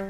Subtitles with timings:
[0.00, 0.06] So,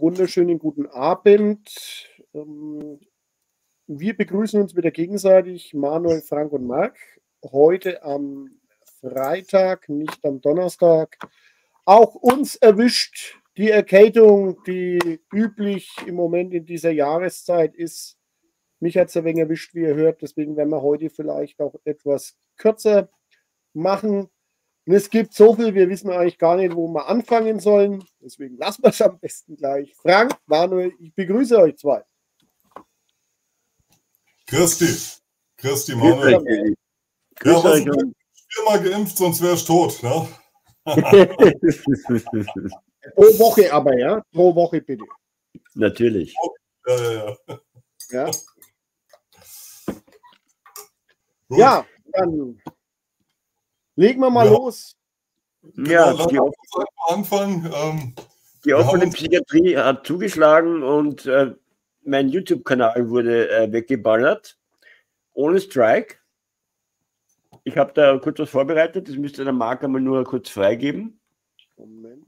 [0.00, 2.08] wunderschönen guten Abend.
[2.34, 2.98] Ähm,
[3.86, 6.98] wir begrüßen uns wieder gegenseitig, Manuel, Frank und Marc.
[7.44, 8.60] Heute am
[9.00, 11.16] Freitag, nicht am Donnerstag.
[11.84, 18.18] Auch uns erwischt die Erkältung, die üblich im Moment in dieser Jahreszeit ist.
[18.80, 20.20] Mich hat es ein wenig erwischt, wie ihr hört.
[20.20, 23.08] Deswegen werden wir heute vielleicht auch etwas kürzer
[23.72, 24.28] machen.
[24.86, 28.04] Und es gibt so viel, wir wissen eigentlich gar nicht, wo wir anfangen sollen.
[28.20, 29.94] Deswegen lassen wir es am besten gleich.
[29.96, 32.04] Frank, Manuel, ich begrüße euch zwei.
[34.46, 35.20] Christi.
[35.56, 36.76] Christi, Manuel.
[37.40, 37.84] Grüß ja, euch.
[38.48, 40.02] Viermal geimpft, sonst wärst du tot.
[40.02, 40.28] Ne?
[43.14, 44.22] Pro Woche aber, ja?
[44.32, 45.04] Pro Woche bitte.
[45.74, 46.34] Natürlich.
[46.86, 47.36] Ja, ja, ja.
[48.10, 48.30] Ja,
[51.58, 52.60] ja dann
[53.96, 54.52] Legen wir mal ja.
[54.52, 54.96] los.
[55.74, 56.38] Ja, genau, die,
[57.08, 58.14] Anfang, ähm,
[58.64, 61.54] die offene Psychiatrie hat zugeschlagen und äh,
[62.04, 64.58] mein YouTube-Kanal wurde äh, weggeballert.
[65.32, 66.16] Ohne Strike.
[67.66, 69.08] Ich habe da kurz was vorbereitet.
[69.08, 71.18] Das müsste der Marc einmal nur kurz freigeben.
[71.76, 72.24] Moment,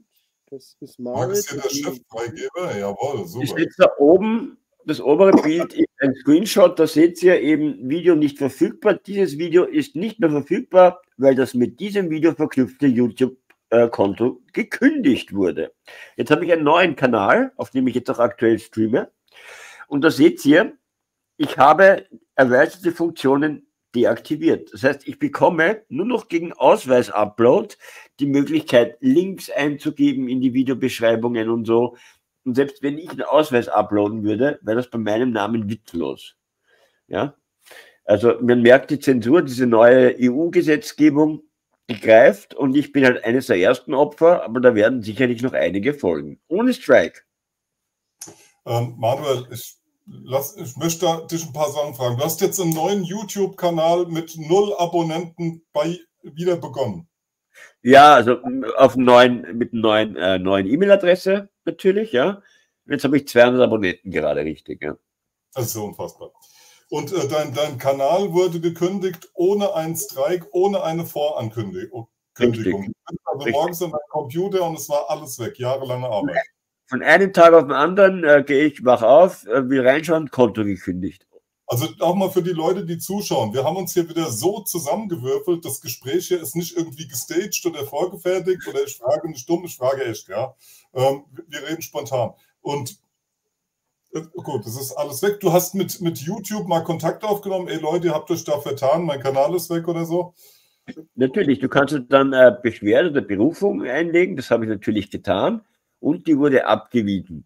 [0.49, 1.27] das ist mal.
[1.27, 2.77] Max der Cheffreigeber?
[2.77, 3.43] Jawohl, super.
[3.45, 8.15] Ich sitze da oben das obere Bild ist ein Screenshot, da seht ihr eben Video
[8.15, 8.95] nicht verfügbar.
[8.95, 15.73] Dieses Video ist nicht mehr verfügbar, weil das mit diesem Video verknüpfte YouTube-Konto gekündigt wurde.
[16.17, 19.11] Jetzt habe ich einen neuen Kanal, auf dem ich jetzt auch aktuell streame.
[19.87, 20.73] Und da seht ihr,
[21.37, 24.71] ich habe erweiterte Funktionen deaktiviert.
[24.73, 27.75] Das heißt, ich bekomme nur noch gegen Ausweis-Upload
[28.19, 31.95] die Möglichkeit, Links einzugeben in die Videobeschreibungen und so.
[32.45, 36.35] Und selbst wenn ich einen Ausweis uploaden würde, wäre das bei meinem Namen witzlos.
[37.07, 37.35] Ja?
[38.05, 41.43] Also man merkt die Zensur, diese neue EU-Gesetzgebung,
[41.95, 45.93] greift und ich bin halt eines der ersten Opfer, aber da werden sicherlich noch einige
[45.93, 46.39] folgen.
[46.47, 47.21] Ohne Strike.
[48.65, 49.78] Ähm, Manuel, ich,
[50.09, 52.17] lass, ich möchte dich ein paar Sachen fragen.
[52.17, 57.07] Du hast jetzt einen neuen YouTube-Kanal mit null Abonnenten bei, wieder begonnen.
[57.81, 58.37] Ja, also
[58.77, 62.41] auf neuen, mit einer neuen, äh, neuen E-Mail-Adresse natürlich, ja.
[62.85, 64.97] Jetzt habe ich 200 Abonnenten gerade richtig, ja.
[65.53, 66.31] Das ist so unfassbar.
[66.89, 72.07] Und äh, dein, dein Kanal wurde gekündigt ohne einen Streik, ohne eine Vorankündigung.
[72.39, 72.73] Richtig.
[72.73, 73.53] Also richtig.
[73.53, 76.37] morgens an meinem Computer und es war alles weg, jahrelange Arbeit.
[76.89, 80.63] Von einem Tag auf den anderen äh, gehe ich, wach auf, äh, will reinschauen, Konto
[80.63, 81.27] gekündigt.
[81.67, 83.53] Also auch mal für die Leute, die zuschauen.
[83.53, 85.63] Wir haben uns hier wieder so zusammengewürfelt.
[85.63, 89.77] Das Gespräch hier ist nicht irgendwie gestaged oder vorgefertigt oder ich frage nicht dumm, ich
[89.77, 90.55] frage echt, ja.
[90.95, 92.31] Ähm, wir reden spontan.
[92.61, 92.97] Und
[94.15, 95.39] äh, gut, das ist alles weg.
[95.41, 97.67] Du hast mit, mit YouTube mal Kontakt aufgenommen.
[97.67, 100.33] Ey Leute, ihr habt euch da vertan, mein Kanal ist weg oder so.
[101.13, 104.35] Natürlich, du kannst dann äh, Beschwerde oder Berufung einlegen.
[104.35, 105.61] Das habe ich natürlich getan.
[105.99, 107.45] Und die wurde abgewiesen.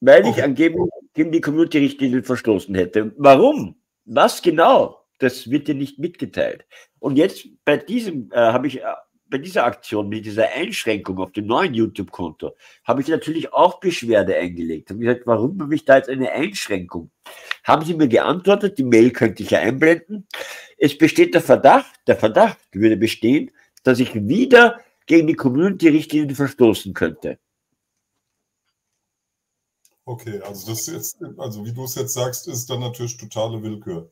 [0.00, 3.12] Weil ich angeblich gegen die Community-Richtlinien verstoßen hätte.
[3.16, 3.76] Warum?
[4.04, 5.04] Was genau?
[5.18, 6.66] Das wird dir nicht mitgeteilt.
[6.98, 8.94] Und jetzt bei diesem äh, habe ich äh,
[9.28, 14.36] bei dieser Aktion mit dieser Einschränkung auf dem neuen YouTube-Konto habe ich natürlich auch Beschwerde
[14.36, 14.90] eingelegt.
[14.90, 17.10] Habe gesagt, warum habe ich da jetzt eine Einschränkung?
[17.64, 18.78] Haben Sie mir geantwortet?
[18.78, 20.26] Die Mail könnte ich ja einblenden.
[20.78, 23.50] Es besteht der Verdacht, der Verdacht würde bestehen,
[23.82, 27.38] dass ich wieder gegen die Community-Richtlinien verstoßen könnte.
[30.04, 34.10] Okay, also das jetzt, also wie du es jetzt sagst, ist dann natürlich totale Willkür.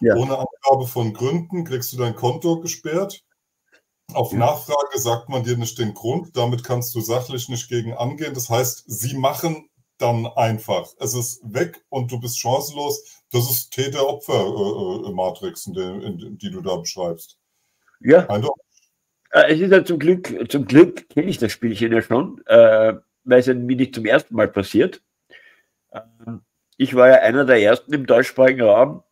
[0.00, 0.14] Ja.
[0.14, 3.22] Ohne Angabe von Gründen kriegst du dein Konto gesperrt.
[4.14, 4.38] Auf ja.
[4.38, 8.32] Nachfrage sagt man dir nicht den Grund, damit kannst du sachlich nicht gegen angehen.
[8.32, 9.68] Das heißt, sie machen
[9.98, 10.88] dann einfach.
[10.98, 13.22] Es ist weg und du bist chancenlos.
[13.30, 17.36] Das ist Täter-Opfer-Matrix, äh, äh, die du da beschreibst.
[18.00, 18.26] Ja.
[19.30, 22.94] Äh, es ist ja zum Glück, zum Glück kenne ich das Spielchen ja schon, äh,
[23.24, 25.02] weil es ja mir nicht zum ersten Mal passiert.
[25.92, 26.42] Ähm,
[26.76, 29.02] ich war ja einer der ersten im deutschsprachigen Raum,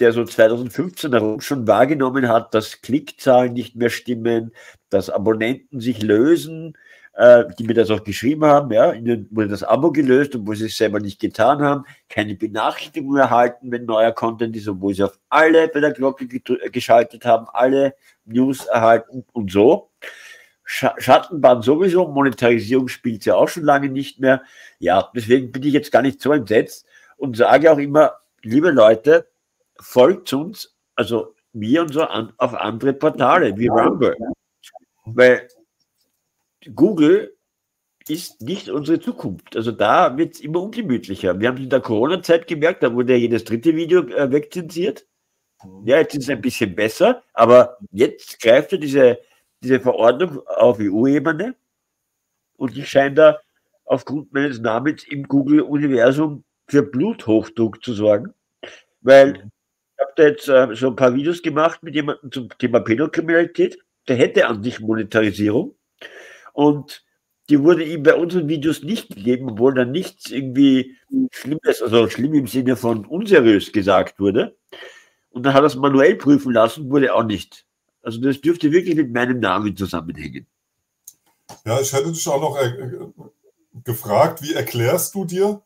[0.00, 4.52] der so 2015 herum schon wahrgenommen hat, dass Klickzahlen nicht mehr stimmen,
[4.90, 6.76] dass Abonnenten sich lösen,
[7.16, 10.66] äh, die mir das auch geschrieben haben, ja, ihnen wurde das Abo gelöst, obwohl sie
[10.66, 15.18] es selber nicht getan haben, keine Benachrichtigung erhalten, wenn neuer Content ist, obwohl sie auf
[15.30, 17.94] alle bei der Glocke geschaltet haben, alle
[18.26, 19.90] News erhalten und so.
[20.64, 24.42] Schattenbahn sowieso, Monetarisierung spielt ja auch schon lange nicht mehr.
[24.78, 26.84] Ja, deswegen bin ich jetzt gar nicht so entsetzt
[27.16, 29.26] und sage auch immer, liebe Leute,
[29.80, 34.16] folgt uns, also wir und so an, auf andere Portale wie Rumble.
[35.06, 35.48] Weil
[36.74, 37.36] Google
[38.08, 39.56] ist nicht unsere Zukunft.
[39.56, 41.38] Also da wird es immer ungemütlicher.
[41.40, 45.06] Wir haben es in der Corona-Zeit gemerkt, da wurde ja jedes dritte Video äh, wegzensiert.
[45.84, 49.18] Ja, jetzt ist es ein bisschen besser, aber jetzt greift ja diese,
[49.62, 51.56] diese Verordnung auf EU-Ebene
[52.56, 53.40] und ich scheine da
[53.84, 58.34] aufgrund meines Namens im Google-Universum für Bluthochdruck zu sorgen,
[59.00, 59.50] weil mhm.
[59.96, 63.78] ich habe da jetzt äh, so ein paar Videos gemacht mit jemandem zum Thema Pädokriminalität,
[64.08, 65.74] der hätte an sich Monetarisierung
[66.56, 67.04] und
[67.50, 70.96] die wurde ihm bei unseren Videos nicht gegeben, obwohl da nichts irgendwie
[71.30, 74.56] Schlimmes, also schlimm im Sinne von unseriös gesagt wurde.
[75.28, 77.66] Und dann hat er es manuell prüfen lassen, wurde auch nicht.
[78.02, 80.46] Also das dürfte wirklich mit meinem Namen zusammenhängen.
[81.66, 82.88] Ja, ich hätte dich auch noch äh,
[83.84, 85.62] gefragt, wie erklärst du dir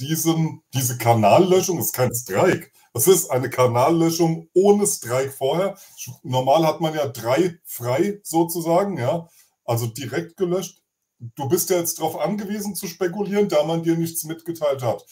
[0.00, 1.76] diesen, diese Kanallöschung?
[1.76, 2.72] Das ist kein Strike.
[2.94, 5.78] Das ist eine Kanallöschung ohne Strike vorher.
[6.24, 9.28] Normal hat man ja drei frei sozusagen, ja.
[9.64, 10.82] Also direkt gelöscht.
[11.18, 15.06] Du bist ja jetzt darauf angewiesen zu spekulieren, da man dir nichts mitgeteilt hat.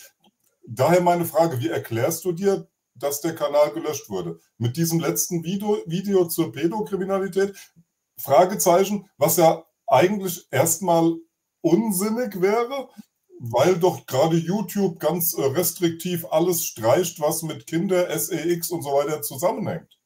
[0.66, 4.40] Daher meine Frage, wie erklärst du dir, dass der Kanal gelöscht wurde?
[4.58, 7.56] Mit diesem letzten Video, Video zur Pädokriminalität,
[8.16, 11.16] Fragezeichen, was ja eigentlich erstmal
[11.62, 12.88] unsinnig wäre,
[13.38, 18.90] weil doch gerade YouTube ganz äh, restriktiv alles streicht, was mit Kinder, SEX und so
[18.90, 19.98] weiter zusammenhängt.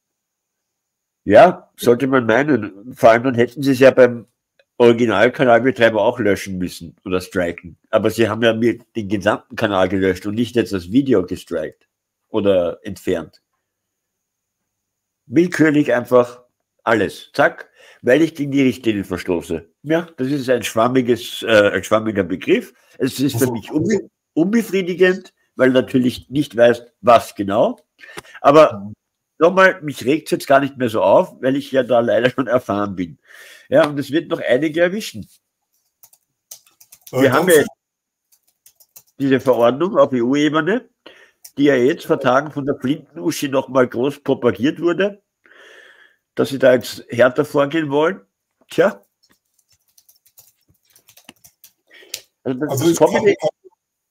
[1.25, 2.93] Ja, sollte man meinen.
[2.95, 4.27] Vor allem dann hätten sie es ja beim
[4.77, 7.77] Originalkanalbetreiber auch löschen müssen oder striken.
[7.89, 11.87] Aber sie haben ja mir den gesamten Kanal gelöscht und nicht jetzt das Video gestrikt
[12.29, 13.41] oder entfernt.
[15.27, 16.43] Willkürlich einfach
[16.83, 17.31] alles.
[17.33, 17.69] Zack,
[18.01, 19.67] weil ich gegen die Richtlinien verstoße.
[19.83, 22.73] Ja, das ist ein schwammiges, äh, ein schwammiger Begriff.
[22.97, 27.79] Es ist für mich unbe unbefriedigend, weil natürlich nicht weiß, was genau.
[28.41, 28.91] Aber
[29.37, 32.29] nochmal, mich regt es jetzt gar nicht mehr so auf, weil ich ja da leider
[32.29, 33.17] schon erfahren bin.
[33.69, 35.27] Ja, und es wird noch einige erwischen.
[37.11, 37.63] Wir haben ja
[39.19, 40.89] diese Verordnung auf EU-Ebene,
[41.57, 45.21] die ja jetzt vor Tagen von der Flinten-Uschi nochmal groß propagiert wurde
[46.35, 48.21] dass sie da jetzt härter vorgehen wollen.
[48.69, 49.01] Tja.
[52.43, 53.35] Also, das also ich kann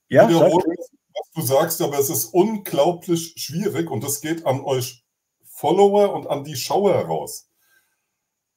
[0.08, 0.76] ja, wiederholen,
[1.14, 5.03] was du sagst, aber es ist unglaublich schwierig und das geht an euch
[5.64, 7.48] Follower und an die Schauer raus.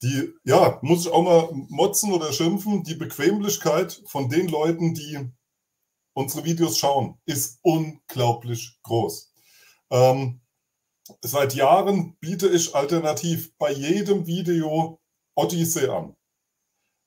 [0.01, 5.31] Die, ja, muss ich auch mal motzen oder schimpfen, die Bequemlichkeit von den Leuten, die
[6.13, 9.33] unsere Videos schauen, ist unglaublich groß.
[9.89, 10.41] Ähm,
[11.21, 14.99] Seit Jahren biete ich alternativ bei jedem Video
[15.35, 16.13] Odyssey an.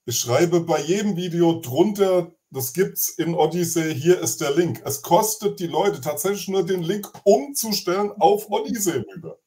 [0.06, 4.80] Ich schreibe bei jedem Video drunter, das gibt's in Odyssey, hier ist der Link.
[4.86, 9.38] Es kostet die Leute tatsächlich nur den Link umzustellen auf Odyssey rüber.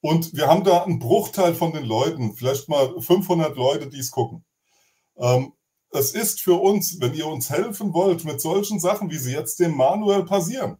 [0.00, 4.10] Und wir haben da einen Bruchteil von den Leuten, vielleicht mal 500 Leute, die es
[4.10, 4.44] gucken.
[5.16, 5.52] Ähm,
[5.90, 9.58] es ist für uns, wenn ihr uns helfen wollt mit solchen Sachen, wie sie jetzt
[9.58, 10.78] dem Manuel passieren,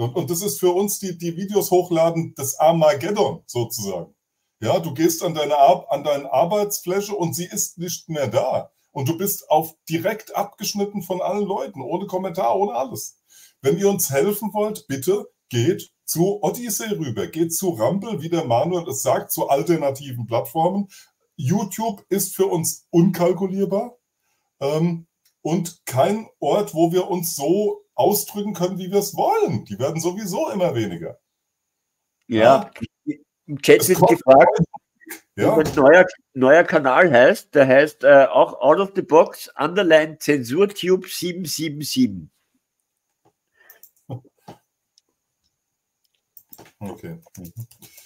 [0.00, 4.14] und, und das ist für uns die, die Videos hochladen des Armageddon sozusagen.
[4.58, 8.70] Ja, du gehst an deine, an deine Arbeitsfläche und sie ist nicht mehr da.
[8.92, 13.18] Und du bist auf direkt abgeschnitten von allen Leuten, ohne Kommentar, ohne alles.
[13.60, 18.44] Wenn ihr uns helfen wollt, bitte geht zu Odyssey rüber, geht zu Rumble, wie der
[18.44, 20.88] Manuel es sagt, zu alternativen Plattformen.
[21.36, 23.96] YouTube ist für uns unkalkulierbar
[24.60, 25.06] ähm,
[25.42, 29.64] und kein Ort, wo wir uns so ausdrücken können, wie wir es wollen.
[29.66, 31.18] Die werden sowieso immer weniger.
[32.26, 32.70] Ja,
[33.04, 33.16] ja.
[33.46, 34.60] im Chat wird gefragt,
[35.36, 35.56] ja.
[35.56, 37.54] wie ein neuer, neuer Kanal heißt.
[37.54, 42.30] Der heißt äh, auch Out of the Box Underline Zensurtube 777.
[46.80, 47.18] Okay.
[47.36, 47.52] Mhm.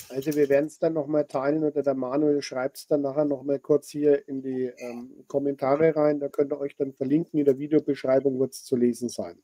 [0.09, 3.61] Also wir werden es dann nochmal teilen oder der Manuel schreibt es dann nachher nochmal
[3.61, 6.19] kurz hier in die ähm, Kommentare rein.
[6.19, 7.39] Da könnt ihr euch dann verlinken.
[7.39, 9.39] In der Videobeschreibung wird es zu lesen sein.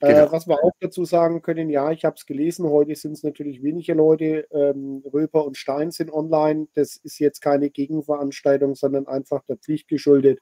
[0.00, 0.26] Genau.
[0.26, 3.22] Äh, was wir auch dazu sagen können, ja, ich habe es gelesen, heute sind es
[3.22, 4.46] natürlich weniger Leute.
[4.50, 6.66] Ähm, Röper und Stein sind online.
[6.74, 10.40] Das ist jetzt keine Gegenveranstaltung, sondern einfach der Pflicht geschuldet,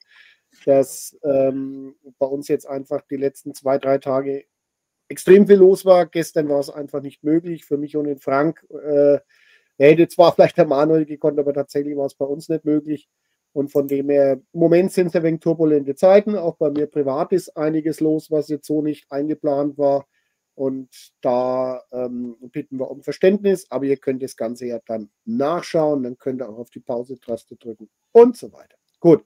[0.65, 4.47] dass ähm, bei uns jetzt einfach die letzten zwei, drei Tage
[5.11, 6.07] extrem viel los war.
[6.07, 7.65] Gestern war es einfach nicht möglich.
[7.65, 9.19] Für mich und den Frank äh,
[9.77, 13.09] hätte zwar vielleicht der Manuel gekonnt, aber tatsächlich war es bei uns nicht möglich.
[13.53, 16.37] Und von dem her, im Moment sind es ein wenig turbulente Zeiten.
[16.37, 20.07] Auch bei mir privat ist einiges los, was jetzt so nicht eingeplant war.
[20.55, 20.89] Und
[21.21, 23.69] da ähm, bitten wir um Verständnis.
[23.71, 26.05] Aber ihr könnt das Ganze ja dann nachschauen.
[26.05, 28.77] Dann könnt ihr auch auf die Pause-Taste drücken und so weiter.
[29.01, 29.25] Gut.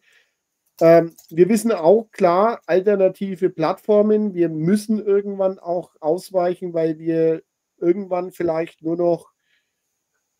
[0.80, 4.34] Ähm, wir wissen auch klar, alternative Plattformen.
[4.34, 7.42] Wir müssen irgendwann auch ausweichen, weil wir
[7.78, 9.32] irgendwann vielleicht nur noch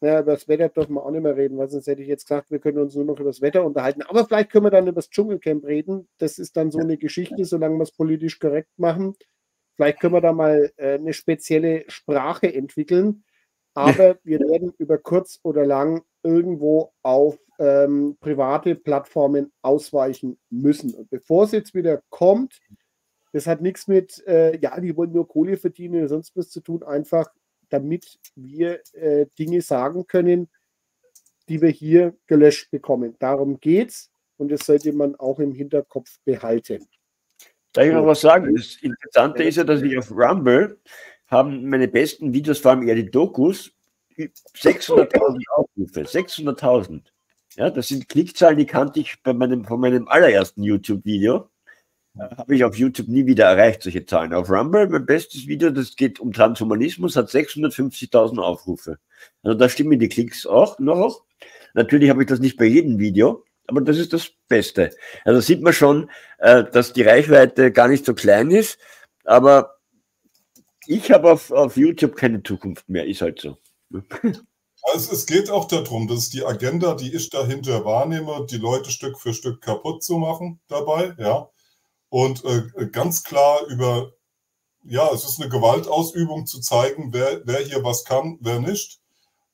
[0.00, 2.26] Ja, über das Wetter dürfen wir auch nicht mehr reden, weil sonst hätte ich jetzt
[2.26, 4.02] gesagt, wir können uns nur noch über das Wetter unterhalten.
[4.02, 6.08] Aber vielleicht können wir dann über das Dschungelcamp reden.
[6.18, 9.14] Das ist dann so eine Geschichte, solange wir es politisch korrekt machen.
[9.76, 13.24] Vielleicht können wir da mal äh, eine spezielle Sprache entwickeln.
[13.74, 20.94] Aber wir werden über kurz oder lang irgendwo auf ähm, private Plattformen ausweichen müssen.
[20.94, 22.60] Und bevor es jetzt wieder kommt,
[23.32, 26.60] das hat nichts mit, äh, ja, die wollen nur Kohle verdienen oder sonst was zu
[26.60, 27.26] tun, einfach
[27.68, 30.48] damit wir äh, Dinge sagen können,
[31.48, 33.16] die wir hier gelöscht bekommen.
[33.18, 36.86] Darum geht's und das sollte man auch im Hinterkopf behalten.
[37.72, 38.54] Darf ich noch was sagen?
[38.54, 40.78] Das Interessante ist ja, dass ich auf Rumble
[41.26, 43.72] haben meine besten Videos, vor allem eher die Dokus,
[44.16, 46.02] 600.000 Aufrufe.
[46.02, 47.02] 600.000.
[47.56, 51.48] Ja, das sind Klickzahlen, die kannte ich bei meinem, von meinem allerersten YouTube-Video.
[52.18, 54.32] Habe ich auf YouTube nie wieder erreicht, solche Zahlen.
[54.32, 58.98] Auf Rumble, mein bestes Video, das geht um Transhumanismus, hat 650.000 Aufrufe.
[59.42, 61.24] Also da stimmen die Klicks auch noch.
[61.74, 64.90] Natürlich habe ich das nicht bei jedem Video, aber das ist das Beste.
[65.24, 68.78] Also sieht man schon, äh, dass die Reichweite gar nicht so klein ist,
[69.24, 69.78] aber
[70.86, 73.58] ich habe auf, auf YouTube keine Zukunft mehr, ist halt so.
[74.92, 79.18] Also es geht auch darum, dass die Agenda, die ich dahinter wahrnehme, die Leute Stück
[79.18, 81.48] für Stück kaputt zu machen dabei, ja.
[82.10, 84.12] Und äh, ganz klar über,
[84.84, 89.00] ja, es ist eine Gewaltausübung zu zeigen, wer, wer hier was kann, wer nicht.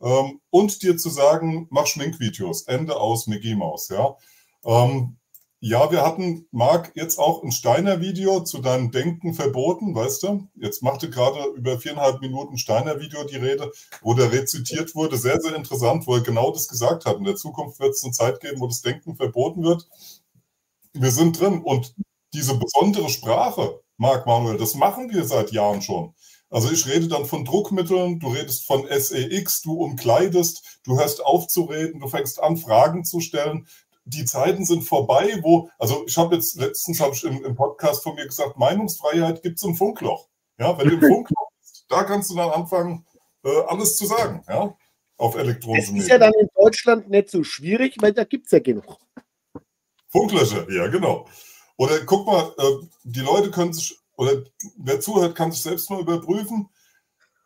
[0.03, 4.17] Ähm, und dir zu sagen, mach Schminkvideos, Ende aus Mickey Maus, ja.
[4.65, 5.20] Ähm,
[5.63, 10.49] ja, wir hatten, Marc, jetzt auch ein Steiner-Video zu deinem Denken verboten, weißt du?
[10.55, 15.19] Jetzt machte gerade über viereinhalb Minuten Steiner-Video die Rede, wo der rezitiert wurde.
[15.19, 17.19] Sehr, sehr interessant, wo er genau das gesagt hat.
[17.19, 19.87] In der Zukunft wird es eine Zeit geben, wo das Denken verboten wird.
[20.95, 21.61] Wir sind drin.
[21.63, 21.95] Und
[22.33, 26.15] diese besondere Sprache, Marc Manuel, das machen wir seit Jahren schon.
[26.49, 31.47] Also ich rede dann von Druckmitteln, du redest von SEX, du umkleidest, du hörst auf
[31.49, 33.67] zu reden, du fängst an, Fragen zu stellen,
[34.11, 38.03] die Zeiten sind vorbei, wo, also ich habe jetzt letztens habe ich im, im, Podcast
[38.03, 40.29] von mir gesagt, Meinungsfreiheit gibt es im Funkloch.
[40.59, 43.07] Ja, wenn du im Funkloch bist, da kannst du dann anfangen,
[43.45, 44.77] äh, alles zu sagen, ja,
[45.17, 48.53] auf elektronischen Das ist ja dann in Deutschland nicht so schwierig, weil da gibt es
[48.53, 48.99] ja genug.
[50.09, 51.27] Funklöcher, ja, genau.
[51.77, 54.43] Oder guck mal, äh, die Leute können sich, oder
[54.77, 56.69] wer zuhört, kann sich selbst mal überprüfen,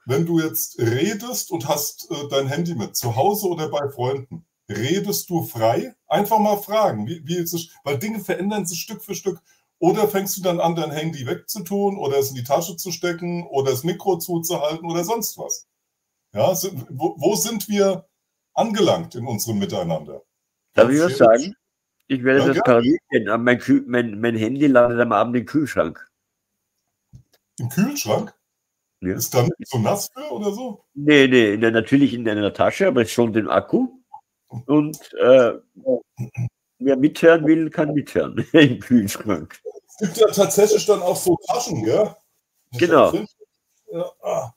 [0.07, 4.47] wenn du jetzt redest und hast äh, dein Handy mit, zu Hause oder bei Freunden,
[4.69, 5.95] redest du frei?
[6.15, 7.45] Einfach mal fragen, wie, wie
[7.83, 9.41] weil Dinge verändern sich Stück für Stück.
[9.81, 13.45] Oder fängst du dann an, dein Handy wegzutun oder es in die Tasche zu stecken
[13.49, 15.67] oder das Mikro zuzuhalten oder sonst was?
[16.33, 18.07] Ja, sind, wo, wo, sind wir
[18.55, 20.23] angelangt in unserem Miteinander?
[20.75, 21.57] Darf ich was sagen?
[22.07, 26.09] Ich werde ja, das parieren, aber mein, mein, mein Handy landet am Abend im Kühlschrank.
[27.59, 28.33] Im Kühlschrank?
[29.01, 29.17] Ja.
[29.17, 30.85] Ist da nicht so nass für oder so?
[30.95, 33.89] Nee, nee, natürlich in einer Tasche, aber schon den Akku.
[34.67, 35.55] Und äh,
[36.79, 39.61] wer mithören will, kann mithören im Kühlschrank.
[39.87, 42.15] Es gibt ja tatsächlich dann auch so Taschen, gell?
[42.73, 43.13] Genau.
[43.93, 44.53] Ja, ah,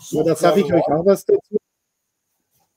[0.00, 1.56] so, da sage ich euch auch was dazu.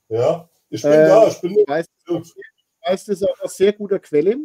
[0.10, 1.28] Ja, ich bin äh, da.
[1.28, 4.38] Ich bin weiß, weiß, das ist auch aus sehr guter Quelle.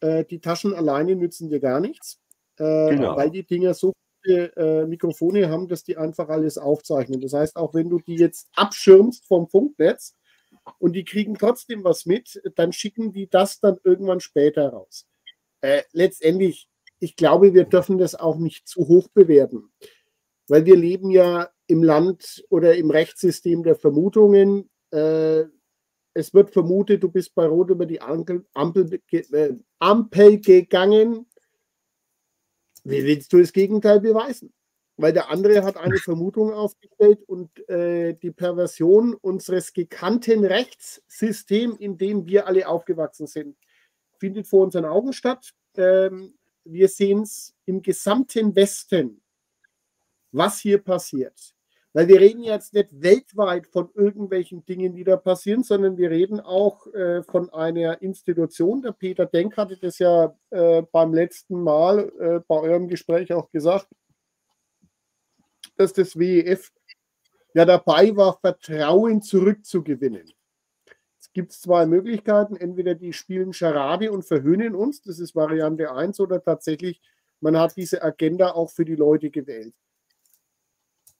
[0.00, 2.20] Äh, die Taschen alleine nützen dir gar nichts,
[2.58, 3.16] äh, genau.
[3.16, 7.20] weil die Dinger so viele äh, Mikrofone haben, dass die einfach alles aufzeichnen.
[7.20, 10.14] Das heißt, auch wenn du die jetzt abschirmst vom Funknetz,
[10.78, 15.06] und die kriegen trotzdem was mit, dann schicken die das dann irgendwann später raus.
[15.60, 19.72] Äh, letztendlich, ich glaube, wir dürfen das auch nicht zu hoch bewerten,
[20.48, 24.68] weil wir leben ja im Land oder im Rechtssystem der Vermutungen.
[24.90, 25.44] Äh,
[26.14, 31.26] es wird vermutet, du bist bei Rot über die Ampel, Ampel, äh, Ampel gegangen.
[32.84, 34.52] Wie willst du das Gegenteil beweisen?
[35.02, 41.98] Weil der andere hat eine Vermutung aufgestellt und äh, die Perversion unseres gekannten Rechtssystems, in
[41.98, 43.56] dem wir alle aufgewachsen sind,
[44.20, 45.54] findet vor unseren Augen statt.
[45.76, 49.20] Ähm, wir sehen es im gesamten Westen,
[50.30, 51.52] was hier passiert.
[51.94, 56.38] Weil wir reden jetzt nicht weltweit von irgendwelchen Dingen, die da passieren, sondern wir reden
[56.38, 58.82] auch äh, von einer Institution.
[58.82, 63.50] Der Peter Denk hatte das ja äh, beim letzten Mal äh, bei eurem Gespräch auch
[63.50, 63.88] gesagt
[65.76, 66.72] dass das WEF
[67.54, 70.32] ja dabei war, Vertrauen zurückzugewinnen.
[71.18, 72.56] Es gibt zwei Möglichkeiten.
[72.56, 77.00] Entweder die spielen Charade und verhöhnen uns, das ist Variante 1, oder tatsächlich,
[77.40, 79.74] man hat diese Agenda auch für die Leute gewählt.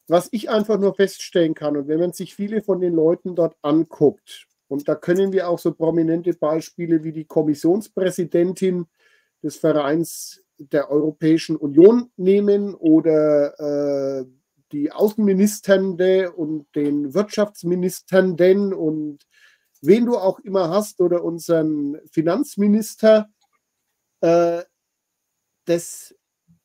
[0.08, 3.56] Was ich einfach nur feststellen kann, und wenn man sich viele von den Leuten dort
[3.62, 8.86] anguckt, und da können wir auch so prominente Beispiele wie die Kommissionspräsidentin
[9.42, 14.24] des Vereins der Europäischen Union nehmen oder äh,
[14.72, 19.26] die Außenministernde und den Wirtschaftsministernden und
[19.82, 23.30] wen du auch immer hast oder unseren Finanzminister,
[24.20, 24.62] äh,
[25.66, 26.14] das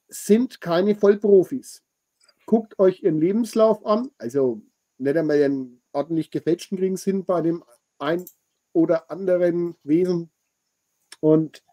[0.08, 1.84] sind keine Vollprofis.
[2.46, 4.62] Guckt euch ihren Lebenslauf an, also
[4.98, 7.64] nicht einmal einen ordentlich gefälschten kriegen sind bei dem
[8.00, 8.24] ein
[8.74, 10.32] oder anderen Wesen.
[11.20, 11.64] Und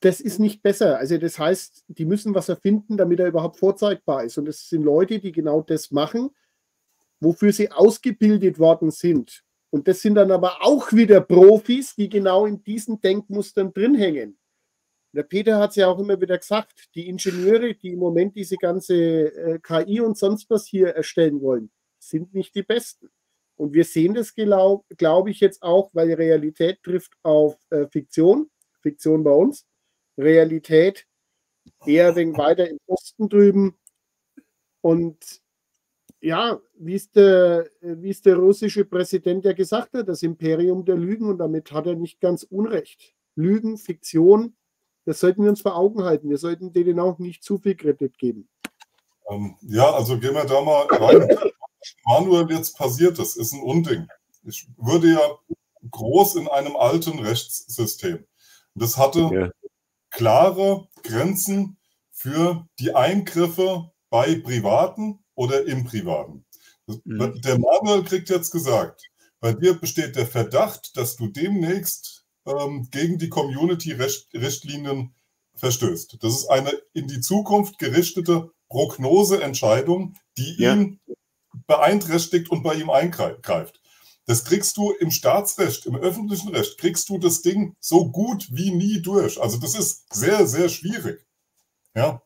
[0.00, 0.98] das ist nicht besser.
[0.98, 4.38] Also das heißt, die müssen was erfinden, damit er überhaupt vorzeigbar ist.
[4.38, 6.30] Und das sind Leute, die genau das machen,
[7.20, 9.44] wofür sie ausgebildet worden sind.
[9.70, 14.38] Und das sind dann aber auch wieder Profis, die genau in diesen Denkmustern drin hängen.
[15.12, 18.56] Der Peter hat es ja auch immer wieder gesagt, die Ingenieure, die im Moment diese
[18.56, 23.10] ganze äh, KI und sonst was hier erstellen wollen, sind nicht die besten.
[23.56, 28.48] Und wir sehen das, glaube glaub ich, jetzt auch, weil Realität trifft auf äh, Fiktion,
[28.80, 29.66] Fiktion bei uns,
[30.20, 31.06] Realität
[31.86, 33.76] eher wenig weiter im Osten drüben.
[34.80, 35.40] Und
[36.20, 40.96] ja, wie es der, wie es der russische Präsident ja gesagt hat, das Imperium der
[40.96, 43.14] Lügen und damit hat er nicht ganz Unrecht.
[43.36, 44.56] Lügen, Fiktion,
[45.04, 46.28] das sollten wir uns vor Augen halten.
[46.28, 48.48] Wir sollten denen auch nicht zu viel Kredit geben.
[49.30, 51.28] Ähm, ja, also gehen wir da mal rein.
[52.04, 54.06] Manuel jetzt passiert ist, ist ein Unding.
[54.44, 55.20] Ich würde ja
[55.90, 58.24] groß in einem alten Rechtssystem.
[58.74, 59.50] Das hatte ja.
[60.10, 61.78] Klare Grenzen
[62.10, 66.44] für die Eingriffe bei Privaten oder im Privaten.
[67.04, 67.40] Mhm.
[67.42, 69.02] Der Manuel kriegt jetzt gesagt,
[69.40, 75.14] bei dir besteht der Verdacht, dass du demnächst ähm, gegen die Community-Richtlinien
[75.54, 76.18] verstößt.
[76.20, 80.74] Das ist eine in die Zukunft gerichtete Prognoseentscheidung, die ja.
[80.74, 81.00] ihn
[81.66, 83.79] beeinträchtigt und bei ihm eingreift.
[84.30, 88.70] Das kriegst du im Staatsrecht, im öffentlichen Recht, kriegst du das Ding so gut wie
[88.70, 89.42] nie durch.
[89.42, 91.26] Also das ist sehr, sehr schwierig.
[91.96, 92.22] Ja,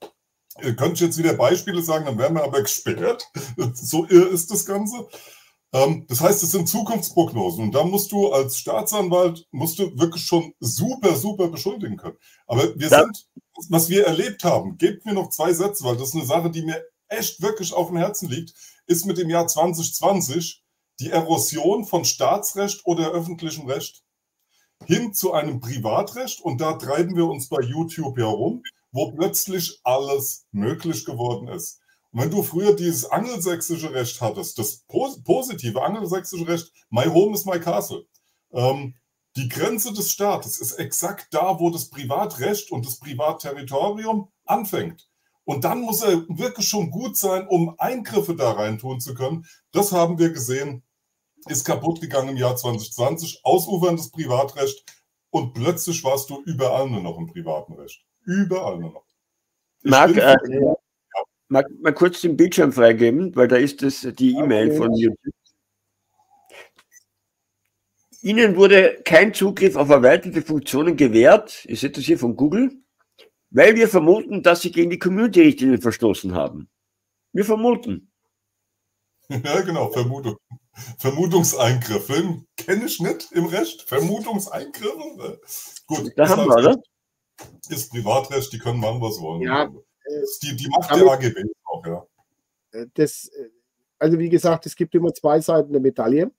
[0.62, 3.26] Ihr könnt jetzt wieder Beispiele sagen, dann werden wir aber gesperrt.
[3.72, 5.08] So ist das Ganze.
[5.72, 10.26] Ähm, das heißt, es sind Zukunftsprognosen und da musst du als Staatsanwalt, musst du wirklich
[10.26, 12.18] schon super, super beschuldigen können.
[12.46, 13.00] Aber wir ja.
[13.00, 13.26] sind,
[13.70, 16.66] was wir erlebt haben, gebt mir noch zwei Sätze, weil das ist eine Sache, die
[16.66, 18.52] mir echt wirklich auf dem Herzen liegt,
[18.86, 20.63] ist mit dem Jahr 2020
[21.00, 24.02] die Erosion von Staatsrecht oder öffentlichem Recht
[24.86, 30.46] hin zu einem Privatrecht und da treiben wir uns bei YouTube herum, wo plötzlich alles
[30.52, 31.80] möglich geworden ist.
[32.12, 37.44] Und wenn du früher dieses angelsächsische Recht hattest, das positive angelsächsische Recht, my home is
[37.44, 38.06] my castle,
[38.52, 38.94] ähm,
[39.36, 45.08] die Grenze des Staates ist exakt da, wo das Privatrecht und das Privatterritorium anfängt.
[45.44, 49.46] Und dann muss er wirklich schon gut sein, um Eingriffe da rein tun zu können.
[49.72, 50.82] Das haben wir gesehen,
[51.48, 54.84] ist kaputt gegangen im Jahr 2020, ausuferndes Privatrecht
[55.30, 58.04] und plötzlich warst du überall nur noch im privaten Recht.
[58.24, 59.04] Überall nur noch.
[59.82, 60.36] Marc, äh,
[61.48, 64.76] Mag mal kurz den Bildschirm freigeben, weil da ist das die E-Mail okay.
[64.76, 65.34] von YouTube.
[68.22, 72.72] Ihnen wurde kein Zugriff auf erweiterte Funktionen gewährt, ich sehe das hier von Google,
[73.54, 76.68] weil wir vermuten, dass Sie gegen die Community-Richtlinien verstoßen haben.
[77.32, 78.10] Wir vermuten.
[79.30, 80.36] Ja, genau, Vermutung.
[80.98, 83.80] Vermutungseingriffe kenne ich nicht im Recht.
[83.88, 85.16] Vermutungseingriffe?
[85.16, 85.40] Ne?
[85.86, 86.12] Gut.
[86.14, 86.82] Da haben wir, oder?
[87.70, 89.40] Ist Privatrecht, die können machen, was wollen.
[89.40, 89.72] Ja,
[90.42, 92.06] die, die Macht der AGB auch, ja.
[92.72, 93.48] Äh, das, äh,
[93.98, 96.30] also wie gesagt, es gibt immer zwei Seiten der Medaille.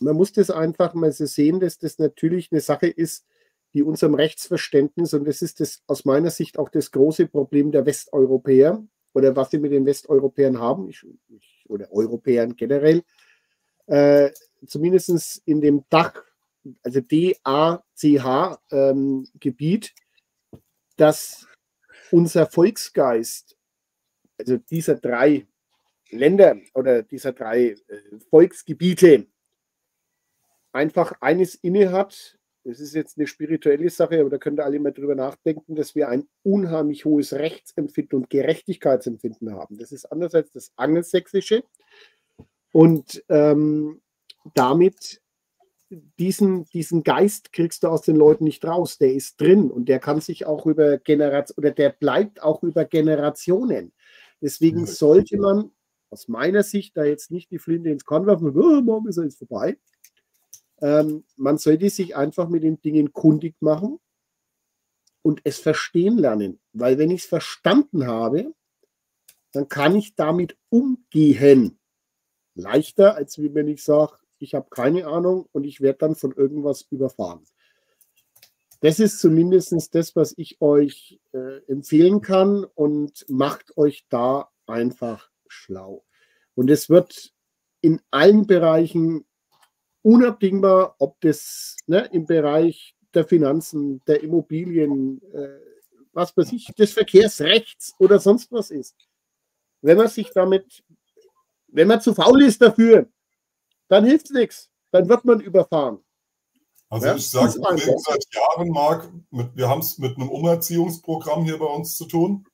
[0.00, 3.26] Man muss das einfach mal so sehen, dass das natürlich eine Sache ist,
[3.74, 7.86] die unserem Rechtsverständnis, und das ist das aus meiner Sicht auch das große Problem der
[7.86, 13.02] Westeuropäer oder was sie mit den Westeuropäern haben, ich, ich, oder Europäern generell,
[13.86, 14.30] äh,
[14.66, 16.14] zumindest in dem Dach,
[16.82, 18.64] also D-A-C-H-Gebiet,
[19.86, 20.60] ähm,
[20.96, 21.46] dass
[22.10, 23.56] unser Volksgeist,
[24.38, 25.46] also dieser drei
[26.10, 29.26] Länder oder dieser drei äh, Volksgebiete,
[30.72, 32.37] einfach eines inne hat.
[32.68, 35.94] Das ist jetzt eine spirituelle Sache, aber da könnt ihr alle mal drüber nachdenken, dass
[35.94, 39.78] wir ein unheimlich hohes Rechtsempfinden und Gerechtigkeitsempfinden haben.
[39.78, 41.64] Das ist anders als das Angelsächsische.
[42.70, 44.02] Und ähm,
[44.52, 45.22] damit
[46.18, 48.98] diesen, diesen Geist kriegst du aus den Leuten nicht raus.
[48.98, 52.84] Der ist drin und der kann sich auch über Generationen oder der bleibt auch über
[52.84, 53.92] Generationen.
[54.42, 55.70] Deswegen sollte man
[56.10, 59.24] aus meiner Sicht da jetzt nicht die Flinte ins Korn werfen, oh, morgen ist er
[59.24, 59.78] jetzt vorbei.
[60.80, 63.98] Ähm, man sollte sich einfach mit den Dingen kundig machen
[65.22, 66.60] und es verstehen lernen.
[66.72, 68.54] Weil wenn ich es verstanden habe,
[69.52, 71.78] dann kann ich damit umgehen.
[72.54, 76.82] Leichter, als wenn ich sage, ich habe keine Ahnung und ich werde dann von irgendwas
[76.90, 77.44] überfahren.
[78.80, 85.30] Das ist zumindest das, was ich euch äh, empfehlen kann und macht euch da einfach
[85.48, 86.04] schlau.
[86.54, 87.32] Und es wird
[87.80, 89.26] in allen Bereichen
[90.02, 95.58] unabdingbar, ob das ne, im Bereich der Finanzen, der Immobilien, äh,
[96.12, 98.96] was weiß ich, des Verkehrsrechts oder sonst was ist.
[99.80, 100.82] Wenn man sich damit,
[101.68, 103.08] wenn man zu faul ist dafür,
[103.88, 104.70] dann hilft es nichts.
[104.90, 105.98] Dann wird man überfahren.
[106.90, 111.58] Also ja, ich sage seit Jahren, Marc, mit, wir haben es mit einem Umerziehungsprogramm hier
[111.58, 112.46] bei uns zu tun.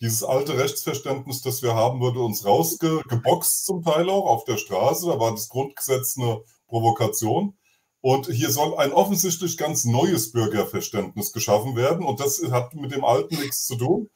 [0.00, 5.06] Dieses alte Rechtsverständnis, das wir haben, wurde uns rausgeboxt zum Teil auch auf der Straße.
[5.06, 7.56] Da war das Grundgesetz eine Provokation.
[8.00, 12.04] Und hier soll ein offensichtlich ganz neues Bürgerverständnis geschaffen werden.
[12.06, 14.10] Und das hat mit dem alten nichts zu tun.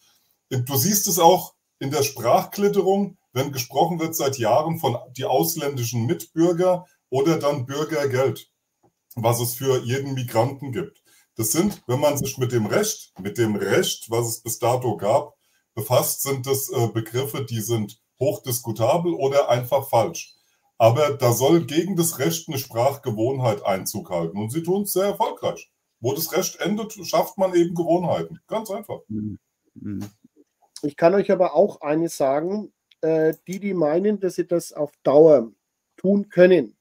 [0.49, 6.07] Du siehst es auch in der Sprachklitterung, wenn gesprochen wird seit Jahren von die ausländischen
[6.07, 8.51] Mitbürger oder dann Bürgergeld,
[9.15, 11.03] was es für jeden Migranten gibt.
[11.37, 14.97] Das sind, wenn man sich mit dem Recht, mit dem Recht, was es bis dato
[14.97, 15.35] gab,
[15.75, 20.35] befasst, sind das äh, Begriffe, die sind hochdiskutabel oder einfach falsch.
[20.81, 24.39] Aber da soll gegen das Recht eine Sprachgewohnheit Einzug halten.
[24.39, 25.71] Und sie tun es sehr erfolgreich.
[26.01, 28.41] Wo das Recht endet, schafft man eben Gewohnheiten.
[28.47, 29.01] Ganz einfach.
[29.09, 29.39] Mhm.
[29.75, 30.07] Mhm.
[30.81, 34.91] Ich kann euch aber auch eines sagen, äh, die, die meinen, dass sie das auf
[35.03, 35.53] Dauer
[35.99, 36.79] tun können,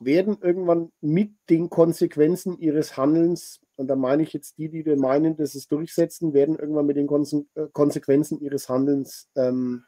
[0.00, 5.36] werden irgendwann mit den Konsequenzen ihres Handelns, und da meine ich jetzt die, die meinen,
[5.36, 7.08] dass es durchsetzen, werden irgendwann mit den
[7.54, 9.84] äh, Konsequenzen ihres Handelns ähm,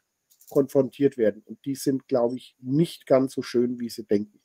[0.48, 1.42] konfrontiert werden.
[1.46, 4.40] Und die sind, glaube ich, nicht ganz so schön, wie sie denken.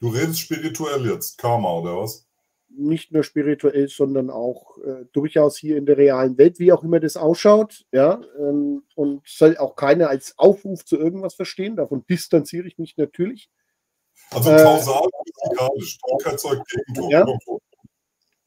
[0.00, 2.26] Du redest spirituell jetzt, Karma oder was?
[2.70, 7.00] Nicht nur spirituell, sondern auch äh, durchaus hier in der realen Welt, wie auch immer
[7.00, 7.86] das ausschaut.
[7.92, 11.76] Ja, ähm, und soll auch keiner als Aufruf zu irgendwas verstehen.
[11.76, 13.50] Davon distanziere ich mich natürlich.
[14.30, 17.10] Also kausal, äh, physikalisch, Druck erzeugt Gegendruck.
[17.10, 17.26] Ja,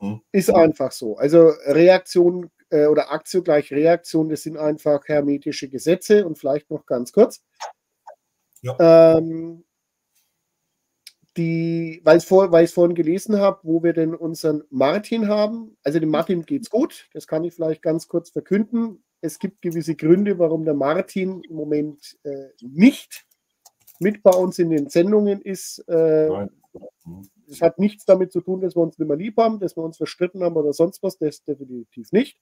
[0.01, 0.21] hm.
[0.31, 1.15] Ist einfach so.
[1.17, 6.85] Also Reaktion äh, oder Aktio gleich Reaktion, das sind einfach hermetische Gesetze und vielleicht noch
[6.85, 7.43] ganz kurz.
[8.61, 9.17] Ja.
[9.17, 9.63] Ähm,
[11.37, 15.77] die, weil, vor, ich es vorhin gelesen habe, wo wir denn unseren Martin haben.
[15.83, 19.03] Also dem Martin geht es gut, das kann ich vielleicht ganz kurz verkünden.
[19.21, 23.25] Es gibt gewisse Gründe, warum der Martin im Moment äh, nicht
[23.99, 25.79] mit bei uns in den Sendungen ist.
[25.87, 26.47] Äh,
[27.51, 29.83] das hat nichts damit zu tun, dass wir uns nicht mehr lieb haben, dass wir
[29.83, 31.17] uns verstritten haben oder sonst was.
[31.17, 32.39] Das definitiv nicht.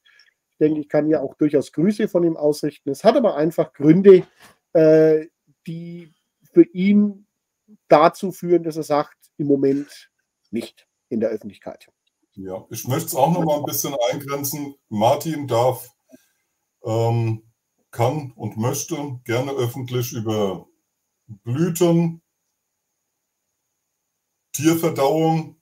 [0.52, 2.91] Ich denke, ich kann ja auch durchaus Grüße von ihm ausrichten.
[2.91, 4.28] Es hat aber einfach Gründe,
[4.74, 5.26] äh,
[5.65, 6.13] die
[6.54, 7.26] für ihn
[7.88, 10.12] dazu führen, dass er sagt, im Moment
[10.52, 11.88] nicht in der Öffentlichkeit.
[12.34, 14.76] Ja, ich möchte es auch noch mal ein bisschen eingrenzen.
[14.89, 15.89] Martin darf,
[16.84, 17.43] ähm,
[17.91, 20.67] kann und möchte gerne öffentlich über
[21.28, 22.22] Blüten,
[24.60, 25.56] Tierverdauung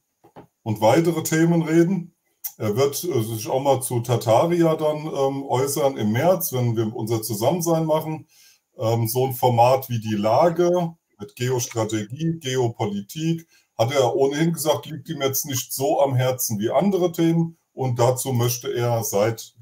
[0.64, 2.16] und weitere Themen reden.
[2.58, 6.96] Er wird äh, sich auch mal zu Tataria dann ähm, äußern im März, wenn wir
[6.96, 8.28] unser Zusammensein machen.
[8.76, 15.10] Ähm, so ein Format wie die Lage mit Geostrategie, Geopolitik, hat er ohnehin gesagt, liegt
[15.10, 17.60] ihm jetzt nicht so am Herzen wie andere Themen.
[17.74, 19.54] Und dazu möchte er seit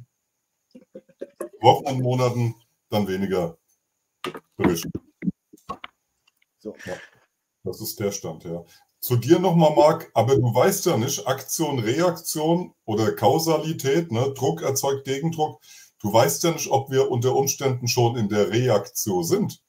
[1.60, 2.56] Wochen und Monaten
[2.90, 3.58] dann weniger
[4.56, 4.94] berichten.
[6.60, 6.74] So.
[6.86, 6.96] Ja,
[7.66, 8.64] das ist der Stand, ja.
[9.06, 14.34] Zu dir nochmal, Marc, aber du weißt ja nicht, Aktion, Reaktion oder Kausalität, ne?
[14.34, 15.62] Druck erzeugt Gegendruck.
[16.00, 19.62] Du weißt ja nicht, ob wir unter Umständen schon in der Reaktion sind.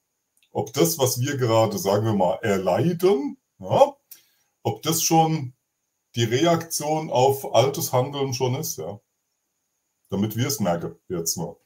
[0.52, 3.94] Ob das, was wir gerade, sagen wir mal, erleiden, ja,
[4.62, 5.52] ob das schon
[6.14, 8.98] die Reaktion auf altes Handeln schon ist, ja.
[10.08, 11.56] Damit wir es merken, jetzt mal.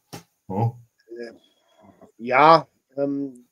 [0.49, 0.75] Ja,
[2.19, 3.47] ja ähm,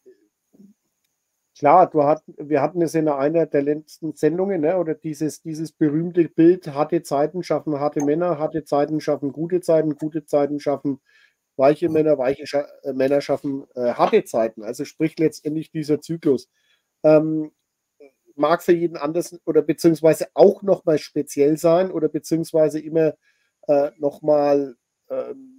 [1.59, 5.73] klar, du hat, wir hatten es in einer der letzten Sendungen, ne, oder dieses, dieses
[5.73, 11.01] berühmte Bild, harte Zeiten schaffen harte Männer, harte Zeiten schaffen gute Zeiten, gute Zeiten schaffen
[11.57, 14.63] weiche Männer, weiche Scha äh, Männer schaffen äh, harte Zeiten.
[14.63, 16.49] Also sprich letztendlich dieser Zyklus.
[17.03, 17.53] Ähm,
[18.37, 23.15] mag für jeden anders oder beziehungsweise auch nochmal speziell sein oder beziehungsweise immer
[23.67, 24.77] äh, nochmal
[25.11, 25.58] ähm,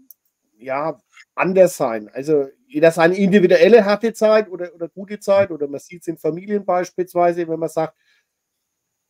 [0.59, 0.99] ja,
[1.35, 2.09] anders sein.
[2.09, 6.17] Also jeder seine individuelle harte Zeit oder, oder gute Zeit oder man sieht es in
[6.17, 7.95] Familien beispielsweise, wenn man sagt,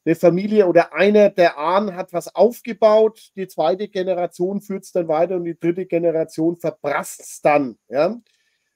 [0.06, 5.08] eine Familie oder einer der Ahnen hat was aufgebaut, die zweite Generation führt es dann
[5.08, 7.78] weiter und die dritte Generation verprasst es dann.
[7.90, 8.20] Ja?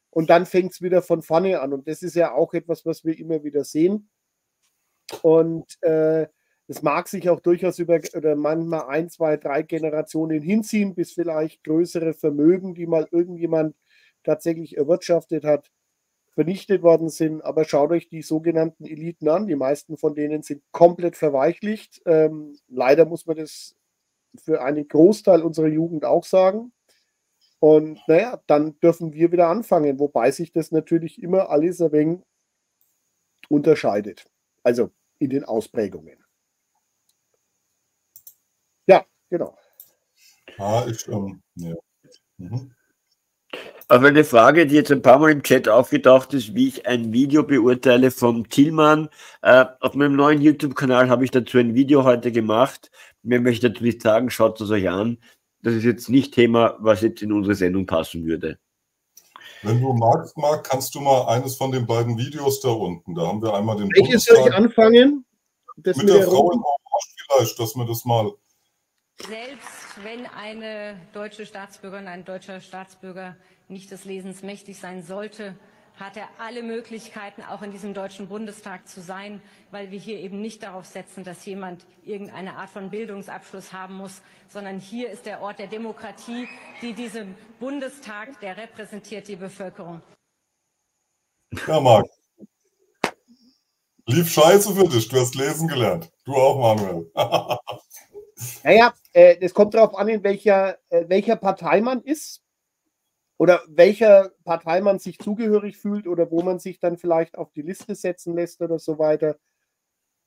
[0.09, 1.73] Und dann fängt es wieder von vorne an.
[1.73, 4.09] Und das ist ja auch etwas, was wir immer wieder sehen.
[5.21, 6.27] Und äh,
[6.73, 11.63] das mag sich auch durchaus über oder manchmal ein, zwei, drei Generationen hinziehen, bis vielleicht
[11.63, 13.75] größere Vermögen, die mal irgendjemand
[14.23, 15.69] tatsächlich erwirtschaftet hat,
[16.31, 17.41] vernichtet worden sind.
[17.41, 19.45] Aber schaut euch die sogenannten Eliten an.
[19.45, 22.01] Die meisten von denen sind komplett verweichlicht.
[22.07, 23.75] Ähm, leider muss man das
[24.43, 26.73] für einen Großteil unserer Jugend auch sagen.
[27.59, 32.19] Und naja, dann dürfen wir wieder anfangen, wobei sich das natürlich immer alles ein wenig
[33.47, 34.25] unterscheidet.
[34.63, 36.23] Also in den Ausprägungen.
[38.85, 39.57] Ja, genau.
[40.59, 41.73] Ah, ich, ähm, ja.
[42.37, 42.71] Mhm.
[43.87, 47.11] Aber eine Frage, die jetzt ein paar Mal im Chat aufgetaucht ist, wie ich ein
[47.11, 49.09] Video beurteile vom Thielmann.
[49.41, 52.91] Äh, auf meinem neuen YouTube-Kanal habe ich dazu ein Video heute gemacht.
[53.23, 55.17] Mehr möchte ich natürlich sagen, schaut es euch an.
[55.61, 58.59] Das ist jetzt nicht Thema, was jetzt in unsere Sendung passen würde.
[59.63, 63.27] Wenn du magst, Marc, kannst du mal eines von den beiden Videos da unten, da
[63.27, 65.25] haben wir einmal den Welches soll ich anfangen?
[65.77, 68.31] Das mit, mit der, der Frau im Orange vielleicht, dass wir das mal...
[69.27, 73.37] Selbst wenn eine deutsche Staatsbürgerin, ein deutscher Staatsbürger
[73.69, 75.55] nicht des Lesens mächtig sein sollte,
[75.95, 80.41] hat er alle Möglichkeiten, auch in diesem Deutschen Bundestag zu sein, weil wir hier eben
[80.41, 85.41] nicht darauf setzen, dass jemand irgendeine Art von Bildungsabschluss haben muss, sondern hier ist der
[85.41, 86.49] Ort der Demokratie,
[86.81, 90.01] die diesem Bundestag, der repräsentiert die Bevölkerung.
[91.67, 92.07] Ja, Marc.
[94.05, 96.11] Lief scheiße für dich, du hast lesen gelernt.
[96.25, 97.09] Du auch, Manuel.
[98.63, 102.41] naja, äh, es kommt darauf an, in welcher, äh, welcher Partei man ist
[103.37, 107.61] oder welcher Partei man sich zugehörig fühlt oder wo man sich dann vielleicht auf die
[107.61, 109.37] Liste setzen lässt oder so weiter.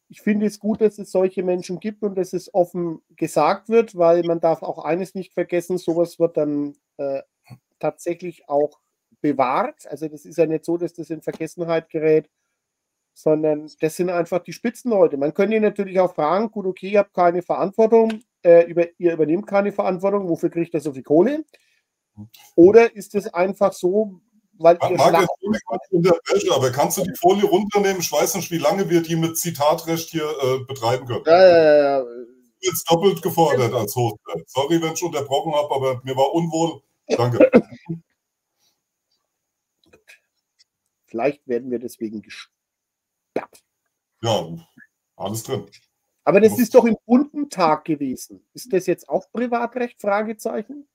[0.08, 3.96] Ich finde es gut, dass es solche Menschen gibt und dass es offen gesagt wird,
[3.96, 7.22] weil man darf auch eines nicht vergessen, sowas wird dann äh,
[7.78, 8.78] tatsächlich auch
[9.20, 9.86] bewahrt.
[9.86, 12.30] Also das ist ja nicht so, dass das in Vergessenheit gerät,
[13.16, 15.16] sondern das sind einfach die Spitzenleute.
[15.16, 19.14] Man könnte ihn natürlich auch fragen, gut, okay, ihr habt keine Verantwortung, äh, über, ihr
[19.14, 21.42] übernehmt keine Verantwortung, wofür kriegt ihr so viel Kohle?
[22.56, 24.20] Oder ist es einfach so,
[24.58, 25.26] weil ihr Marc,
[25.90, 28.00] Wäsche, aber kannst du die Folie runternehmen?
[28.00, 31.24] Ich weiß nicht, wie lange wir die mit Zitatrecht hier äh, betreiben können.
[31.24, 32.04] Ja, ja, ja.
[32.60, 34.18] Jetzt doppelt gefordert als Host.
[34.46, 36.82] Sorry, wenn ich unterbrochen habe, aber mir war unwohl.
[37.08, 37.50] Danke.
[41.06, 42.55] Vielleicht werden wir deswegen gesperrt.
[44.22, 44.46] Ja,
[45.16, 45.66] alles drin.
[46.24, 48.44] Aber das ist doch im bunten Tag gewesen.
[48.52, 50.00] Ist das jetzt auch Privatrecht?
[50.00, 50.88] Fragezeichen?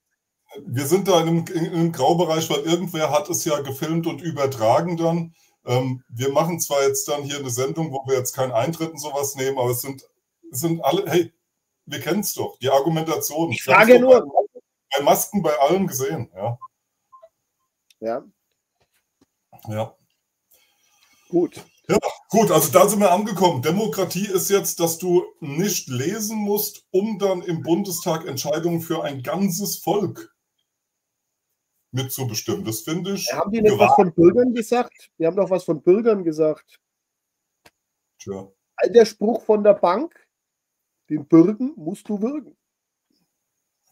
[0.59, 4.21] wir sind da in einem, in einem, Graubereich, weil irgendwer hat es ja gefilmt und
[4.21, 5.33] übertragen dann.
[5.65, 8.99] Ähm, wir machen zwar jetzt dann hier eine Sendung, wo wir jetzt keinen Eintritt und
[8.99, 10.03] sowas nehmen, aber es sind,
[10.51, 11.31] es sind alle, hey,
[11.85, 13.51] wir kennen es doch, die Argumentation.
[13.51, 14.21] Ich frage nur.
[14.21, 14.59] Bei,
[14.97, 16.57] bei, Masken bei allen gesehen, ja.
[17.99, 18.23] Ja.
[19.67, 19.95] Ja.
[21.29, 21.63] Gut.
[21.87, 21.97] Ja,
[22.29, 23.61] gut, also da sind wir angekommen.
[23.61, 29.23] Demokratie ist jetzt, dass du nicht lesen musst, um dann im Bundestag Entscheidungen für ein
[29.23, 30.33] ganzes Volk
[31.91, 32.63] mitzubestimmen.
[32.63, 33.31] Das finde ich.
[33.33, 35.11] Haben die nicht was von Bürgern gesagt?
[35.17, 36.79] Die haben doch was von Bürgern gesagt.
[38.19, 38.47] Tja.
[38.87, 40.27] Der Spruch von der Bank:
[41.09, 42.55] Den Bürgen musst du würgen.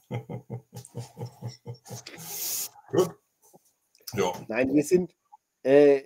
[2.91, 3.15] Gut.
[4.13, 4.32] Ja.
[4.47, 5.15] Nein, wir sind.
[5.62, 6.04] Äh,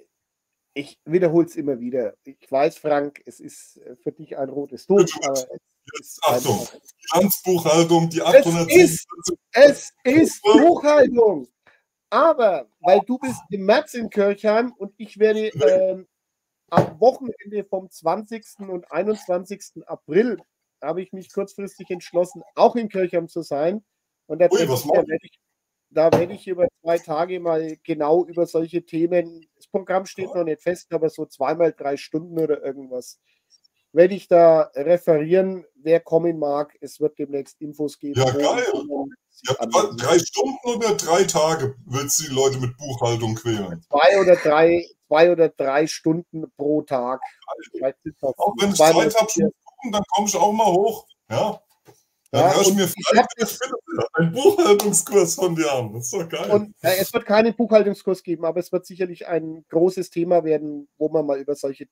[0.73, 2.15] ich wiederhole es immer wieder.
[2.23, 5.05] Ich weiß, Frank, es ist äh, für dich ein rotes Tuch,
[6.23, 6.67] Achtung,
[7.11, 9.07] Finanzbuchhaltung, die 800 es ist,
[9.51, 11.47] es ist Buchhaltung.
[12.09, 16.07] Aber weil du bist im März in Kirchheim und ich werde ähm,
[16.69, 18.43] am Wochenende vom 20.
[18.69, 19.83] und 21.
[19.85, 20.37] April
[20.81, 23.83] habe ich mich kurzfristig entschlossen, auch in Kirchheim zu sein.
[24.27, 25.39] Und da, werde ich,
[25.93, 30.43] da werde ich über zwei Tage mal genau über solche Themen, das Programm steht noch
[30.43, 33.19] nicht fest, aber so zweimal drei Stunden oder irgendwas
[33.93, 36.75] werde ich da referieren, wer kommen mag.
[36.81, 38.19] Es wird demnächst Infos geben.
[38.19, 38.63] Ja, geil.
[39.45, 39.55] Ja,
[39.97, 43.81] drei Stunden oder drei Tage willst du die Leute mit Buchhaltung quälen?
[43.89, 47.21] Zwei oder drei, zwei oder drei Stunden pro Tag.
[48.37, 49.51] Auch wenn ich Zeit habe,
[49.91, 51.05] dann komme ich auch mal hoch.
[51.29, 51.61] Ja.
[52.33, 53.63] Dann ja, du mir vielleicht
[54.13, 55.93] einen Buchhaltungskurs von dir an.
[55.93, 56.49] Das ist doch geil.
[56.49, 60.87] Und, äh, es wird keinen Buchhaltungskurs geben, aber es wird sicherlich ein großes Thema werden,
[60.97, 61.85] wo man mal über solche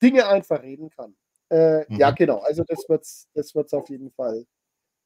[0.00, 1.16] Dinge einfach reden kann.
[1.50, 1.98] Äh, mhm.
[1.98, 2.38] Ja, genau.
[2.38, 4.46] Also das wird es das wird's auf jeden Fall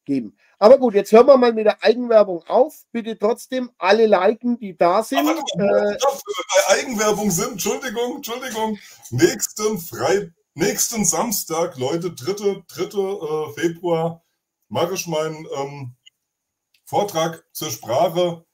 [0.04, 0.36] geben.
[0.58, 2.82] Aber gut, jetzt hören wir mal mit der Eigenwerbung auf.
[2.92, 5.20] Bitte trotzdem alle liken, die da sind.
[5.20, 8.78] Aber, äh, bei Eigenwerbung sind, Entschuldigung, Entschuldigung,
[9.08, 12.62] nächsten Frei, nächsten Samstag, Leute, 3.
[12.68, 12.82] 3.
[12.84, 14.22] Äh, Februar,
[14.72, 15.94] mache ich meinen ähm,
[16.84, 18.44] Vortrag zur Sprache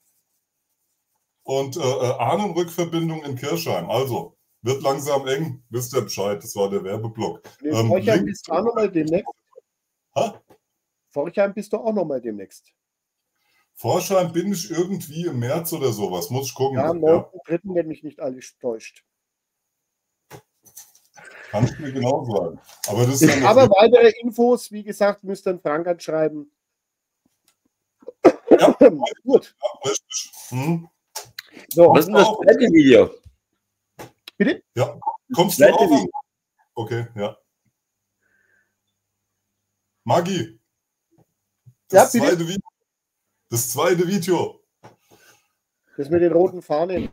[1.43, 3.89] und äh, äh Ahnenrückverbindung in Kirchheim.
[3.89, 7.41] Also, wird langsam eng, wisst ihr Bescheid, das war der Werbeblock.
[7.63, 9.33] Ähm, Forchheim bist du auch nochmal demnächst.
[10.15, 10.41] Ha?
[11.09, 12.73] Forchheim bist du auch nochmal demnächst.
[13.75, 16.79] Forchheim bin ich irgendwie im März oder sowas, muss ich gucken.
[16.79, 17.59] Ja, am 9.3., ja.
[17.63, 19.05] wenn mich nicht alles täuscht.
[21.49, 22.59] Kann ich mir genau sagen.
[22.87, 26.51] Aber, das ist Aber weitere Infos, wie gesagt, müsst ihr Frank anschreiben.
[28.51, 28.71] Ja,
[29.23, 29.55] gut.
[29.59, 30.31] Ja, richtig.
[30.49, 30.87] Hm.
[31.69, 33.09] So, was ist das zweite Video?
[34.37, 34.63] Bitte?
[34.75, 34.99] Ja,
[35.33, 36.05] kommst du auch?
[36.75, 37.35] Okay, ja.
[40.03, 40.59] Magi.
[41.87, 42.69] Das, ja, zweite Video.
[43.49, 44.61] das zweite Video.
[45.97, 47.09] Das mit den roten Fahnen.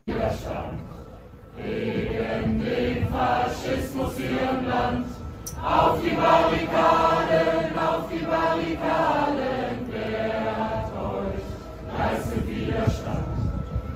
[1.57, 2.06] Den
[3.67, 5.07] Faschismus ihrem Land.
[5.61, 11.43] Auf die Barrikaden, auf die Barrikaden, wehrt euch,
[11.97, 13.27] leistet Widerstand.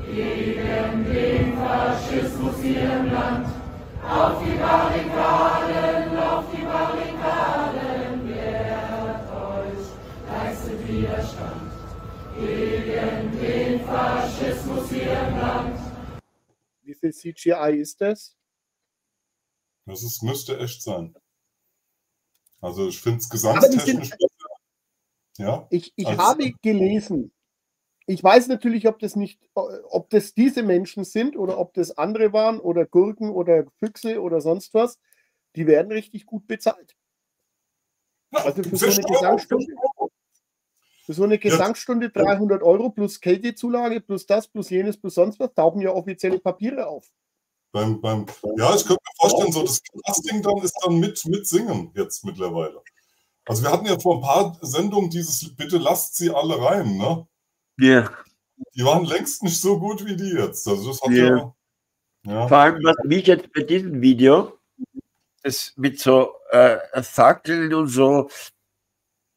[0.06, 3.48] Gegen den Faschismus ihrem Land.
[4.04, 9.86] Auf die Barrikaden, auf die Barrikaden, wehrt euch,
[10.28, 11.72] leistet Widerstand.
[12.38, 15.80] Gegen den Faschismus hier im Land.
[16.84, 18.41] Wie viel CGI ist das?
[19.86, 21.16] Das ist, müsste echt sein.
[22.62, 24.12] Also ich finde es gesamttechnisch
[25.38, 25.68] Ja?
[25.72, 27.34] Ich, ich habe gelesen,
[28.06, 32.34] ich weiß natürlich, ob das nicht, ob das diese Menschen sind oder ob das andere
[32.34, 35.00] waren oder Gurken oder Füchse oder sonst was.
[35.56, 36.96] Die werden richtig gut bezahlt.
[38.32, 39.74] Also für so eine Gesangsstunde,
[41.06, 45.54] für so eine Gesangsstunde 300 Euro plus Kältezulage plus das plus jenes plus sonst was
[45.54, 47.12] tauchen ja offizielle Papiere auf.
[47.72, 48.26] Beim, beim,
[48.58, 52.26] ja, ich könnte mir vorstellen, so das Casting dann ist dann mit, mit Singen jetzt
[52.26, 52.82] mittlerweile.
[53.46, 57.28] Also wir hatten ja vor ein paar Sendungen dieses Bitte lasst sie alle rein, ne?
[57.80, 57.88] Ja.
[57.88, 58.18] Yeah.
[58.76, 60.68] Die waren längst nicht so gut wie die jetzt.
[60.68, 61.38] Also das hat yeah.
[62.26, 62.48] ja, ja.
[62.48, 64.60] Vor allem, was mich jetzt bei diesem Video,
[65.42, 68.30] das mit so äh, Fackeln und so,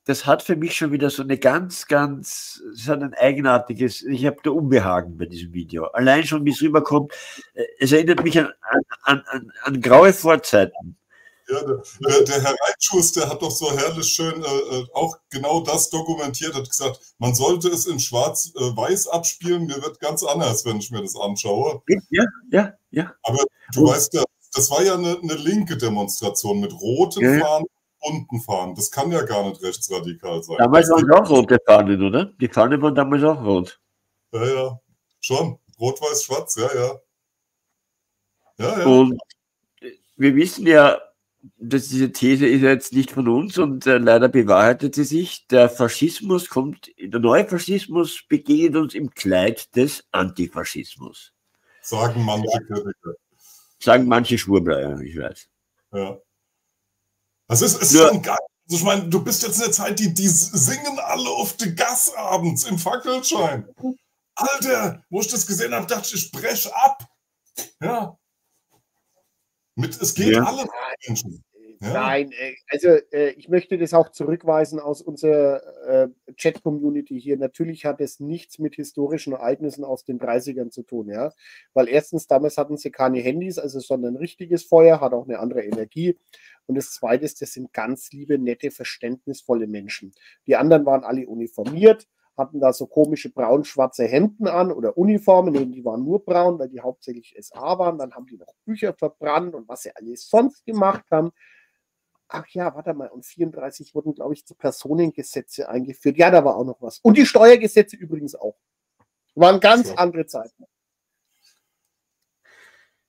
[0.04, 4.26] das hat für mich schon wieder so eine ganz, ganz, es hat ein eigenartiges, ich
[4.26, 5.86] habe da Unbehagen bei diesem Video.
[5.86, 7.12] Allein schon, wie es rüberkommt,
[7.54, 8.50] äh, es erinnert mich an,
[9.02, 10.96] an, an, an graue Vorzeiten.
[11.48, 15.60] Ja, der, der, Herr Reitschuss, der hat doch so herrlich schön äh, äh, auch genau
[15.60, 20.64] das dokumentiert, hat gesagt, man sollte es in schwarz-weiß äh, abspielen, mir wird ganz anders,
[20.64, 21.82] wenn ich mir das anschaue.
[22.08, 23.12] Ja, ja, ja.
[23.22, 27.44] Aber du Und, weißt ja, das war ja eine, eine linke Demonstration mit roten ja.
[27.44, 27.66] Fahnen
[28.04, 28.74] unten fahren.
[28.74, 30.56] Das kann ja gar nicht rechtsradikal sein.
[30.58, 32.26] Damals waren es auch rote Fahnen, oder?
[32.40, 33.80] Die Fahnen waren damals auch rot.
[34.32, 34.80] Ja, ja.
[35.20, 35.58] Schon.
[35.80, 37.00] Rot, weiß, schwarz, ja, ja.
[38.58, 38.86] Ja, ja.
[38.86, 39.20] Und
[40.16, 41.00] wir wissen ja,
[41.58, 45.46] dass diese These ist jetzt nicht von uns und äh, leider bewahrheitet sie sich.
[45.48, 51.32] Der Faschismus kommt, der neue Faschismus begegnet uns im Kleid des Antifaschismus.
[51.82, 53.14] Sagen manche Kritiker.
[53.78, 55.48] Sagen manche Schwurbler, ich weiß.
[55.92, 56.18] Ja.
[57.48, 58.08] Das ist, ist ja.
[58.08, 58.36] schon geil.
[58.66, 61.74] Also ich meine, du bist jetzt in der Zeit, die, die singen alle auf die
[61.74, 63.68] Gas abends im Fackelschein.
[64.34, 67.06] Alter, wo ich das gesehen habe, dachte ich, ich brech ab.
[67.80, 68.18] Ja.
[69.76, 70.44] Mit, es geht ja.
[70.44, 70.64] alle
[71.06, 71.44] Menschen.
[71.80, 71.92] Ja.
[71.92, 77.36] Nein, äh, also äh, ich möchte das auch zurückweisen aus unserer äh, Chat-Community hier.
[77.36, 81.32] Natürlich hat es nichts mit historischen Ereignissen aus den 30ern zu tun, ja.
[81.74, 85.40] Weil erstens, damals hatten sie keine Handys, also sondern ein richtiges Feuer, hat auch eine
[85.40, 86.18] andere Energie.
[86.66, 90.12] Und das Zweite ist, das sind ganz liebe, nette, verständnisvolle Menschen.
[90.46, 95.66] Die anderen waren alle uniformiert, hatten da so komische braun-schwarze Hemden an oder Uniformen, nee,
[95.66, 97.98] die waren nur braun, weil die hauptsächlich SA waren.
[97.98, 101.32] Dann haben die noch Bücher verbrannt und was sie alles sonst gemacht haben.
[102.28, 106.16] Ach ja, warte mal, und 34 wurden, glaube ich, die Personengesetze eingeführt.
[106.16, 106.98] Ja, da war auch noch was.
[106.98, 108.56] Und die Steuergesetze übrigens auch.
[109.34, 109.94] Waren ganz so.
[109.96, 110.64] andere Zeiten.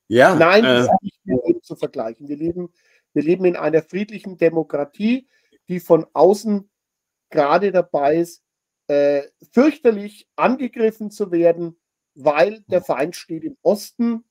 [0.08, 0.36] Ja.
[0.36, 2.28] Nein, äh, das ist nicht mehr zu vergleichen.
[2.28, 2.72] Wir leben
[3.16, 5.28] wir leben in einer friedlichen Demokratie,
[5.70, 6.70] die von außen
[7.30, 8.44] gerade dabei ist,
[8.88, 11.80] äh, fürchterlich angegriffen zu werden,
[12.14, 14.26] weil der Feind steht im Osten.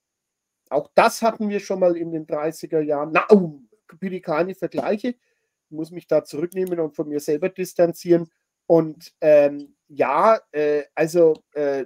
[0.69, 3.11] Auch das hatten wir schon mal in den 30er Jahren.
[3.11, 3.59] Na, oh,
[3.99, 5.09] bitte keine Vergleiche.
[5.09, 8.29] Ich muss mich da zurücknehmen und von mir selber distanzieren.
[8.67, 11.85] Und ähm, ja, äh, also äh,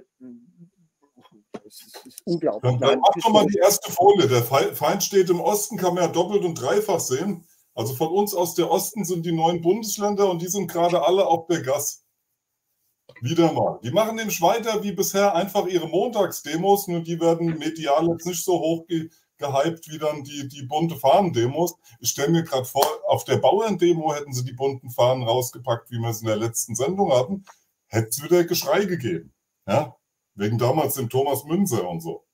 [1.70, 2.62] das ist, ist unglaublich.
[2.62, 4.26] Dann, dann mach doch mal die erste Folie.
[4.26, 7.46] Der Feind steht im Osten, kann man ja doppelt und dreifach sehen.
[7.74, 11.26] Also von uns aus der Osten sind die neuen Bundesländer und die sind gerade alle
[11.26, 12.04] auf der Gas.
[13.20, 13.78] Wieder mal.
[13.84, 18.44] Die machen nämlich weiter wie bisher einfach ihre Montagsdemos, nur die werden medial jetzt nicht
[18.44, 21.74] so hoch ge gehypt wie dann die, die bunte Fahnen-Demos.
[22.00, 25.98] Ich stelle mir gerade vor, auf der Bauerndemo hätten sie die bunten Fahnen rausgepackt, wie
[25.98, 27.46] wir es in der letzten Sendung hatten,
[27.86, 29.32] hätte es wieder Geschrei gegeben.
[29.66, 29.96] Ja?
[30.40, 32.24] Wegen damals dem Thomas Münzer und so.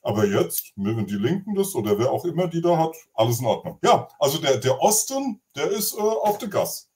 [0.00, 3.46] Aber jetzt, wenn die Linken das oder wer auch immer die da hat, alles in
[3.46, 3.78] Ordnung.
[3.82, 6.90] Ja, also der, der Osten, der ist äh, auf der Gas.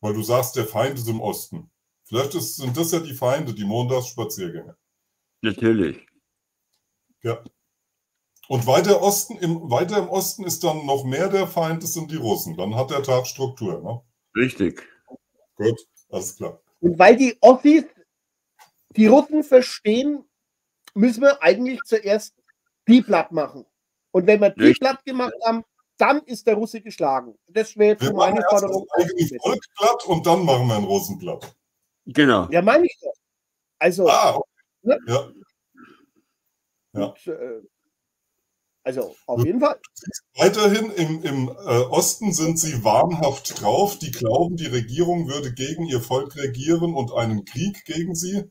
[0.00, 1.70] Weil du sagst, der Feind ist im Osten.
[2.04, 4.78] Vielleicht ist, sind das ja die Feinde, die Montagsspaziergänge.
[5.42, 6.06] Natürlich.
[7.22, 7.44] Ja.
[8.48, 12.10] Und weiter, Osten, im, weiter im Osten ist dann noch mehr der Feind, das sind
[12.10, 12.56] die Russen.
[12.56, 13.82] Dann hat der Tag Struktur.
[13.82, 14.00] Ne?
[14.42, 14.88] Richtig.
[15.56, 16.62] Gut, alles klar.
[16.80, 17.84] Und weil die Ossis
[18.96, 20.24] die Russen verstehen,
[20.94, 22.34] müssen wir eigentlich zuerst
[22.88, 23.64] die platt machen.
[24.10, 24.80] Und wenn wir die Richtig.
[24.80, 25.64] platt gemacht haben,
[25.96, 27.38] dann ist der Russe geschlagen.
[27.46, 28.86] Das wäre jetzt meine Forderung.
[29.42, 31.54] Volk platt und dann machen wir einen Russen platt.
[32.06, 32.48] Genau.
[32.50, 33.14] Ja, meine ich doch.
[33.78, 34.08] Also.
[34.08, 34.48] Ah, okay.
[34.82, 34.98] ne?
[35.06, 35.32] ja.
[36.94, 37.04] ja.
[37.04, 37.60] Und, äh,
[38.84, 39.78] also auf jeden Fall.
[40.34, 43.98] Weiterhin im, im äh, Osten sind sie wahnhaft drauf.
[43.98, 48.50] Die glauben, die Regierung würde gegen ihr Volk regieren und einen Krieg gegen sie.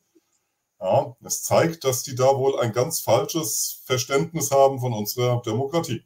[0.82, 6.04] Ja, es zeigt, dass die da wohl ein ganz falsches Verständnis haben von unserer Demokratie.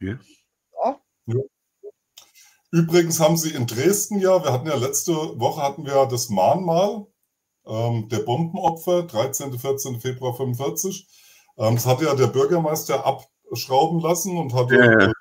[0.00, 0.18] Ja.
[1.26, 1.40] ja.
[2.70, 7.06] Übrigens haben sie in Dresden ja, wir hatten ja letzte Woche hatten wir das Mahnmal
[7.66, 9.58] ähm, der Bombenopfer, 13.
[9.58, 10.00] 14.
[10.00, 11.06] Februar 45.
[11.58, 15.12] Ähm, das hatte ja der Bürgermeister abschrauben lassen und hatte, ja,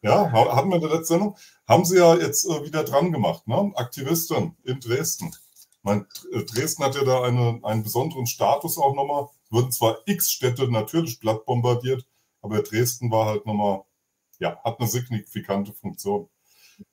[0.00, 0.32] ja.
[0.32, 1.36] ja hatten wir in der letzten Sendung,
[1.68, 3.72] haben sie ja jetzt äh, wieder dran gemacht, ne?
[3.74, 5.32] Aktivisten in Dresden.
[5.86, 9.28] Mein, äh, Dresden hat ja da eine, einen besonderen Status auch nochmal.
[9.44, 12.04] Es wurden zwar x Städte natürlich platt bombardiert,
[12.42, 13.84] aber Dresden war halt nochmal,
[14.40, 16.28] ja, hat eine signifikante Funktion.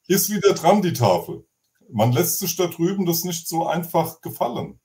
[0.08, 1.44] Ist wieder dran, die Tafel.
[1.90, 4.80] Man lässt sich da drüben das nicht so einfach gefallen.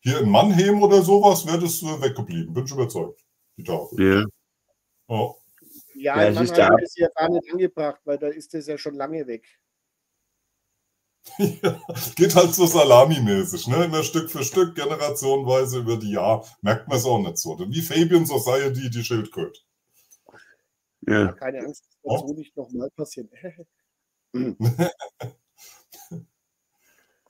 [0.00, 3.24] Hier in Mannheim oder sowas wäre das äh, weggeblieben, bin ich überzeugt.
[3.56, 4.22] Die Tafel.
[4.22, 4.24] Ja.
[5.06, 5.36] Oh.
[5.94, 8.76] Ja, ja in Mannheim ist, ist ja gar nicht angebracht, weil da ist das ja
[8.76, 9.46] schon lange weg.
[11.38, 11.80] Ja,
[12.16, 13.84] geht halt so salamimäßig, ne?
[13.84, 17.58] Immer Stück für Stück, generationenweise über die Jahre, merkt man es auch nicht so.
[17.58, 19.60] Wie Fabian Society, die Schildkröte.
[21.06, 21.32] Ja.
[21.32, 22.28] Keine Angst, das wird oh.
[22.28, 23.30] so nicht nochmal passieren.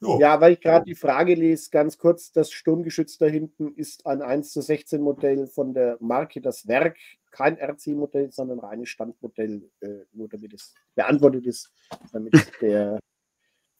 [0.00, 4.22] Ja, weil ich gerade die Frage lese, ganz kurz, das Sturmgeschütz da hinten ist ein
[4.22, 6.96] 1 zu 16 Modell von der Marke Das Werk,
[7.30, 11.70] kein RC-Modell, sondern reines Standmodell, äh, nur damit es beantwortet ist,
[12.12, 12.98] damit der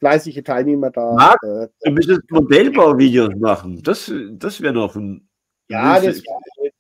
[0.00, 1.14] fleißige Teilnehmer da.
[1.14, 5.28] Marc, äh, du müsstest Modellbauvideos machen, das, das wäre doch ein.
[5.68, 6.20] Ja, das,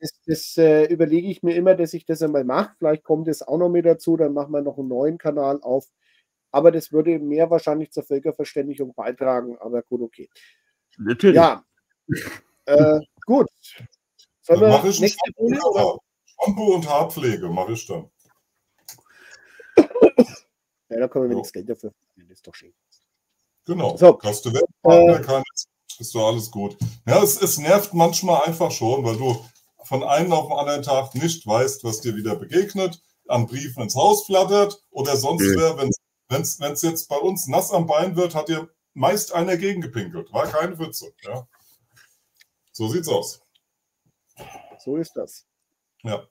[0.00, 2.74] das, das äh, überlege ich mir immer, dass ich das einmal mache.
[2.78, 5.86] Vielleicht kommt es auch noch mit dazu, dann machen wir noch einen neuen Kanal auf
[6.52, 10.28] aber das würde mehr wahrscheinlich zur Völkerverständigung beitragen, aber gut, okay.
[10.98, 11.36] Natürlich.
[11.36, 11.64] Ja.
[12.66, 13.46] äh, gut.
[14.42, 15.98] Sollen wir ich nächste oder?
[16.42, 18.10] Shampoo und Haarpflege mache ich dann.
[20.88, 21.94] Ja, da können wir nichts Geld dafür.
[22.16, 22.74] Das ist doch schön.
[23.66, 23.96] Genau.
[23.96, 24.18] So.
[24.22, 25.42] Hast du Webpartner, äh, kann,
[25.98, 26.76] ist doch alles gut.
[27.06, 29.44] Ja, es, es nervt manchmal einfach schon, weil du
[29.84, 33.96] von einem auf den anderen Tag nicht weißt, was dir wieder begegnet, an Briefen ins
[33.96, 35.56] Haus flattert oder sonst ja.
[35.56, 39.32] wer, wenn es wenn es jetzt bei uns nass am Bein wird, hat dir meist
[39.32, 40.32] einer gegengepinkelt.
[40.32, 41.12] War keine Witze.
[41.22, 41.46] Ja.
[42.72, 43.42] So sieht's aus.
[44.78, 45.46] So ist das.
[46.02, 46.26] Ja.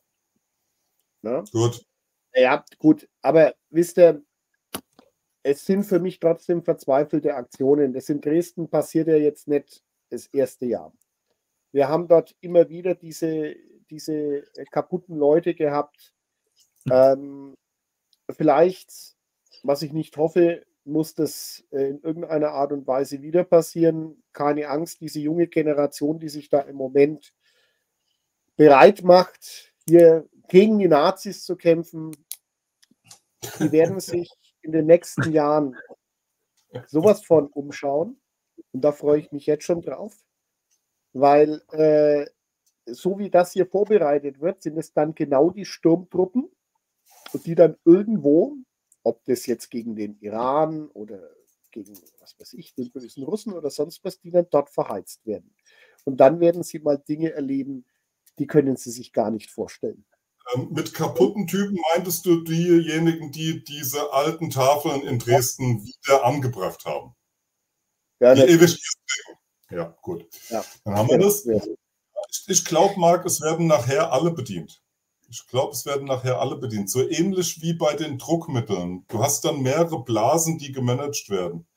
[1.21, 1.43] Na?
[1.51, 1.85] Gut.
[2.33, 3.09] Ja, gut.
[3.21, 4.23] Aber wisst ihr,
[5.43, 7.93] es sind für mich trotzdem verzweifelte Aktionen.
[7.93, 10.93] Das in Dresden passiert ja jetzt nicht das erste Jahr.
[11.71, 13.55] Wir haben dort immer wieder diese,
[13.89, 16.13] diese kaputten Leute gehabt.
[16.89, 17.55] Ähm,
[18.29, 19.15] vielleicht
[19.63, 24.23] was ich nicht hoffe, muss das äh, in irgendeiner Art und Weise wieder passieren.
[24.33, 27.33] Keine Angst, diese junge Generation, die sich da im Moment
[28.55, 32.11] bereit macht, hier gegen die Nazis zu kämpfen,
[33.59, 34.29] die werden sich
[34.61, 35.75] in den nächsten Jahren
[36.87, 38.19] sowas von umschauen.
[38.71, 40.15] Und da freue ich mich jetzt schon drauf,
[41.13, 42.25] weil äh,
[42.85, 46.49] so wie das hier vorbereitet wird, sind es dann genau die Sturmtruppen,
[47.45, 48.57] die dann irgendwo
[49.03, 51.31] ob das jetzt gegen den Iran oder
[51.71, 55.53] gegen, was weiß ich, den bösen Russen oder sonst was, die dann dort verheizt werden.
[56.05, 57.85] Und dann werden sie mal Dinge erleben,
[58.39, 60.05] die können sie sich gar nicht vorstellen.
[60.53, 66.85] Ähm, mit kaputten Typen meintest du diejenigen, die diese alten Tafeln in Dresden wieder angebracht
[66.85, 67.15] haben?
[68.19, 68.79] Ja, die ewig
[69.69, 70.25] Ja, gut.
[70.49, 70.63] Ja.
[70.83, 71.45] Dann haben wir das.
[71.45, 74.81] Ich, ich glaube, Marc, es werden nachher alle bedient.
[75.29, 76.89] Ich glaube, es werden nachher alle bedient.
[76.89, 79.05] So ähnlich wie bei den Druckmitteln.
[79.07, 81.67] Du hast dann mehrere Blasen, die gemanagt werden.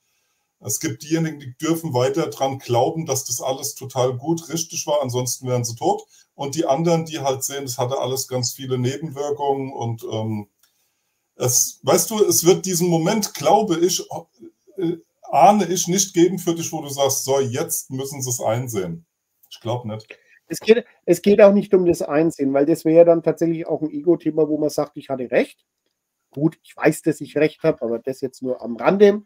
[0.64, 5.02] Es gibt diejenigen, die dürfen weiter dran glauben, dass das alles total gut, richtig war,
[5.02, 6.04] ansonsten wären sie tot.
[6.34, 10.48] Und die anderen, die halt sehen, es hatte alles ganz viele Nebenwirkungen und ähm,
[11.36, 14.02] es, weißt du, es wird diesen Moment, glaube ich,
[14.76, 14.96] äh,
[15.30, 19.04] ahne ich, nicht geben für dich, wo du sagst, so, jetzt müssen sie es einsehen.
[19.50, 20.06] Ich glaube nicht.
[20.46, 23.80] Es geht, es geht auch nicht um das Einsehen, weil das wäre dann tatsächlich auch
[23.80, 25.64] ein Ego-Thema, wo man sagt, ich hatte recht.
[26.30, 29.22] Gut, ich weiß, dass ich recht habe, aber das jetzt nur am Rande.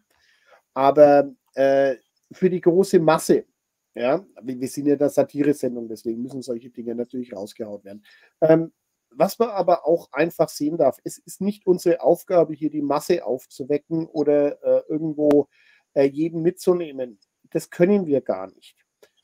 [0.77, 1.97] Aber äh,
[2.31, 3.47] für die große Masse,
[3.95, 8.05] ja, wir sind ja der Satire-Sendung, deswegen müssen solche Dinge natürlich rausgehauen werden.
[8.43, 8.73] Ähm,
[9.11, 13.25] was man aber auch einfach sehen darf, es ist nicht unsere Aufgabe, hier die Masse
[13.25, 15.49] aufzuwecken oder äh, irgendwo
[15.95, 17.19] äh, jeden mitzunehmen.
[17.53, 18.77] Das können wir gar nicht.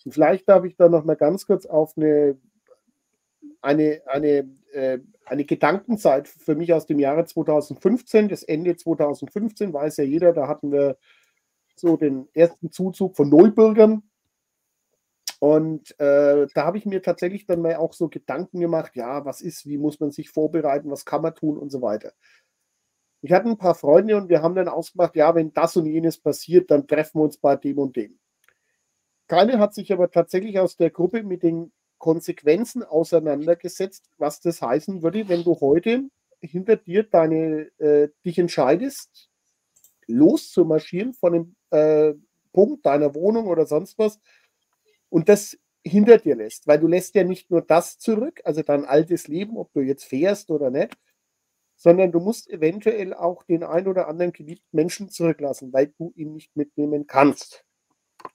[0.06, 2.40] Und vielleicht darf ich da noch mal ganz kurz auf eine,
[3.60, 9.98] eine, eine, äh, eine Gedankenzeit für mich aus dem Jahre 2015, das Ende 2015, weiß
[9.98, 10.96] ja jeder, da hatten wir
[11.76, 14.02] so den ersten Zuzug von Nullbürgern
[15.42, 19.40] und äh, da habe ich mir tatsächlich dann mal auch so Gedanken gemacht, ja, was
[19.40, 22.12] ist, wie muss man sich vorbereiten, was kann man tun und so weiter.
[23.22, 26.16] Ich hatte ein paar Freunde und wir haben dann ausgemacht, ja, wenn das und jenes
[26.16, 28.20] passiert, dann treffen wir uns bei dem und dem.
[29.26, 35.02] Keiner hat sich aber tatsächlich aus der Gruppe mit den Konsequenzen auseinandergesetzt, was das heißen
[35.02, 36.04] würde, wenn du heute
[36.38, 39.28] hinter dir deine, äh, dich entscheidest,
[40.06, 42.14] loszumarschieren von dem äh,
[42.52, 44.20] Punkt deiner Wohnung oder sonst was,
[45.08, 48.84] und das hinter dir lässt, weil du lässt ja nicht nur das zurück, also dein
[48.84, 50.96] altes Leben, ob du jetzt fährst oder nicht,
[51.76, 56.32] sondern du musst eventuell auch den ein oder anderen geliebten Menschen zurücklassen, weil du ihn
[56.32, 57.64] nicht mitnehmen kannst.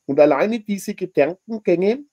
[0.06, 2.04] Und alleine diese Gedankengänge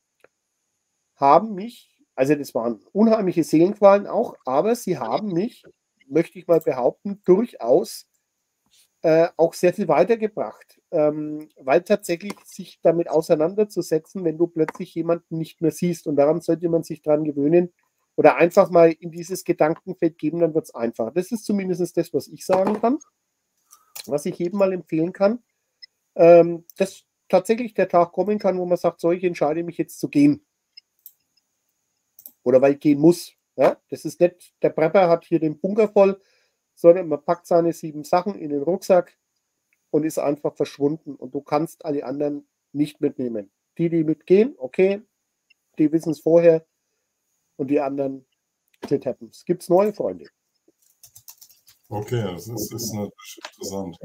[1.17, 5.65] haben mich, also das waren unheimliche Seelenqualen auch, aber sie haben mich,
[6.07, 8.07] möchte ich mal behaupten, durchaus
[9.05, 15.37] äh, auch sehr viel weitergebracht, ähm, weil tatsächlich sich damit auseinanderzusetzen, wenn du plötzlich jemanden
[15.37, 17.71] nicht mehr siehst und daran sollte man sich dran gewöhnen
[18.17, 21.13] oder einfach mal in dieses Gedankenfeld geben, dann wird es einfach.
[21.13, 22.99] Das ist zumindest das, was ich sagen kann,
[24.07, 25.41] was ich jedem mal empfehlen kann,
[26.15, 30.01] ähm, dass tatsächlich der Tag kommen kann, wo man sagt, so, ich entscheide mich jetzt
[30.01, 30.47] zu gehen.
[32.43, 33.35] Oder weil ich gehen muss.
[33.57, 33.77] Ja?
[33.91, 36.19] Das ist nicht, der Prepper hat hier den Bunker voll,
[36.75, 39.17] sondern man packt seine sieben Sachen in den Rucksack
[39.91, 43.51] und ist einfach verschwunden und du kannst alle anderen nicht mitnehmen.
[43.79, 45.03] Die, die mitgehen, okay,
[45.79, 46.67] die wissen es vorher
[47.57, 48.27] und die anderen,
[48.89, 49.45] shit happens.
[49.45, 50.27] Gibt es neue Freunde?
[51.89, 53.99] Okay, das ist, ist natürlich interessant.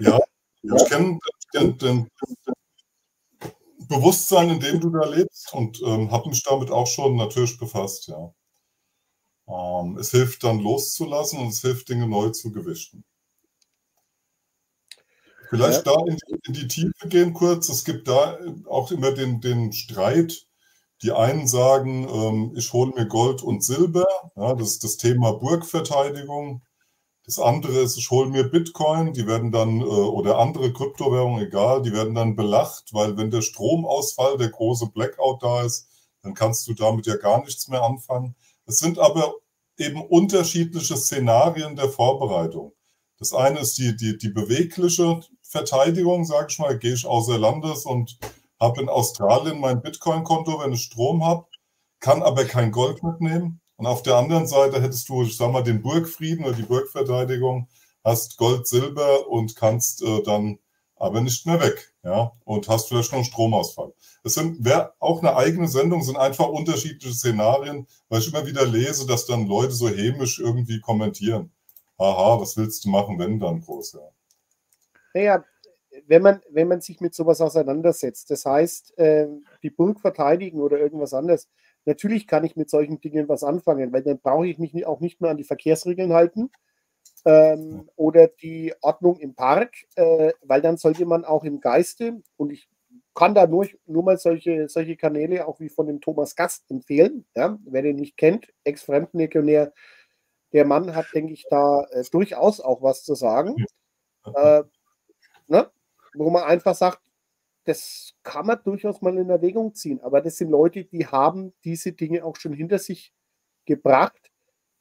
[0.00, 0.18] Ja,
[0.62, 1.18] ich kenne
[1.54, 2.10] den, den,
[3.88, 8.08] Bewusstsein, in dem du da lebst und ähm, habe mich damit auch schon natürlich befasst,
[8.08, 8.32] ja.
[9.46, 13.04] Ähm, es hilft dann loszulassen und es hilft, Dinge neu zu gewichten.
[15.50, 15.94] Vielleicht ja.
[15.94, 17.68] da in die, in die, Tiefe gehen kurz.
[17.68, 18.38] Es gibt da
[18.68, 20.46] auch immer den, den Streit.
[21.02, 24.06] Die einen sagen, ähm, ich hole mir Gold und Silber.
[24.36, 26.62] Ja, das ist das Thema Burgverteidigung.
[27.26, 29.12] Das andere ist, ich hole mir Bitcoin.
[29.12, 33.42] Die werden dann, äh, oder andere Kryptowährungen, egal, die werden dann belacht, weil wenn der
[33.42, 35.88] Stromausfall, der große Blackout da ist,
[36.22, 38.34] dann kannst du damit ja gar nichts mehr anfangen.
[38.66, 39.34] Es sind aber
[39.78, 42.72] eben unterschiedliche Szenarien der Vorbereitung.
[43.18, 47.84] Das eine ist die, die, die bewegliche Verteidigung, sage ich mal, gehe ich außer Landes
[47.84, 48.18] und
[48.60, 51.46] habe in Australien mein Bitcoin-Konto, wenn ich Strom habe,
[52.00, 53.60] kann aber kein Gold mitnehmen.
[53.76, 57.68] Und auf der anderen Seite hättest du, ich sag mal, den Burgfrieden oder die Burgverteidigung,
[58.04, 60.58] hast Gold, Silber und kannst äh, dann
[60.96, 61.93] aber nicht mehr weg.
[62.04, 63.94] Ja, und hast vielleicht noch einen Stromausfall.
[64.24, 69.06] Es wäre auch eine eigene Sendung, sind einfach unterschiedliche Szenarien, weil ich immer wieder lese,
[69.06, 71.50] dass dann Leute so hämisch irgendwie kommentieren.
[71.98, 74.00] Haha, was willst du machen, wenn dann groß, ja.
[75.14, 75.44] Naja,
[76.06, 79.28] wenn man, wenn man sich mit sowas auseinandersetzt, das heißt, äh,
[79.62, 81.48] die Burg verteidigen oder irgendwas anderes,
[81.86, 85.22] natürlich kann ich mit solchen Dingen was anfangen, weil dann brauche ich mich auch nicht
[85.22, 86.50] mehr an die Verkehrsregeln halten
[87.24, 92.52] ähm, oder die Ordnung im Park, äh, weil dann sollte man auch im Geiste, und
[92.52, 92.68] ich
[93.14, 97.24] kann da nur, nur mal solche, solche Kanäle auch wie von dem Thomas Gast empfehlen.
[97.34, 97.58] Ja?
[97.64, 99.72] Wer den nicht kennt, Ex-Fremdenlegionär,
[100.52, 103.56] der Mann hat, denke ich, da äh, durchaus auch was zu sagen.
[104.34, 104.62] Äh,
[105.48, 105.70] ne?
[106.14, 107.00] Wo man einfach sagt,
[107.64, 110.00] das kann man durchaus mal in Erwägung ziehen.
[110.02, 113.12] Aber das sind Leute, die haben diese Dinge auch schon hinter sich
[113.64, 114.23] gebracht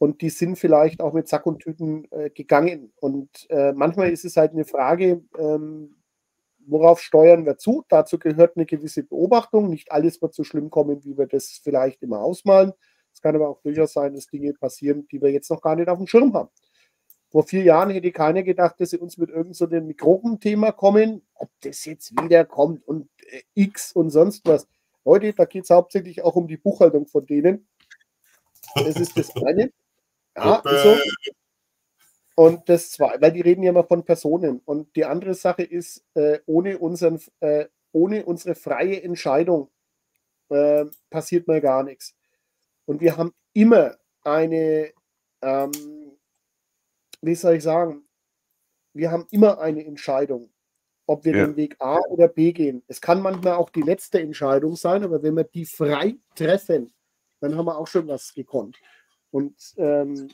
[0.04, 2.92] und die sind vielleicht auch mit Sack und Tüten äh, gegangen.
[3.00, 5.96] Und äh, manchmal ist es halt eine Frage, ähm,
[6.68, 7.86] worauf steuern wir zu?
[7.88, 9.70] Dazu gehört eine gewisse Beobachtung.
[9.70, 12.74] Nicht alles wird so schlimm kommen, wie wir das vielleicht immer ausmalen.
[13.14, 15.88] Es kann aber auch durchaus sein, dass Dinge passieren, die wir jetzt noch gar nicht
[15.88, 16.50] auf dem Schirm haben.
[17.32, 21.50] Vor vier Jahren hätte keiner gedacht, dass sie uns mit irgendeinem so Mikrobenthema kommen, ob
[21.62, 24.68] das jetzt wieder kommt und äh, X und sonst was.
[25.06, 27.70] Heute, da geht es hauptsächlich auch um die Buchhaltung von denen.
[28.76, 29.72] Das ist das eine.
[30.36, 30.98] Ja, so.
[32.36, 34.60] Und das zwei, weil die reden ja immer von Personen.
[34.66, 39.70] Und die andere Sache ist, äh, ohne, unseren, äh, ohne unsere freie Entscheidung
[40.50, 42.16] äh, passiert mal gar nichts.
[42.86, 44.92] Und wir haben immer eine,
[45.42, 45.72] ähm,
[47.22, 48.04] wie soll ich sagen,
[48.94, 50.52] wir haben immer eine Entscheidung,
[51.06, 51.46] ob wir ja.
[51.46, 52.84] den Weg A oder B gehen.
[52.88, 56.92] Es kann manchmal auch die letzte Entscheidung sein, aber wenn wir die frei treffen
[57.44, 58.80] dann haben wir auch schon was gekonnt.
[59.34, 60.30] Und ähm,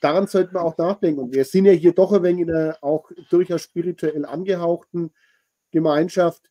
[0.00, 1.20] daran sollten wir auch nachdenken.
[1.20, 5.12] Und wir sind ja hier doch ein wenig in einer auch durchaus spirituell angehauchten
[5.72, 6.50] Gemeinschaft.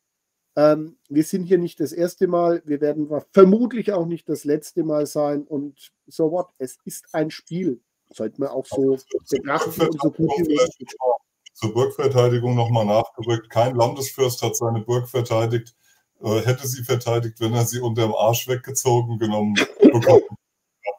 [0.54, 4.84] Ähm, wir sind hier nicht das erste Mal, wir werden vermutlich auch nicht das letzte
[4.84, 5.44] Mal sein.
[5.44, 6.48] Und so what?
[6.58, 7.80] Es ist ein Spiel.
[8.10, 8.98] Sollten wir auch so
[9.30, 10.30] betrachten und so gut
[11.54, 13.48] Zur Burgverteidigung nochmal nachgerückt.
[13.48, 15.74] Kein Landesfürst hat seine Burg verteidigt,
[16.22, 20.36] äh, hätte sie verteidigt, wenn er sie unter dem Arsch weggezogen genommen bekommen.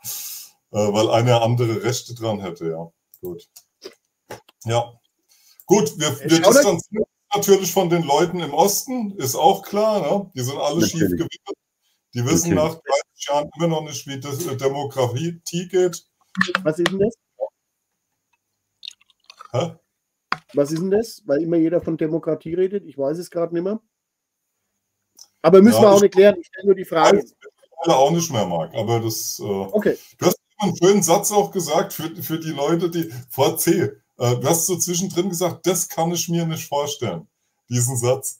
[0.03, 2.91] Äh, weil eine andere Rechte dran hätte, ja.
[3.21, 3.47] Gut.
[4.65, 4.93] Ja.
[5.65, 10.01] Gut, wir, wir distanzieren natürlich von den Leuten im Osten, ist auch klar.
[10.01, 10.31] Ne?
[10.35, 11.57] Die sind alle schief gewickelt.
[12.13, 12.67] Die wissen okay.
[12.67, 16.05] nach 30 Jahren immer noch nicht, wie das äh, Demografie geht.
[16.63, 17.15] Was ist denn das?
[19.51, 19.75] Hä?
[20.53, 21.23] Was ist denn das?
[21.25, 22.85] Weil immer jeder von Demokratie redet.
[22.85, 23.79] Ich weiß es gerade nicht mehr.
[25.41, 26.35] Aber müssen ja, wir auch nicht klären.
[26.39, 27.23] Ich stelle nur die Frage.
[27.85, 28.73] Ich auch nicht mehr, Marc.
[28.75, 29.39] Aber das.
[29.39, 29.97] Äh, okay.
[30.17, 33.81] Du hast einen schönen Satz auch gesagt für, für die Leute, die vor C.
[33.81, 37.27] Äh, du hast so zwischendrin gesagt, das kann ich mir nicht vorstellen,
[37.69, 38.39] diesen Satz.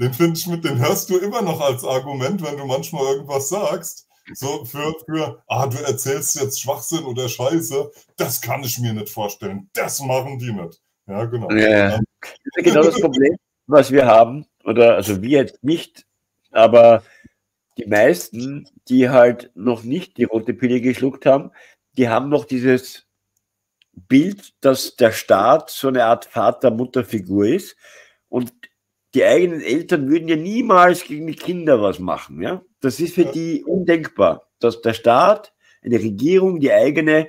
[0.00, 3.48] Den finde ich mit, den hörst du immer noch als Argument, wenn du manchmal irgendwas
[3.48, 4.06] sagst.
[4.34, 9.08] So für, für, ah, du erzählst jetzt Schwachsinn oder Scheiße, das kann ich mir nicht
[9.08, 9.70] vorstellen.
[9.72, 10.80] Das machen die nicht.
[11.06, 11.50] Ja, genau.
[11.50, 12.04] Ja, ähm,
[12.56, 16.04] genau das Problem, was wir haben, oder also wir jetzt nicht,
[16.52, 17.02] aber
[17.78, 21.50] die meisten, die halt noch nicht die rote Pille geschluckt haben,
[21.96, 23.06] die haben noch dieses
[23.92, 27.76] Bild, dass der Staat so eine Art Vater-Mutter-Figur ist
[28.28, 28.52] und
[29.14, 32.42] die eigenen Eltern würden ja niemals gegen die Kinder was machen.
[32.42, 32.62] Ja?
[32.80, 35.52] Das ist für die undenkbar, dass der Staat,
[35.82, 37.28] eine Regierung, die eigene,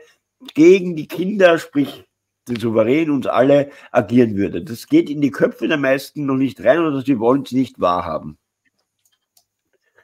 [0.54, 2.06] gegen die Kinder, sprich
[2.48, 4.64] den Souverän, uns alle agieren würde.
[4.64, 7.80] Das geht in die Köpfe der meisten noch nicht rein oder sie wollen es nicht
[7.80, 8.38] wahrhaben.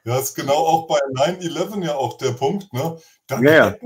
[0.06, 2.72] Ja, ist genau auch bei 9-11 ja auch der Punkt.
[2.72, 2.96] Ne?
[3.26, 3.76] Dann ja, ja.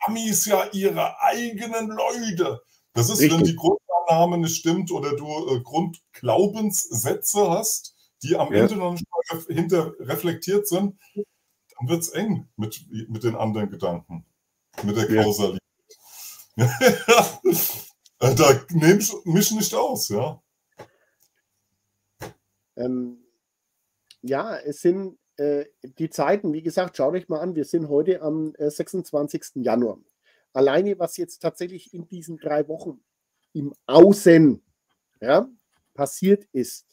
[0.00, 2.60] Amis ja ihre eigenen Leute.
[2.94, 3.38] Das ist, Richtig.
[3.38, 8.62] wenn die Grundannahme nicht stimmt oder du äh, Grundglaubenssätze hast, die am ja.
[8.62, 13.70] Ende noch nicht mal hinter reflektiert sind, dann wird es eng mit, mit den anderen
[13.70, 14.26] Gedanken,
[14.82, 15.62] mit der Kausalität.
[16.56, 16.76] Ja.
[18.34, 20.42] da nehme ich mich nicht aus, ja.
[22.74, 23.24] Ähm,
[24.22, 28.22] ja, es sind äh, die Zeiten, wie gesagt, schaut euch mal an, wir sind heute
[28.22, 29.56] am äh, 26.
[29.56, 29.98] Januar.
[30.52, 33.00] Alleine, was jetzt tatsächlich in diesen drei Wochen
[33.52, 34.60] im Außen
[35.20, 35.48] ja,
[35.94, 36.86] passiert ist,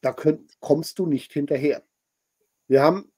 [0.00, 1.82] da könnt, kommst du nicht hinterher.
[2.66, 3.12] Wir haben,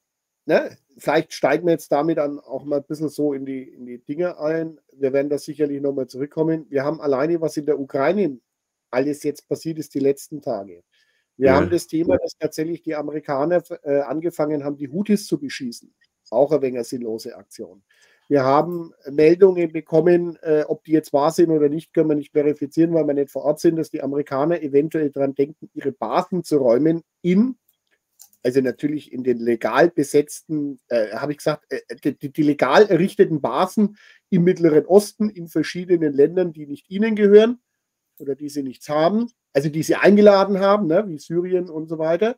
[0.45, 3.87] ne, vielleicht steigen wir jetzt damit dann auch mal ein bisschen so in die, in
[3.87, 4.79] die Dinge ein.
[4.93, 6.67] Wir werden da sicherlich nochmal zurückkommen.
[6.69, 8.41] Wir haben alleine, was in der Ukraine
[8.91, 10.83] alles jetzt passiert ist, die letzten Tage.
[11.43, 11.57] Wir ja.
[11.57, 15.93] haben das Thema, dass tatsächlich die Amerikaner äh, angefangen haben, die Houthis zu beschießen.
[16.31, 17.83] Auch eine wenig sinnlose Aktion.
[18.29, 22.31] Wir haben Meldungen bekommen, äh, ob die jetzt wahr sind oder nicht, können wir nicht
[22.31, 26.45] verifizieren, weil wir nicht vor Ort sind, dass die Amerikaner eventuell daran denken, ihre Basen
[26.45, 27.57] zu räumen in,
[28.45, 33.41] also natürlich in den legal besetzten, äh, habe ich gesagt, äh, die, die, legal errichteten
[33.41, 33.97] Basen
[34.31, 37.59] im Mittleren Osten in verschiedenen Ländern, die nicht ihnen gehören
[38.21, 41.99] oder die sie nichts haben also die sie eingeladen haben, ne, wie Syrien und so
[41.99, 42.37] weiter.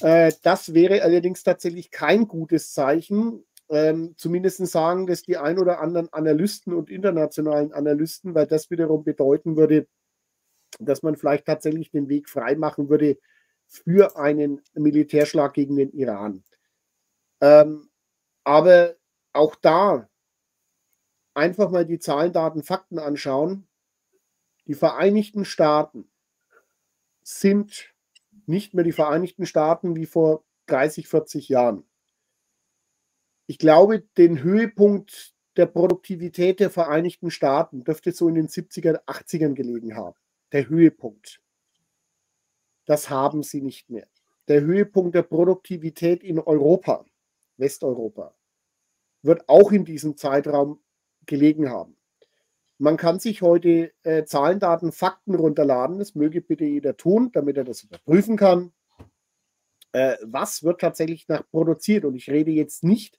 [0.00, 3.44] Äh, das wäre allerdings tatsächlich kein gutes Zeichen.
[3.70, 9.04] Ähm, zumindest sagen das die ein oder anderen Analysten und internationalen Analysten, weil das wiederum
[9.04, 9.86] bedeuten würde,
[10.78, 13.18] dass man vielleicht tatsächlich den Weg freimachen würde
[13.66, 16.44] für einen Militärschlag gegen den Iran.
[17.40, 17.90] Ähm,
[18.44, 18.96] aber
[19.34, 20.08] auch da
[21.34, 23.68] einfach mal die Zahlen, Daten, Fakten anschauen.
[24.66, 26.10] Die Vereinigten Staaten
[27.28, 27.94] sind
[28.46, 31.84] nicht mehr die Vereinigten Staaten wie vor 30, 40 Jahren.
[33.46, 39.52] Ich glaube, den Höhepunkt der Produktivität der Vereinigten Staaten dürfte so in den 70er, 80ern
[39.52, 40.16] gelegen haben.
[40.52, 41.42] Der Höhepunkt.
[42.86, 44.08] Das haben sie nicht mehr.
[44.48, 47.04] Der Höhepunkt der Produktivität in Europa,
[47.58, 48.34] Westeuropa,
[49.20, 50.82] wird auch in diesem Zeitraum
[51.26, 51.97] gelegen haben.
[52.78, 55.98] Man kann sich heute äh, Zahlen, Daten, Fakten runterladen.
[55.98, 58.72] Das möge bitte jeder tun, damit er das überprüfen kann.
[59.92, 62.04] Äh, was wird tatsächlich nach produziert?
[62.04, 63.18] Und ich rede jetzt nicht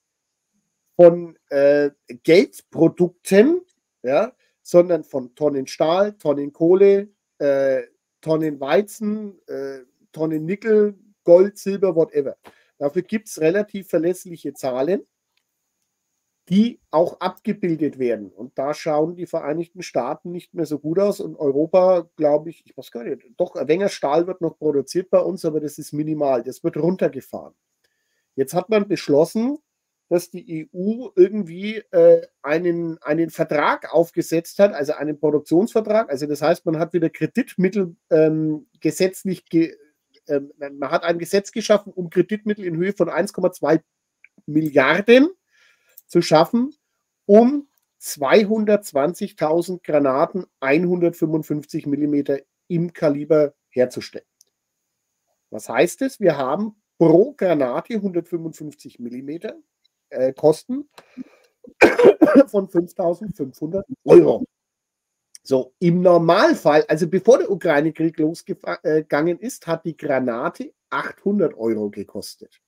[0.95, 1.91] von äh,
[2.23, 3.61] Geldprodukten,
[4.01, 7.83] ja, sondern von Tonnen Stahl, Tonnen Kohle, äh,
[8.21, 9.79] Tonnen Weizen, äh,
[10.13, 12.37] Tonnen Nickel, Gold, Silber, whatever.
[12.77, 15.05] Dafür gibt es relativ verlässliche Zahlen
[16.49, 18.31] die auch abgebildet werden.
[18.31, 21.19] Und da schauen die Vereinigten Staaten nicht mehr so gut aus.
[21.19, 25.19] Und Europa, glaube ich, ich weiß gar nicht, doch, wenig Stahl wird noch produziert bei
[25.19, 26.43] uns, aber das ist minimal.
[26.43, 27.53] Das wird runtergefahren.
[28.35, 29.59] Jetzt hat man beschlossen,
[30.09, 36.09] dass die EU irgendwie äh, einen, einen Vertrag aufgesetzt hat, also einen Produktionsvertrag.
[36.09, 39.75] Also das heißt, man hat wieder Kreditmittel ähm, gesetzlich, ge,
[40.25, 43.81] äh, man hat ein Gesetz geschaffen, um Kreditmittel in Höhe von 1,2
[44.47, 45.29] Milliarden
[46.09, 46.75] zu schaffen,
[47.25, 47.69] um
[48.01, 54.25] 220.000 Granaten 155 Millimeter im Kaliber herzustellen.
[55.49, 56.19] Was heißt es?
[56.19, 59.55] Wir haben pro Granate 155 Millimeter
[60.09, 60.89] äh, Kosten
[62.47, 64.45] von 5.500 Euro.
[65.43, 72.61] So, im Normalfall, also bevor der Ukraine-Krieg losgegangen ist, hat die Granate 800 Euro gekostet.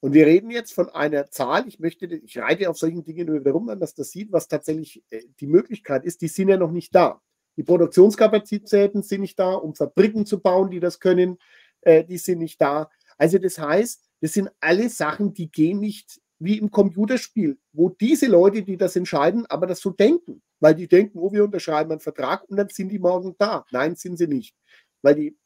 [0.00, 3.40] Und wir reden jetzt von einer Zahl, ich möchte, ich reite auf solchen Dingen nur
[3.40, 6.56] wieder rum, wenn man das sieht, was tatsächlich äh, die Möglichkeit ist, die sind ja
[6.56, 7.20] noch nicht da.
[7.56, 11.36] Die Produktionskapazitäten sind nicht da, um Fabriken zu bauen, die das können,
[11.82, 12.90] äh, die sind nicht da.
[13.18, 18.26] Also das heißt, das sind alle Sachen, die gehen nicht wie im Computerspiel, wo diese
[18.26, 22.00] Leute, die das entscheiden, aber das so denken, weil die denken, oh, wir unterschreiben einen
[22.00, 23.66] Vertrag und dann sind die morgen da.
[23.70, 24.56] Nein, sind sie nicht,
[25.02, 25.36] weil die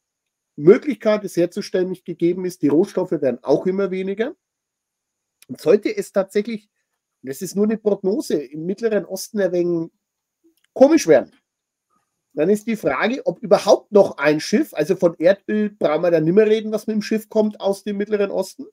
[0.55, 2.61] Möglichkeit, es herzustellen, nicht gegeben ist.
[2.61, 4.35] Die Rohstoffe werden auch immer weniger.
[5.47, 6.69] Und sollte es tatsächlich,
[7.21, 9.91] das ist nur eine Prognose, im Mittleren Osten ein wenig
[10.73, 11.31] komisch werden,
[12.33, 16.25] dann ist die Frage, ob überhaupt noch ein Schiff, also von Erdöl brauchen wir dann
[16.25, 18.65] nicht mehr reden, was mit dem Schiff kommt aus dem Mittleren Osten.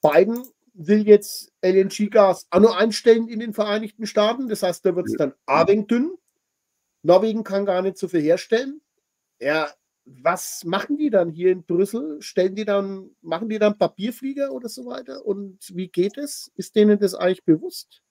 [0.00, 4.48] Biden will jetzt LNG-Gas auch noch einstellen in den Vereinigten Staaten.
[4.48, 6.16] Das heißt, da wird es dann abend dünn.
[7.02, 8.80] Norwegen kann gar nicht so viel herstellen.
[9.40, 9.72] Ja,
[10.04, 12.20] was machen die dann hier in Brüssel?
[12.20, 15.24] Stellen die dann, machen die dann Papierflieger oder so weiter?
[15.24, 16.50] Und wie geht es?
[16.56, 18.02] Ist denen das eigentlich bewusst?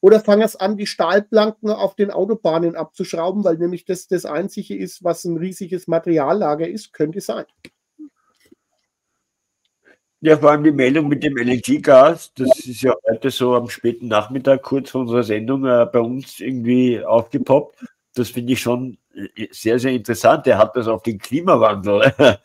[0.00, 4.76] Oder fangen es an, die Stahlplanken auf den Autobahnen abzuschrauben, weil nämlich das das Einzige
[4.76, 6.92] ist, was ein riesiges Materiallager ist?
[6.92, 7.46] Könnte sein.
[10.20, 14.08] Ja, vor allem die Meldung mit dem LNG-Gas, das ist ja heute so am späten
[14.08, 17.84] Nachmittag kurz vor unserer Sendung äh, bei uns irgendwie aufgepoppt.
[18.14, 18.98] Das finde ich schon
[19.50, 20.46] sehr, sehr interessant.
[20.46, 22.12] Er hat das auf den Klimawandel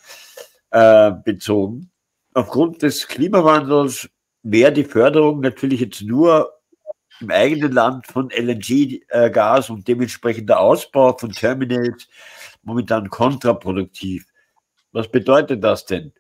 [0.72, 1.92] äh, bezogen.
[2.34, 4.10] Aufgrund des Klimawandels
[4.44, 6.52] wäre die Förderung natürlich jetzt nur
[7.20, 12.08] im eigenen Land von LNG-Gas und dementsprechend der Ausbau von Terminals
[12.64, 14.26] momentan kontraproduktiv.
[14.92, 16.14] Was bedeutet das denn?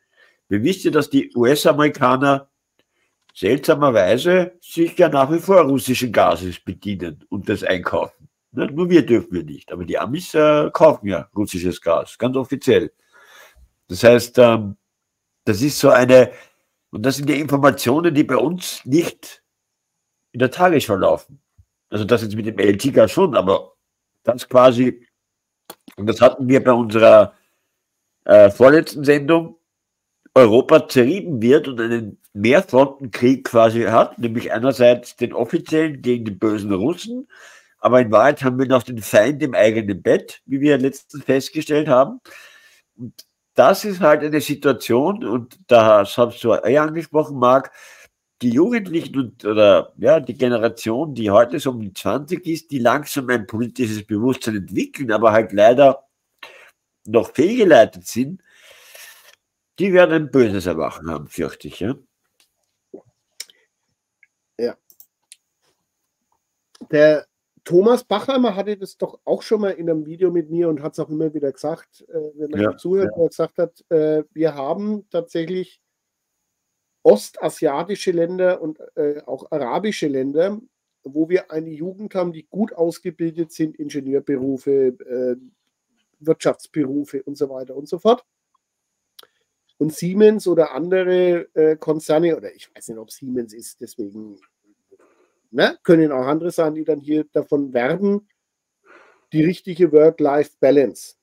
[0.47, 2.49] Wir wissen, dass die US-Amerikaner
[3.33, 8.20] seltsamerweise sich ja nach wie vor russischen Gases bedienen und das einkaufen.
[8.51, 8.67] Ne?
[8.67, 9.71] Nur wir dürfen wir nicht.
[9.71, 12.91] Aber die Amis äh, kaufen ja russisches Gas, ganz offiziell.
[13.87, 14.77] Das heißt, ähm,
[15.45, 16.31] das ist so eine,
[16.91, 19.43] und das sind ja Informationen, die bei uns nicht
[20.31, 21.41] in der Tagesschau laufen.
[21.89, 23.73] Also das jetzt mit dem LT-Gas schon, aber
[24.23, 25.05] das quasi,
[25.97, 27.33] und das hatten wir bei unserer
[28.25, 29.57] äh, vorletzten Sendung,
[30.33, 36.71] Europa zerrieben wird und einen Mehrfrontenkrieg quasi hat, nämlich einerseits den offiziellen gegen die bösen
[36.71, 37.27] Russen,
[37.81, 41.87] aber in Wahrheit haben wir noch den Feind im eigenen Bett, wie wir letztens festgestellt
[41.87, 42.21] haben.
[42.95, 43.25] Und
[43.55, 47.71] das ist halt eine Situation, und das hast du eh angesprochen, Marc,
[48.41, 52.79] die Jugendlichen und, oder ja, die Generation, die heute so um die 20 ist, die
[52.79, 56.07] langsam ein politisches Bewusstsein entwickeln, aber halt leider
[57.05, 58.41] noch fehlgeleitet sind,
[59.79, 61.79] die werden ein böses Erwachen haben, fürchte ich.
[61.79, 61.95] Ja.
[64.57, 64.75] ja.
[66.91, 67.25] Der
[67.63, 70.93] Thomas Bachheimer hatte das doch auch schon mal in einem Video mit mir und hat
[70.93, 73.23] es auch immer wieder gesagt, äh, wenn man ja, zuhört, ja.
[73.23, 75.81] er gesagt hat, äh, wir haben tatsächlich
[77.03, 80.59] ostasiatische Länder und äh, auch arabische Länder,
[81.03, 85.35] wo wir eine Jugend haben, die gut ausgebildet sind, Ingenieurberufe, äh,
[86.19, 88.23] Wirtschaftsberufe und so weiter und so fort.
[89.77, 94.39] Und Siemens oder andere äh, Konzerne, oder ich weiß nicht, ob Siemens ist, deswegen
[95.51, 98.27] ne, können auch andere sein, die dann hier davon werben,
[99.33, 101.15] die richtige Work-Life-Balance.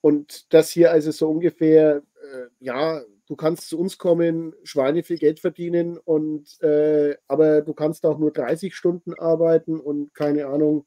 [0.00, 2.02] Und das hier also so ungefähr,
[2.32, 7.74] äh, ja, du kannst zu uns kommen, Schweine viel Geld verdienen und äh, aber du
[7.74, 10.86] kannst auch nur 30 Stunden arbeiten und keine Ahnung.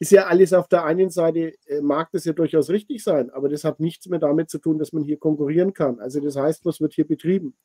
[0.00, 3.48] Ist ja alles auf der einen Seite, äh, mag das ja durchaus richtig sein, aber
[3.48, 5.98] das hat nichts mehr damit zu tun, dass man hier konkurrieren kann.
[5.98, 7.56] Also das heißt, was wird hier betrieben?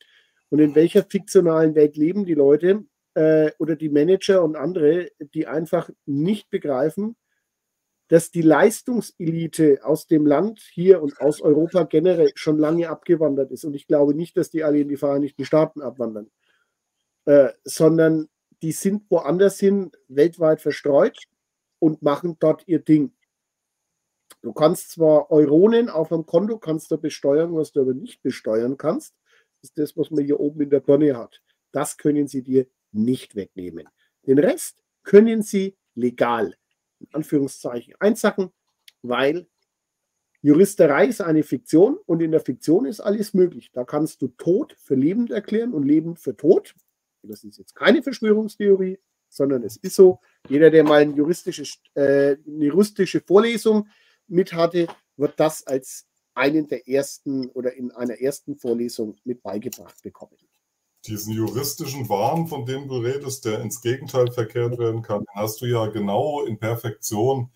[0.50, 2.84] Und in welcher fiktionalen Welt leben die Leute
[3.16, 7.16] äh, oder die Manager und andere, die einfach nicht begreifen,
[8.08, 13.64] dass die Leistungselite aus dem Land hier und aus Europa generell schon lange abgewandert ist.
[13.64, 16.30] Und ich glaube nicht, dass die alle in die Vereinigten Staaten abwandern,
[17.26, 18.30] äh, sondern
[18.62, 21.18] die sind woanders hin, weltweit verstreut
[21.80, 23.14] und machen dort ihr Ding.
[24.42, 28.78] Du kannst zwar Euronen auf einem Konto kannst du besteuern, was du aber nicht besteuern
[28.78, 29.16] kannst.
[29.62, 31.42] Ist das, was man hier oben in der Birne hat.
[31.72, 33.88] Das können sie dir nicht wegnehmen.
[34.26, 36.56] Den Rest können sie legal,
[37.00, 38.52] in Anführungszeichen, einsacken,
[39.02, 39.48] weil
[40.42, 43.72] Juristerei ist eine Fiktion und in der Fiktion ist alles möglich.
[43.72, 46.76] Da kannst du Tod für lebend erklären und Leben für tot.
[47.22, 50.20] Das ist jetzt keine Verschwörungstheorie, sondern es ist so.
[50.50, 51.64] Jeder, der mal eine juristische,
[51.94, 53.88] äh, eine juristische Vorlesung
[54.28, 60.02] mit hatte, wird das als einen der ersten oder in einer ersten Vorlesung mit beigebracht
[60.02, 60.36] bekommen.
[61.06, 65.62] Diesen juristischen Wahn, von dem du redest, der ins Gegenteil verkehrt werden kann, den hast
[65.62, 67.52] du ja genau in Perfektion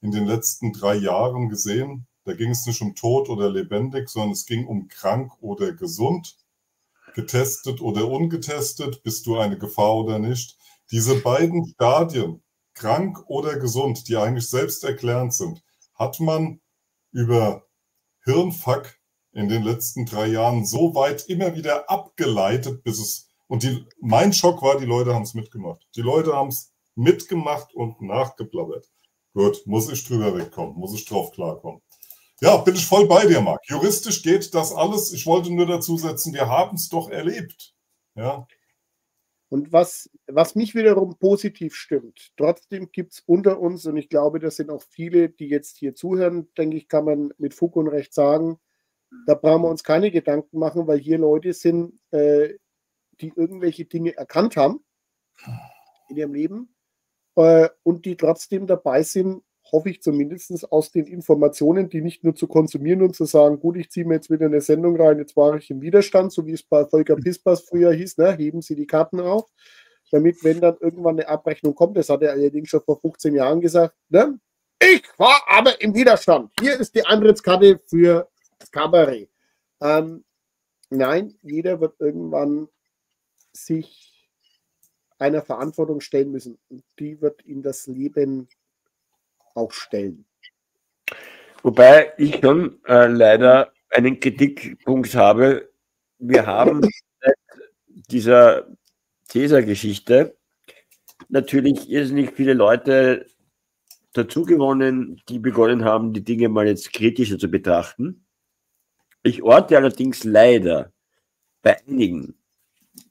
[0.00, 2.06] in den letzten drei Jahren gesehen.
[2.24, 6.36] Da ging es nicht um tot oder lebendig, sondern es ging um krank oder gesund,
[7.14, 10.56] getestet oder ungetestet, bist du eine Gefahr oder nicht.
[10.90, 12.42] Diese beiden Stadien,
[12.74, 15.64] krank oder gesund, die eigentlich selbsterklärend sind,
[15.94, 16.60] hat man
[17.12, 17.66] über
[18.24, 18.94] Hirnfuck
[19.34, 23.30] in den letzten drei Jahren so weit immer wieder abgeleitet, bis es.
[23.46, 25.86] Und die, mein Schock war, die Leute haben es mitgemacht.
[25.96, 28.90] Die Leute haben es mitgemacht und nachgeplappert.
[29.34, 31.82] Gut, muss ich drüber wegkommen, muss ich drauf klarkommen.
[32.40, 33.68] Ja, bin ich voll bei dir, Marc.
[33.68, 35.12] Juristisch geht das alles.
[35.12, 37.74] Ich wollte nur dazu setzen, wir haben es doch erlebt.
[38.14, 38.46] Ja.
[39.48, 44.40] Und was, was mich wiederum positiv stimmt, trotzdem gibt es unter uns, und ich glaube,
[44.40, 47.88] das sind auch viele, die jetzt hier zuhören, denke ich, kann man mit Fug und
[47.88, 48.58] Recht sagen,
[49.26, 52.54] da brauchen wir uns keine Gedanken machen, weil hier Leute sind, äh,
[53.20, 54.84] die irgendwelche Dinge erkannt haben
[56.08, 56.74] in ihrem Leben
[57.36, 59.42] äh, und die trotzdem dabei sind,
[59.72, 63.76] hoffe ich zumindest aus den Informationen, die nicht nur zu konsumieren und zu sagen, gut,
[63.76, 66.52] ich ziehe mir jetzt wieder eine Sendung rein, jetzt war ich im Widerstand, so wie
[66.52, 69.48] es bei Volker Pispas früher hieß, ne, heben Sie die Karten auf,
[70.10, 73.60] damit, wenn dann irgendwann eine Abrechnung kommt, das hat er allerdings schon vor 15 Jahren
[73.60, 74.38] gesagt, ne,
[74.80, 76.50] ich war aber im Widerstand.
[76.60, 78.28] Hier ist die Antrittskarte für
[78.70, 79.30] Kabarett.
[79.80, 80.24] Ähm,
[80.90, 82.68] nein, jeder wird irgendwann
[83.52, 84.28] sich
[85.18, 86.58] einer Verantwortung stellen müssen.
[86.68, 88.48] Und die wird ihm das Leben
[89.54, 90.24] auch stellen.
[91.62, 95.70] Wobei ich schon äh, leider einen Kritikpunkt habe.
[96.18, 96.82] Wir haben
[97.20, 97.36] seit
[97.86, 98.66] dieser
[99.30, 100.36] Caesar-Geschichte
[101.28, 103.26] natürlich irrsinnig viele Leute
[104.12, 108.23] dazugewonnen, die begonnen haben, die Dinge mal jetzt kritischer zu betrachten.
[109.24, 110.92] Ich orte allerdings leider
[111.62, 112.34] bei einigen,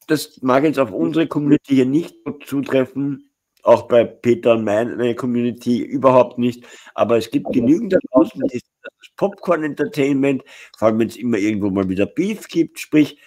[0.07, 3.32] das mag jetzt auf unsere Community hier nicht zutreffen,
[3.64, 6.66] auch bei Peter und meine Community überhaupt nicht.
[6.93, 8.61] Aber es gibt genügend da draußen, das
[9.18, 10.43] Popcorn-Entertainment,
[10.78, 13.18] vor allem wenn es immer irgendwo mal wieder Beef gibt, sprich,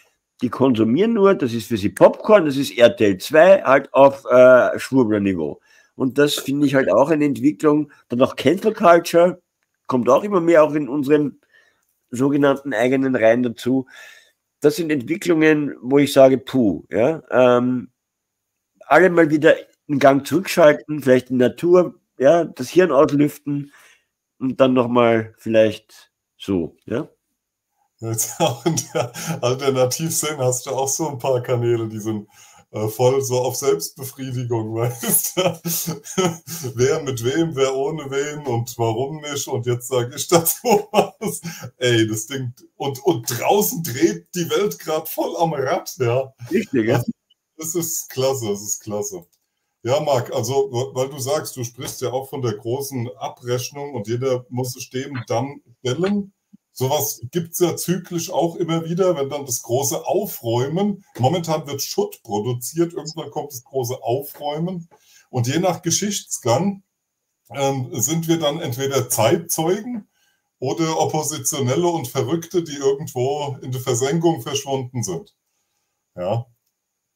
[0.40, 4.78] die konsumieren nur, das ist für sie Popcorn, das ist RTL 2 halt auf äh,
[4.78, 5.60] Schwurbler-Niveau.
[5.96, 7.90] Und das finde ich halt auch eine Entwicklung.
[8.10, 9.42] Dann auch Cancel Culture
[9.88, 11.40] kommt auch immer mehr auch in unseren
[12.16, 13.86] sogenannten eigenen Reihen dazu.
[14.60, 17.90] Das sind Entwicklungen, wo ich sage, puh, ja, ähm,
[18.86, 19.54] alle mal wieder
[19.88, 23.72] einen Gang zurückschalten, vielleicht in Natur, ja, das Hirn auslüften
[24.38, 27.08] und dann nochmal vielleicht so, ja.
[27.98, 29.12] Jetzt auch in der
[29.42, 32.28] Alternativszene hast du auch so ein paar Kanäle, die sind
[32.76, 36.02] äh, voll so auf Selbstbefriedigung, weißt du?
[36.74, 41.40] wer mit wem, wer ohne wen und warum nicht und jetzt sage ich dazu was.
[41.78, 46.34] Ey, das Ding, und, und draußen dreht die Welt gerade voll am Rad, ja.
[46.50, 47.02] Richtig, ja.
[47.56, 49.24] Das ist klasse, das ist klasse.
[49.82, 54.08] Ja, Marc, also weil du sagst, du sprichst ja auch von der großen Abrechnung und
[54.08, 56.32] jeder muss es dem dann stellen.
[56.78, 61.80] Sowas gibt es ja zyklisch auch immer wieder, wenn dann das große Aufräumen, momentan wird
[61.82, 64.86] Schutt produziert, irgendwann kommt das große Aufräumen
[65.30, 66.82] und je nach Geschichtsgang
[67.48, 70.06] ähm, sind wir dann entweder Zeitzeugen
[70.58, 75.34] oder Oppositionelle und Verrückte, die irgendwo in der Versenkung verschwunden sind.
[76.14, 76.44] Ja,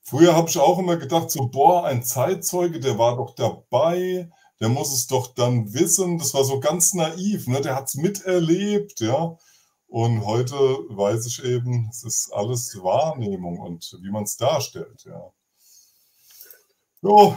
[0.03, 4.69] Früher habe ich auch immer gedacht, so, boah, ein Zeitzeuge, der war doch dabei, der
[4.69, 6.19] muss es doch dann wissen.
[6.19, 7.61] Das war so ganz naiv, ne?
[7.61, 9.37] der hat es miterlebt, ja.
[9.91, 15.33] Und heute weiß ich eben, es ist alles Wahrnehmung und wie man es darstellt, ja.
[17.03, 17.37] So,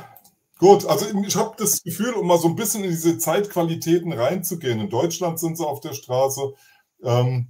[0.60, 4.80] gut, also ich habe das Gefühl, um mal so ein bisschen in diese Zeitqualitäten reinzugehen.
[4.80, 6.54] In Deutschland sind sie auf der Straße.
[7.04, 7.48] Ähm,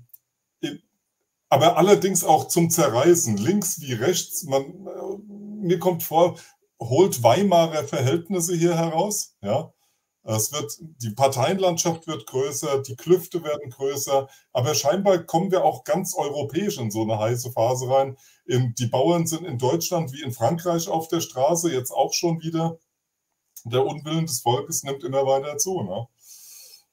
[1.50, 4.44] aber allerdings auch zum Zerreißen, links wie rechts.
[4.44, 6.40] Man, äh, mir kommt vor,
[6.80, 9.36] holt Weimarer Verhältnisse hier heraus.
[9.42, 9.74] Ja,
[10.24, 15.84] es wird, die Parteienlandschaft wird größer, die Klüfte werden größer, aber scheinbar kommen wir auch
[15.84, 18.18] ganz europäisch in so eine heiße Phase rein.
[18.46, 22.78] die Bauern sind in Deutschland wie in Frankreich auf der Straße, jetzt auch schon wieder.
[23.66, 25.84] Der Unwillen des Volkes nimmt immer weiter zu.
[25.84, 26.08] Ne?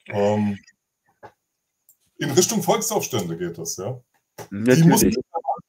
[0.08, 0.58] Ähm,
[2.18, 4.00] in Richtung Volksaufstände geht das, ja.
[4.50, 4.82] Natürlich.
[4.82, 5.02] Die muss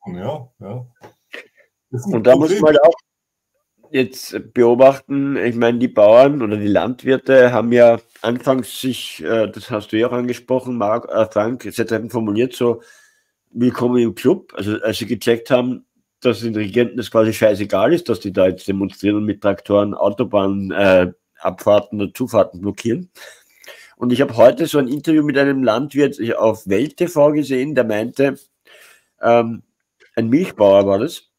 [0.06, 0.86] man ja, ja.
[1.92, 2.94] Und da muss man auch
[3.92, 9.70] jetzt beobachten, ich meine, die Bauern oder die Landwirte haben ja anfangs sich, äh, das
[9.70, 12.10] hast du ja auch angesprochen, Marc, äh, Frank, etc.
[12.10, 12.82] formuliert, so
[13.52, 14.54] willkommen im Club.
[14.56, 15.86] Also als sie gecheckt haben,
[16.22, 19.94] dass den Regenten das quasi scheißegal ist, dass die da jetzt demonstrieren und mit Traktoren
[19.94, 23.10] Autobahnen, äh, Abfahrten und Zufahrten blockieren.
[23.98, 27.84] Und ich habe heute so ein Interview mit einem Landwirt auf Welt TV gesehen, der
[27.84, 28.36] meinte,
[29.22, 29.64] ähm,
[30.16, 31.30] ein Milchbauer war das,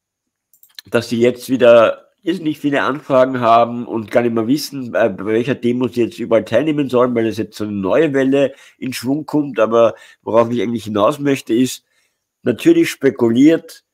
[0.90, 5.25] dass sie jetzt wieder nicht viele Anfragen haben und gar nicht mehr wissen, äh, bei
[5.25, 8.93] welcher Demo sie jetzt überall teilnehmen sollen, weil es jetzt so eine neue Welle in
[8.93, 9.59] Schwung kommt.
[9.59, 11.85] Aber worauf ich eigentlich hinaus möchte, ist,
[12.43, 13.85] natürlich spekuliert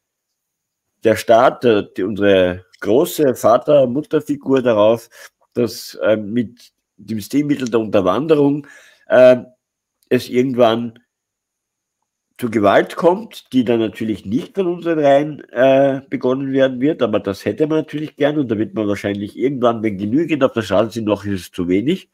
[1.04, 5.08] der Staat, der, die, unsere große Vater-Mutter-Figur darauf,
[5.54, 8.66] dass äh, mit dem Stilmittel der Unterwanderung
[9.06, 9.38] äh,
[10.08, 10.98] es irgendwann
[12.38, 17.18] zur Gewalt kommt, die dann natürlich nicht von unseren Reihen äh, begonnen werden wird, aber
[17.18, 20.62] das hätte man natürlich gern und da wird man wahrscheinlich irgendwann, wenn genügend auf der
[20.62, 22.08] Straße sind, noch ist es zu wenig,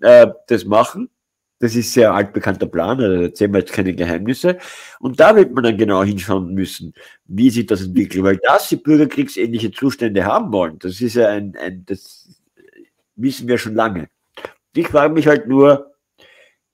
[0.00, 1.10] äh, das machen.
[1.60, 4.58] Das ist sehr altbekannter Plan, da erzählen wir jetzt keine Geheimnisse.
[5.00, 6.94] Und da wird man dann genau hinschauen müssen,
[7.24, 11.56] wie sich das entwickelt, weil das die bürgerkriegsähnliche Zustände haben wollen, das ist ja ein,
[11.56, 12.40] ein das
[13.16, 14.08] wissen wir schon lange.
[14.72, 15.96] Ich frage mich halt nur,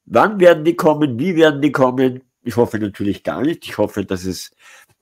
[0.05, 2.21] wann werden die kommen, wie werden die kommen?
[2.45, 3.65] Ich hoffe natürlich gar nicht.
[3.67, 4.55] Ich hoffe, dass es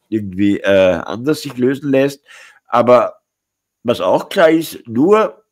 [0.08, 2.24] irgendwie äh, anders sich lösen lässt.
[2.68, 3.20] Aber
[3.82, 5.44] was auch klar ist, nur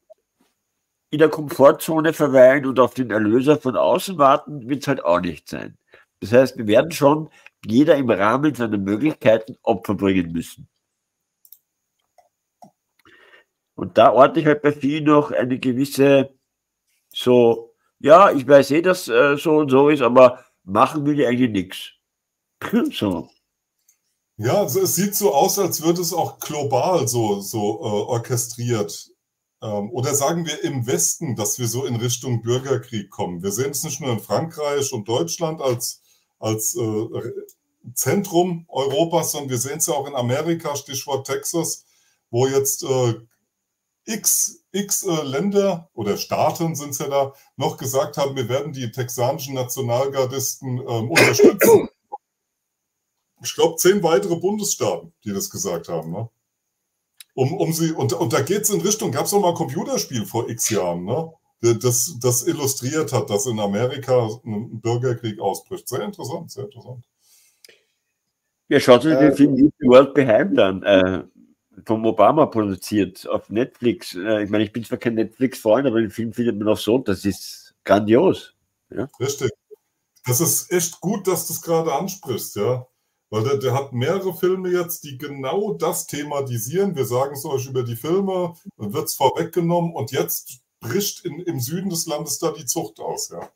[1.11, 5.20] in der Komfortzone verweilen und auf den Erlöser von außen warten, wird es halt auch
[5.20, 5.76] nicht sein.
[6.20, 7.30] Das heißt, wir werden schon
[7.66, 10.68] jeder im Rahmen seiner Möglichkeiten Opfer bringen müssen.
[13.74, 16.30] Und da orte ich halt bei vielen noch eine gewisse,
[17.09, 21.50] so, ja, ich weiß eh, dass äh, so und so ist, aber machen die eigentlich
[21.50, 22.98] nichts.
[22.98, 23.30] So.
[24.36, 29.11] Ja, es sieht so aus, als würde es auch global so, so äh, orchestriert.
[29.62, 33.42] Ähm, oder sagen wir im Westen, dass wir so in Richtung Bürgerkrieg kommen.
[33.42, 36.00] Wir sehen es nicht nur in Frankreich und Deutschland als,
[36.38, 37.06] als äh,
[37.92, 41.84] Zentrum Europas, sondern wir sehen es ja auch in Amerika, Stichwort Texas,
[42.30, 43.14] wo jetzt äh,
[44.05, 48.72] x, x äh, Länder oder Staaten sind es ja da, noch gesagt haben, wir werden
[48.72, 51.88] die texanischen Nationalgardisten ähm, unterstützen.
[53.42, 56.12] Ich glaube, zehn weitere Bundesstaaten, die das gesagt haben.
[56.12, 56.28] Ne?
[57.34, 59.55] Um, um sie, und, und da geht es in Richtung, gab es auch mal ein
[59.55, 61.32] Computerspiel vor x Jahren, ne?
[61.61, 65.88] das, das illustriert hat, dass in Amerika ein Bürgerkrieg ausbricht.
[65.88, 67.05] Sehr interessant, sehr interessant.
[68.68, 70.82] Ja, schaut euch den äh, Film World Behind an.
[70.82, 71.24] Äh,
[71.87, 74.14] vom Obama produziert auf Netflix.
[74.14, 76.99] Äh, ich meine, ich bin zwar kein Netflix-Freund, aber den Film findet man auch so,
[76.99, 78.55] das ist grandios.
[78.91, 79.09] Ja?
[79.18, 79.51] Richtig.
[80.24, 82.87] Das ist echt gut, dass du es gerade ansprichst, ja.
[83.31, 86.97] Weil der, der, hat mehrere Filme jetzt, die genau das thematisieren.
[86.97, 91.41] Wir sagen es euch über die Filme, dann wird es vorweggenommen und jetzt bricht in,
[91.41, 93.49] im Süden des Landes da die Zucht aus, ja.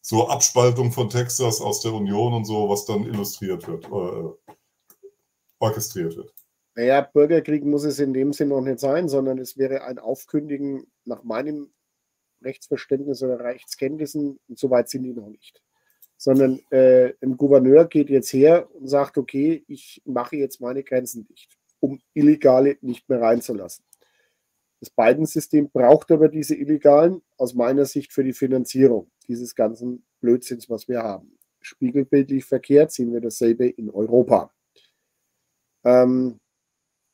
[0.00, 4.54] So Abspaltung von Texas aus der Union und so, was dann illustriert wird, äh,
[5.58, 6.32] orchestriert wird.
[6.78, 10.86] Naja, Bürgerkrieg muss es in dem Sinn noch nicht sein, sondern es wäre ein Aufkündigen
[11.04, 11.72] nach meinem
[12.40, 15.60] Rechtsverständnis oder Rechtskenntnissen, und so weit sind die noch nicht.
[16.16, 21.26] Sondern äh, ein Gouverneur geht jetzt her und sagt, okay, ich mache jetzt meine Grenzen
[21.26, 23.84] dicht, um Illegale nicht mehr reinzulassen.
[24.78, 30.70] Das Biden-System braucht aber diese Illegalen aus meiner Sicht für die Finanzierung dieses ganzen Blödsinns,
[30.70, 31.36] was wir haben.
[31.60, 34.52] Spiegelbildlich verkehrt sehen wir dasselbe in Europa.
[35.82, 36.38] Ähm,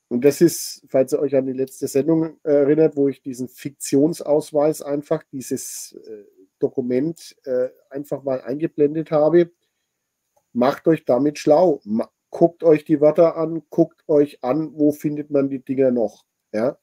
[0.09, 4.83] und das ist, falls ihr euch an die letzte Sendung erinnert, wo ich diesen Fiktionsausweis
[4.83, 6.25] einfach, dieses äh,
[6.59, 9.51] Dokument äh, einfach mal eingeblendet habe,
[10.53, 11.81] macht euch damit schlau.
[12.31, 16.25] Guckt euch die Wörter an, guckt euch an, wo findet man die Dinger noch.
[16.53, 16.79] Ja?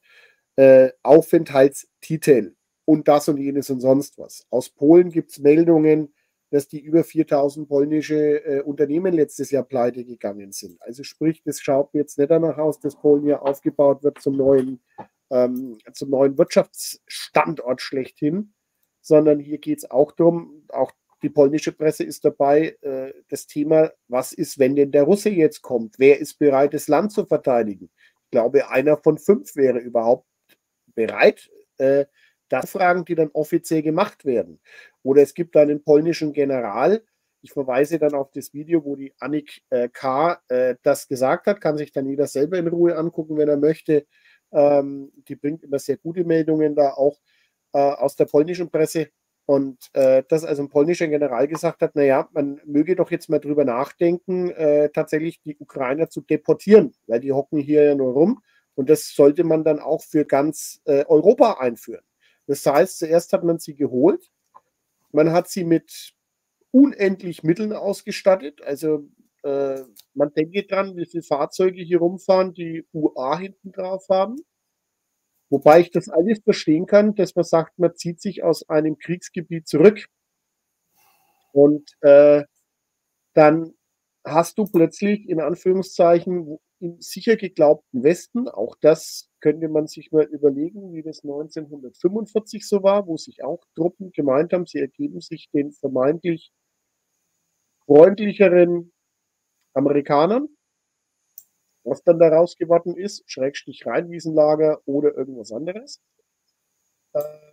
[0.56, 2.54] Äh, Aufenthaltstitel
[2.84, 4.46] und das und jenes und sonst was.
[4.50, 6.12] Aus Polen gibt es Meldungen,
[6.52, 10.80] dass die über 4000 polnische äh, Unternehmen letztes Jahr pleite gegangen sind.
[10.82, 14.82] Also sprich, das schaut jetzt nicht danach aus, dass Polen hier aufgebaut wird zum neuen,
[15.30, 18.52] ähm, zum neuen Wirtschaftsstandort schlechthin,
[19.00, 20.92] sondern hier geht es auch darum, auch
[21.22, 25.62] die polnische Presse ist dabei, äh, das Thema, was ist, wenn denn der Russe jetzt
[25.62, 25.94] kommt?
[25.98, 27.90] Wer ist bereit, das Land zu verteidigen?
[28.24, 30.26] Ich glaube, einer von fünf wäre überhaupt
[30.94, 32.04] bereit, äh,
[32.52, 34.60] das Fragen, die dann offiziell gemacht werden.
[35.02, 37.02] Oder es gibt einen polnischen General,
[37.42, 40.40] ich verweise dann auf das Video, wo die Annik äh, K.
[40.48, 44.06] Äh, das gesagt hat, kann sich dann jeder selber in Ruhe angucken, wenn er möchte.
[44.52, 47.18] Ähm, die bringt immer sehr gute Meldungen da auch
[47.72, 49.08] äh, aus der polnischen Presse.
[49.44, 53.40] Und äh, dass also ein polnischer General gesagt hat, naja, man möge doch jetzt mal
[53.40, 58.40] drüber nachdenken, äh, tatsächlich die Ukrainer zu deportieren, weil die hocken hier ja nur rum.
[58.74, 62.04] Und das sollte man dann auch für ganz äh, Europa einführen.
[62.46, 64.30] Das heißt, zuerst hat man sie geholt,
[65.12, 66.14] man hat sie mit
[66.70, 68.62] unendlich Mitteln ausgestattet.
[68.62, 69.08] Also
[69.44, 69.82] äh,
[70.14, 74.36] man denke dran, wie viele Fahrzeuge hier rumfahren, die UA hinten drauf haben.
[75.50, 79.68] Wobei ich das alles verstehen kann, dass man sagt, man zieht sich aus einem Kriegsgebiet
[79.68, 80.06] zurück.
[81.52, 82.44] Und äh,
[83.34, 83.74] dann
[84.24, 90.24] hast du plötzlich in Anführungszeichen im sicher geglaubten Westen, auch das könnte man sich mal
[90.24, 95.48] überlegen, wie das 1945 so war, wo sich auch Truppen gemeint haben, sie ergeben sich
[95.52, 96.52] den vermeintlich
[97.86, 98.92] freundlicheren
[99.74, 100.48] Amerikanern.
[101.84, 106.00] Was dann daraus geworden ist, Schrägstrich Rheinwiesenlager oder irgendwas anderes.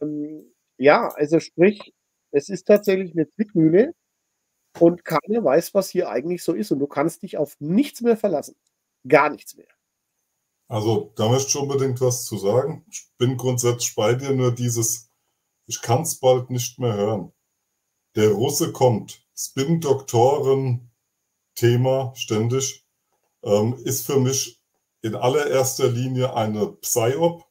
[0.02, 1.94] Ähm, ja, also sprich,
[2.32, 3.94] es ist tatsächlich eine Zwickmühle
[4.80, 8.18] und keiner weiß, was hier eigentlich so ist und du kannst dich auf nichts mehr
[8.18, 8.56] verlassen.
[9.08, 9.70] Gar nichts mehr.
[10.68, 12.86] Also, da möchte ich unbedingt was zu sagen.
[12.92, 15.10] Ich bin grundsätzlich bei dir, nur dieses,
[15.66, 17.34] ich kann es bald nicht mehr hören.
[18.16, 22.86] Der Russe kommt, Spin-Doktoren-Thema ständig
[23.44, 24.62] ähm, ist für mich
[25.02, 27.46] in allererster Linie eine Psyop,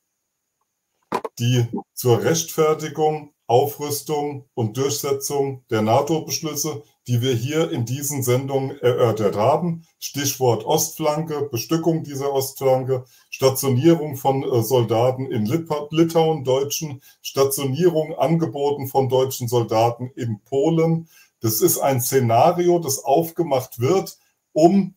[1.38, 9.36] die zur Rechtfertigung, Aufrüstung und Durchsetzung der NATO-Beschlüsse, die wir hier in diesen Sendungen erörtert
[9.36, 18.86] haben, Stichwort Ostflanke, Bestückung dieser Ostflanke, Stationierung von äh, Soldaten in Litauen, Deutschen, Stationierung angeboten
[18.86, 21.09] von deutschen Soldaten in Polen.
[21.40, 24.18] Das ist ein Szenario, das aufgemacht wird,
[24.53, 24.94] um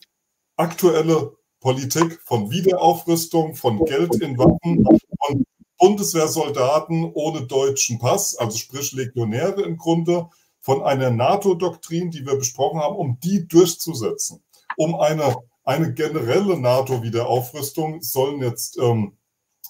[0.58, 4.84] aktuelle Politik von Wiederaufrüstung, von Geld in Waffen,
[5.26, 5.46] von
[5.82, 10.30] Bundeswehrsoldaten ohne deutschen Pass, also sprich Legionäre im Grunde,
[10.60, 14.44] von einer NATO-Doktrin, die wir besprochen haben, um die durchzusetzen.
[14.78, 19.18] Um eine, eine generelle NATO-Wiederaufrüstung sollen jetzt ähm,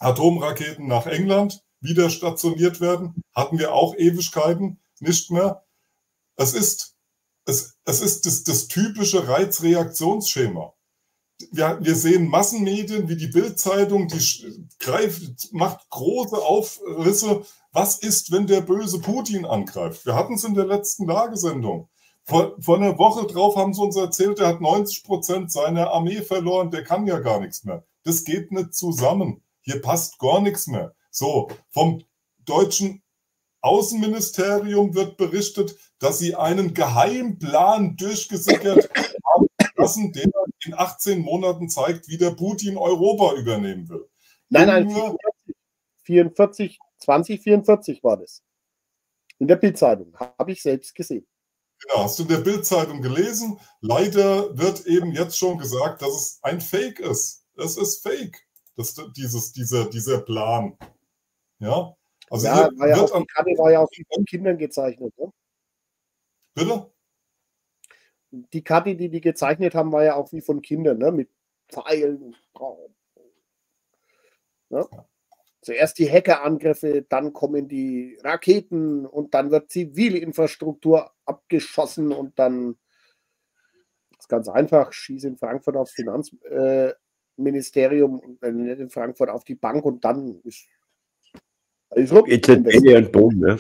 [0.01, 3.23] Atomraketen nach England wieder stationiert werden.
[3.33, 5.63] Hatten wir auch Ewigkeiten nicht mehr.
[6.35, 6.97] Es ist,
[7.45, 10.73] es, es ist das, das typische Reizreaktionsschema
[11.51, 17.43] wir, wir sehen Massenmedien wie die Bildzeitung, die greift, macht große Aufrisse.
[17.71, 20.05] Was ist, wenn der böse Putin angreift?
[20.05, 21.89] Wir hatten es in der letzten Lagesendung.
[22.23, 26.21] Vor, vor einer Woche drauf haben sie uns erzählt, er hat 90 Prozent seiner Armee
[26.21, 27.83] verloren, der kann ja gar nichts mehr.
[28.03, 29.43] Das geht nicht zusammen.
[29.61, 30.93] Hier passt gar nichts mehr.
[31.09, 32.03] So, vom
[32.45, 33.03] deutschen
[33.61, 40.27] Außenministerium wird berichtet, dass sie einen Geheimplan durchgesickert haben lassen, der
[40.65, 44.07] in 18 Monaten zeigt, wie der Putin Europa übernehmen will.
[44.49, 45.55] Nein, nein, 44,
[46.03, 48.43] 44 2044 war das.
[49.39, 50.15] In der Bildzeitung.
[50.17, 51.27] Habe ich selbst gesehen.
[51.79, 53.59] Genau, hast du in der Bildzeitung gelesen?
[53.79, 57.43] Leider wird eben jetzt schon gesagt, dass es ein Fake ist.
[57.55, 60.77] Es ist Fake, das, dieses, dieser, dieser Plan.
[61.57, 61.95] Ja,
[62.29, 65.13] also ja, war ja auch, die Karte war ja auch von Kindern gezeichnet.
[65.17, 65.31] Ne?
[66.53, 66.91] Bitte?
[68.31, 71.11] Die Karte, die die gezeichnet haben, war ja auch wie von Kindern, ne?
[71.11, 71.29] mit
[71.69, 72.35] Pfeilen.
[74.69, 74.87] Ne?
[75.61, 82.77] Zuerst die Hackerangriffe, dann kommen die Raketen und dann wird Zivilinfrastruktur abgeschossen und dann
[84.17, 89.55] ist ganz einfach, schieße in Frankfurt aufs Finanzministerium äh, und nicht in Frankfurt auf die
[89.55, 90.65] Bank und dann ist
[91.89, 92.25] alles rum.
[92.27, 93.59] EZB und Boom, ne?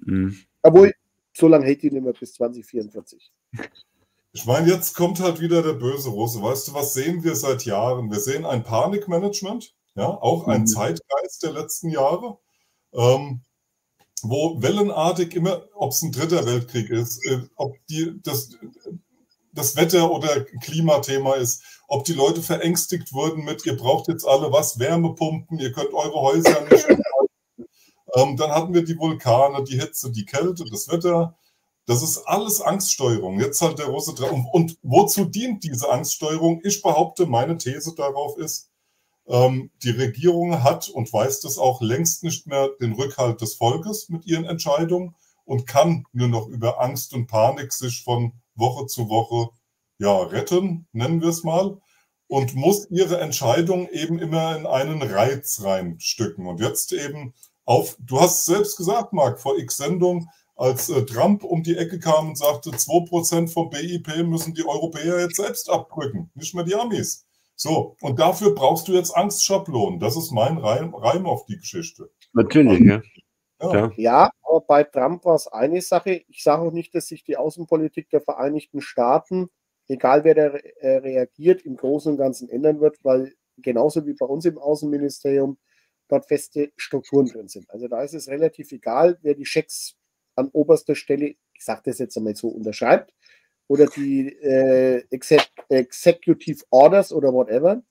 [0.00, 0.36] Mhm.
[0.62, 0.92] Obwohl,
[1.32, 3.32] so lange hält die nicht mehr bis 2044.
[4.32, 6.40] Ich meine, jetzt kommt halt wieder der böse Russe.
[6.40, 8.10] Weißt du, was sehen wir seit Jahren?
[8.10, 10.66] Wir sehen ein Panikmanagement, ja, auch ein mhm.
[10.68, 12.38] Zeitgeist der letzten Jahre,
[12.92, 13.42] ähm,
[14.22, 18.50] wo wellenartig immer, ob es ein dritter Weltkrieg ist, äh, ob die, das,
[19.52, 24.52] das Wetter- oder Klimathema ist, ob die Leute verängstigt wurden mit, ihr braucht jetzt alle
[24.52, 26.86] was, Wärmepumpen, ihr könnt eure Häuser nicht.
[28.14, 31.36] ähm, dann hatten wir die Vulkane, die Hitze, die Kälte, das Wetter.
[31.90, 33.40] Das ist alles Angststeuerung.
[33.40, 34.46] Jetzt halt der Russe dran.
[34.52, 36.60] Und wozu dient diese Angststeuerung?
[36.62, 38.70] Ich behaupte, meine These darauf ist,
[39.26, 44.08] ähm, die Regierung hat und weiß das auch längst nicht mehr den Rückhalt des Volkes
[44.08, 49.08] mit ihren Entscheidungen und kann nur noch über Angst und Panik sich von Woche zu
[49.08, 49.50] Woche
[49.98, 51.80] ja, retten, nennen wir es mal,
[52.28, 56.46] und muss ihre Entscheidung eben immer in einen Reiz reinstücken.
[56.46, 57.34] Und jetzt eben
[57.64, 60.28] auf, du hast selbst gesagt, Marc, vor X Sendung,
[60.60, 65.20] als äh, Trump um die Ecke kam und sagte, 2% vom BIP müssen die Europäer
[65.20, 67.26] jetzt selbst abdrücken, nicht mehr die Amis.
[67.56, 70.00] So, und dafür brauchst du jetzt Angstschablonen.
[70.00, 72.10] Das ist mein Reim, Reim auf die Geschichte.
[72.34, 73.00] Natürlich, ja.
[73.62, 73.90] Ja.
[73.96, 76.22] ja, aber bei Trump war es eine Sache.
[76.28, 79.48] Ich sage auch nicht, dass sich die Außenpolitik der Vereinigten Staaten,
[79.88, 84.26] egal wer da äh, reagiert, im Großen und Ganzen ändern wird, weil genauso wie bei
[84.26, 85.58] uns im Außenministerium
[86.08, 87.68] dort feste Strukturen drin sind.
[87.70, 89.96] Also da ist es relativ egal, wer die Schecks
[90.40, 93.12] an oberster Stelle, ich sage das jetzt einmal so, unterschreibt
[93.68, 95.04] oder die äh,
[95.68, 97.82] Executive Orders oder whatever.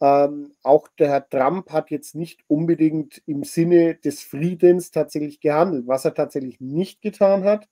[0.00, 5.86] Ähm, auch der Herr Trump hat jetzt nicht unbedingt im Sinne des Friedens tatsächlich gehandelt.
[5.86, 7.68] Was er tatsächlich nicht getan hat,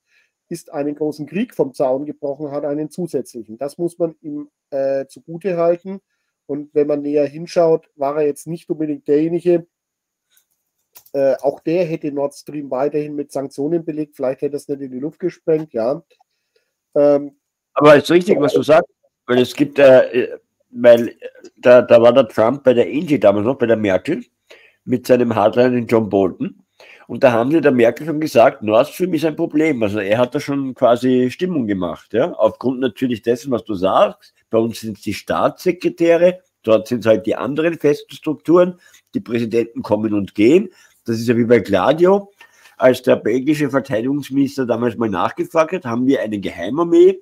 [0.47, 3.57] ist einen großen Krieg vom Zaun gebrochen hat, einen zusätzlichen.
[3.57, 6.01] Das muss man ihm äh, zugute halten.
[6.45, 9.65] Und wenn man näher hinschaut, war er jetzt nicht unbedingt derjenige,
[11.13, 14.91] äh, auch der hätte Nord Stream weiterhin mit Sanktionen belegt, vielleicht hätte es nicht in
[14.91, 16.03] die Luft gesprengt, ja.
[16.95, 17.35] Ähm,
[17.73, 18.89] Aber ist richtig, was du sagst,
[19.27, 20.37] weil es gibt, äh,
[20.71, 21.15] weil
[21.57, 24.23] da, da war der Trump bei der Angie damals noch, bei der Merkel,
[24.85, 26.63] mit seinem Hardliner John Bolton.
[27.07, 29.83] Und da haben sie der Merkel schon gesagt, Nord Stream ist ein Problem.
[29.83, 32.13] Also er hat da schon quasi Stimmung gemacht.
[32.13, 32.31] Ja?
[32.33, 34.33] Aufgrund natürlich dessen, was du sagst.
[34.49, 38.79] Bei uns sind es die Staatssekretäre, dort sind es halt die anderen festen Strukturen.
[39.13, 40.69] Die Präsidenten kommen und gehen.
[41.05, 42.31] Das ist ja wie bei Gladio.
[42.77, 47.19] Als der belgische Verteidigungsminister damals mal nachgefragt hat, haben wir eine Geheimarmee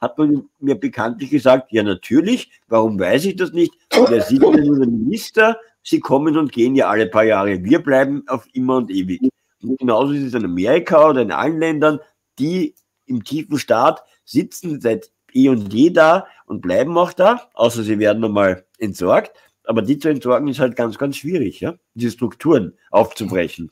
[0.00, 3.74] hat man mir bekanntlich gesagt, ja natürlich, warum weiß ich das nicht?
[3.92, 7.62] Der sieht ja nur Minister, sie kommen und gehen ja alle paar Jahre.
[7.62, 9.20] Wir bleiben auf immer und ewig.
[9.62, 12.00] Und genauso ist es in Amerika oder in allen Ländern,
[12.38, 12.74] die
[13.06, 17.98] im tiefen Staat sitzen seit eh und je da und bleiben auch da, außer sie
[17.98, 19.32] werden nochmal entsorgt.
[19.64, 23.70] Aber die zu entsorgen ist halt ganz, ganz schwierig, ja, diese Strukturen aufzubrechen.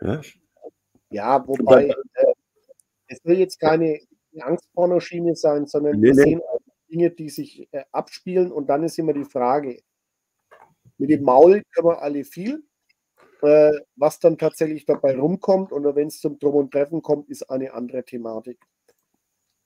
[0.00, 0.20] Ja,
[1.10, 2.32] ja wobei, äh,
[3.08, 4.00] es will jetzt keine
[4.38, 6.40] Angstpornoschiene sein, sondern nee, wir sehen
[6.90, 8.52] Dinge, die sich äh, abspielen.
[8.52, 9.80] Und dann ist immer die Frage,
[10.98, 12.62] mit dem Maul können wir alle viel,
[13.42, 17.50] äh, was dann tatsächlich dabei rumkommt oder wenn es zum Drum und Treffen kommt, ist
[17.50, 18.58] eine andere Thematik.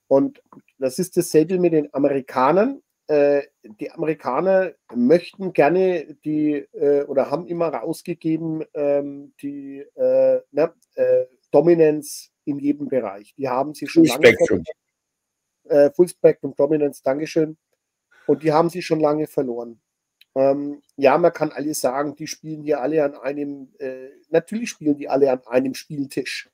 [0.09, 0.41] Und
[0.79, 2.81] das ist dasselbe mit den Amerikanern.
[3.07, 10.73] Äh, die Amerikaner möchten gerne die äh, oder haben immer rausgegeben ähm, die äh, ne,
[11.51, 13.35] Dominanz in jedem Bereich.
[13.35, 14.63] Die haben sie schon Full lange Spectrum.
[15.65, 17.57] Äh, Full Spectrum Dominance, Dankeschön.
[18.25, 19.79] Und die haben sie schon lange verloren.
[20.33, 24.97] Ähm, ja, man kann alles sagen, die spielen hier alle an einem, äh, natürlich spielen
[24.97, 26.49] die alle an einem Spieltisch.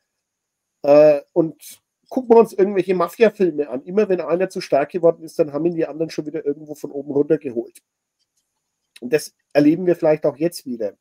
[1.33, 3.83] Und gucken wir uns irgendwelche Mafia-Filme an.
[3.83, 6.75] Immer wenn einer zu stark geworden ist, dann haben ihn die anderen schon wieder irgendwo
[6.75, 7.81] von oben runter geholt.
[9.01, 10.97] Und das erleben wir vielleicht auch jetzt wieder.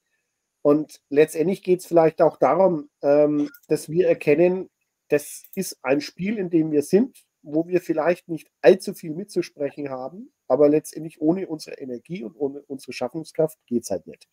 [0.63, 4.71] Und letztendlich geht es vielleicht auch darum, ähm, dass wir erkennen,
[5.09, 9.91] das ist ein Spiel, in dem wir sind, wo wir vielleicht nicht allzu viel mitzusprechen
[9.91, 14.27] haben, aber letztendlich ohne unsere Energie und ohne unsere Schaffungskraft geht es halt nicht.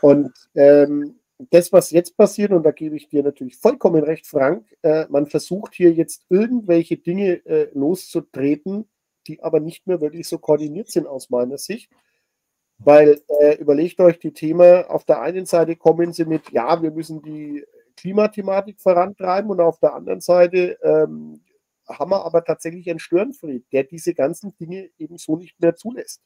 [0.00, 4.66] Und ähm, das, was jetzt passiert, und da gebe ich dir natürlich vollkommen recht, Frank,
[4.82, 8.88] äh, man versucht hier jetzt irgendwelche Dinge äh, loszutreten,
[9.26, 11.90] die aber nicht mehr wirklich so koordiniert sind aus meiner Sicht.
[12.78, 16.90] Weil äh, überlegt euch die Themen, auf der einen Seite kommen sie mit, ja, wir
[16.90, 17.64] müssen die
[17.96, 21.40] Klimathematik vorantreiben und auf der anderen Seite ähm,
[21.88, 26.22] haben wir aber tatsächlich einen Störenfried, der diese ganzen Dinge eben so nicht mehr zulässt.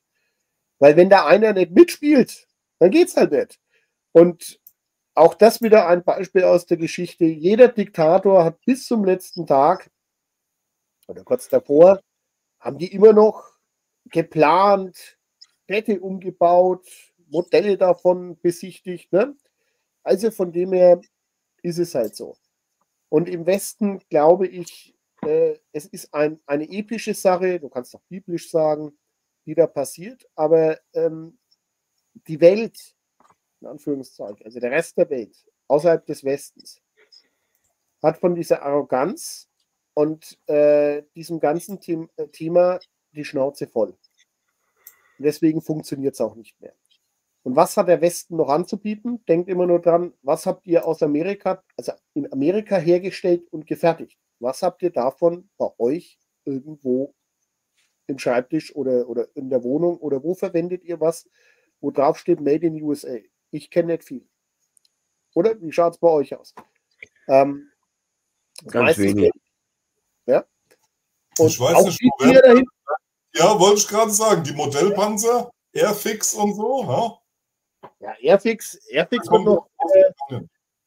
[0.78, 2.46] Weil wenn da einer nicht mitspielt,
[2.78, 3.58] dann geht es halt nicht.
[4.12, 4.58] Und
[5.18, 7.24] auch das wieder ein Beispiel aus der Geschichte.
[7.24, 9.90] Jeder Diktator hat bis zum letzten Tag
[11.08, 12.00] oder kurz davor,
[12.60, 13.50] haben die immer noch
[14.04, 15.18] geplant,
[15.64, 16.86] Städte umgebaut,
[17.26, 19.12] Modelle davon besichtigt.
[19.12, 19.36] Ne?
[20.02, 21.00] Also von dem her,
[21.62, 22.36] ist es halt so.
[23.08, 28.02] Und im Westen glaube ich, äh, es ist ein, eine epische Sache, du kannst auch
[28.08, 28.96] biblisch sagen,
[29.44, 31.38] die da passiert, aber ähm,
[32.28, 32.94] die Welt,
[33.60, 35.36] in Anführungszeichen, also der Rest der Welt,
[35.68, 36.80] außerhalb des Westens,
[38.02, 39.48] hat von dieser Arroganz
[39.94, 42.78] und äh, diesem ganzen The äh, Thema
[43.12, 43.90] die Schnauze voll.
[43.90, 46.74] Und deswegen funktioniert es auch nicht mehr.
[47.42, 49.24] Und was hat der Westen noch anzubieten?
[49.26, 54.18] Denkt immer nur dran, was habt ihr aus Amerika, also in Amerika hergestellt und gefertigt?
[54.38, 57.14] Was habt ihr davon bei euch irgendwo
[58.06, 61.28] im Schreibtisch oder, oder in der Wohnung oder wo verwendet ihr was,
[61.80, 63.18] wo drauf steht Made in USA?
[63.50, 64.26] Ich kenne nicht viel.
[65.34, 66.54] Oder wie schaut es bei euch aus?
[67.28, 67.70] Ähm,
[68.66, 69.30] Ganz wenig.
[70.26, 70.44] Ja.
[71.38, 72.64] Und ich weiß nicht, Modell,
[73.34, 77.18] ja, wollte ich gerade sagen, die Modellpanzer, Airfix und so, ha?
[78.00, 80.40] Ja, Airfix, Airfix wird noch, äh,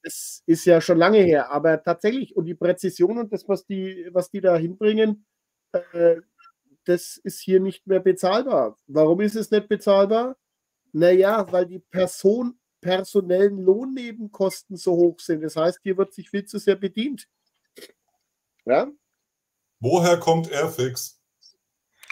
[0.04, 4.10] das ist ja schon lange her, aber tatsächlich, und die Präzision und das, was die,
[4.12, 5.26] was die da hinbringen,
[5.72, 6.18] äh,
[6.86, 8.78] das ist hier nicht mehr bezahlbar.
[8.88, 10.36] Warum ist es nicht bezahlbar?
[10.94, 15.42] Naja, weil die Person personellen Lohnnebenkosten so hoch sind.
[15.42, 17.28] Das heißt, hier wird sich viel zu sehr bedient.
[18.66, 18.92] Ja?
[19.80, 21.20] Woher kommt Airfix?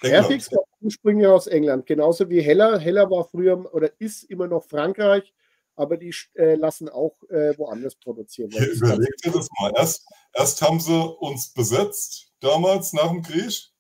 [0.01, 0.23] England.
[0.23, 2.80] Airfix kommt ursprünglich aus England, genauso wie Heller.
[2.80, 5.34] Heller war früher oder ist immer noch Frankreich,
[5.76, 8.51] aber die äh, lassen auch äh, woanders produzieren.
[8.51, 9.73] Hier, überleg dir das mal.
[9.76, 13.72] Erst, erst haben sie uns besetzt, damals nach dem Krieg.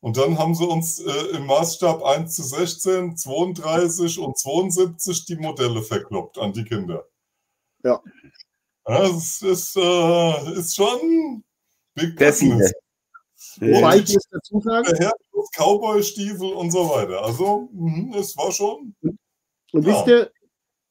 [0.00, 5.36] Und dann haben sie uns äh, im Maßstab 1 zu 16, 32 und 72 die
[5.36, 7.06] Modelle verkloppt an die Kinder.
[7.82, 8.02] Ja.
[8.84, 11.44] Das ist, äh, ist schon
[11.94, 12.72] Big Business.
[13.58, 14.86] Wobei ich muss dazu sagen.
[15.56, 17.22] Cowboy-Stiefel und so weiter.
[17.22, 18.94] Also, mh, es war schon.
[19.00, 19.16] Und
[19.72, 19.86] ja.
[19.86, 20.30] wisst ihr,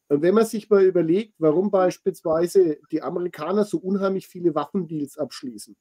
[0.09, 5.75] wenn man sich mal überlegt, warum beispielsweise die Amerikaner so unheimlich viele Waffendeals abschließen,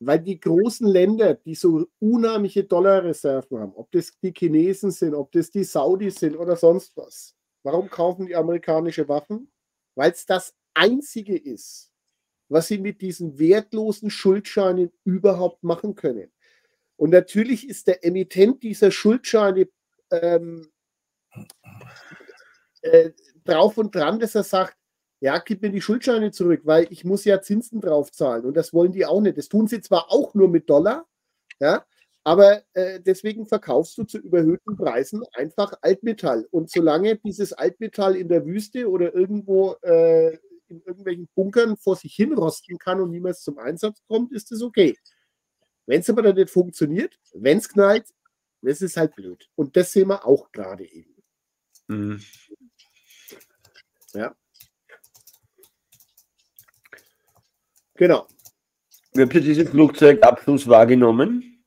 [0.00, 5.32] weil die großen Länder, die so unheimliche Dollarreserven haben, ob das die Chinesen sind, ob
[5.32, 7.34] das die Saudis sind oder sonst was,
[7.64, 9.50] warum kaufen die amerikanische Waffen?
[9.96, 11.90] Weil es das einzige ist,
[12.48, 16.30] was sie mit diesen wertlosen Schuldscheinen überhaupt machen können.
[16.96, 19.68] Und natürlich ist der Emittent dieser Schuldscheine
[20.10, 20.70] ähm,
[22.82, 23.10] äh,
[23.44, 24.77] drauf und dran, dass er sagt,
[25.20, 28.72] ja, gib mir die Schuldscheine zurück, weil ich muss ja Zinsen drauf zahlen und das
[28.72, 29.38] wollen die auch nicht.
[29.38, 31.06] Das tun sie zwar auch nur mit Dollar,
[31.60, 31.84] ja,
[32.24, 36.46] aber äh, deswegen verkaufst du zu überhöhten Preisen einfach Altmetall.
[36.50, 40.34] Und solange dieses Altmetall in der Wüste oder irgendwo äh,
[40.68, 44.62] in irgendwelchen Bunkern vor sich hin rosten kann und niemals zum Einsatz kommt, ist das
[44.62, 44.96] okay.
[45.86, 48.06] Wenn es aber dann nicht funktioniert, wenn es knallt,
[48.60, 49.48] das ist halt blöd.
[49.54, 51.14] Und das sehen wir auch gerade eben.
[51.86, 52.20] Mhm.
[54.12, 54.34] Ja.
[57.98, 58.28] Genau.
[59.12, 61.64] Wie habt ihr diesen Flugzeugabfluss wahrgenommen?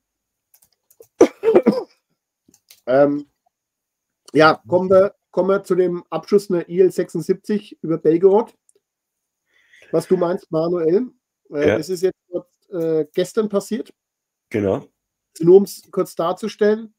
[2.86, 3.26] ähm,
[4.32, 8.54] ja, kommen wir, kommen wir zu dem Abschuss einer IL-76 über Belgorod.
[9.90, 11.10] Was du meinst, Manuel.
[11.50, 11.76] Äh, ja.
[11.76, 12.16] Es ist jetzt
[12.70, 13.92] äh, gestern passiert.
[14.48, 14.86] Genau.
[15.40, 16.94] Nur um es kurz darzustellen.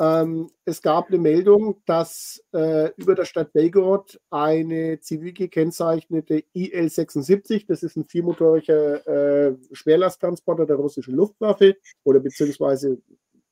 [0.00, 7.66] Ähm, es gab eine Meldung, dass äh, über der Stadt Belgorod eine zivil gekennzeichnete IL-76,
[7.68, 13.02] das ist ein viermotoriger äh, Schwerlasttransporter der russischen Luftwaffe oder beziehungsweise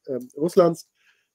[0.06, 0.88] äh, Russlands,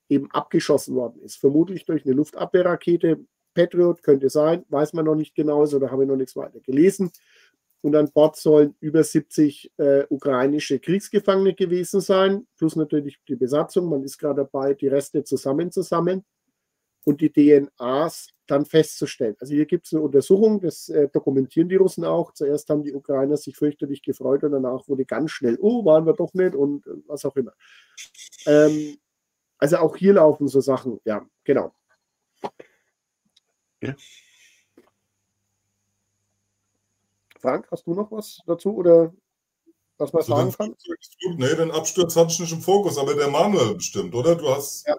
[0.10, 1.38] eben abgeschossen worden ist.
[1.38, 3.24] Vermutlich durch eine Luftabwehrrakete.
[3.54, 6.60] Patriot könnte sein, weiß man noch nicht genau, so da habe ich noch nichts weiter
[6.60, 7.12] gelesen
[7.84, 13.90] und an Bord sollen über 70 äh, ukrainische Kriegsgefangene gewesen sein, plus natürlich die Besatzung.
[13.90, 16.24] Man ist gerade dabei, die Reste zusammenzusammeln
[17.04, 19.36] und die DNAs dann festzustellen.
[19.40, 22.32] Also hier gibt es eine Untersuchung, das äh, dokumentieren die Russen auch.
[22.32, 26.14] Zuerst haben die Ukrainer sich fürchterlich gefreut und danach wurde ganz schnell, oh, waren wir
[26.14, 27.54] doch nicht und äh, was auch immer.
[28.46, 28.98] Ähm,
[29.58, 31.74] also auch hier laufen so Sachen, ja, genau.
[33.82, 33.94] Ja.
[37.44, 39.14] Frank, hast du noch was dazu oder
[39.98, 40.76] was man also sagen kann?
[41.36, 44.36] Nee, den Absturz ich nicht im Fokus, aber der Manuel bestimmt, oder?
[44.36, 44.88] Du hast.
[44.88, 44.96] Ja.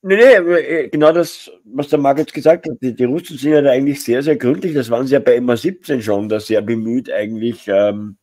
[0.00, 2.76] Nee, nee, äh, genau das, was der Marc jetzt gesagt hat.
[2.80, 4.74] Die, die Russen sind ja da eigentlich sehr, sehr gründlich.
[4.74, 8.16] Das waren sie ja bei MA17 schon, da sehr bemüht, eigentlich ähm,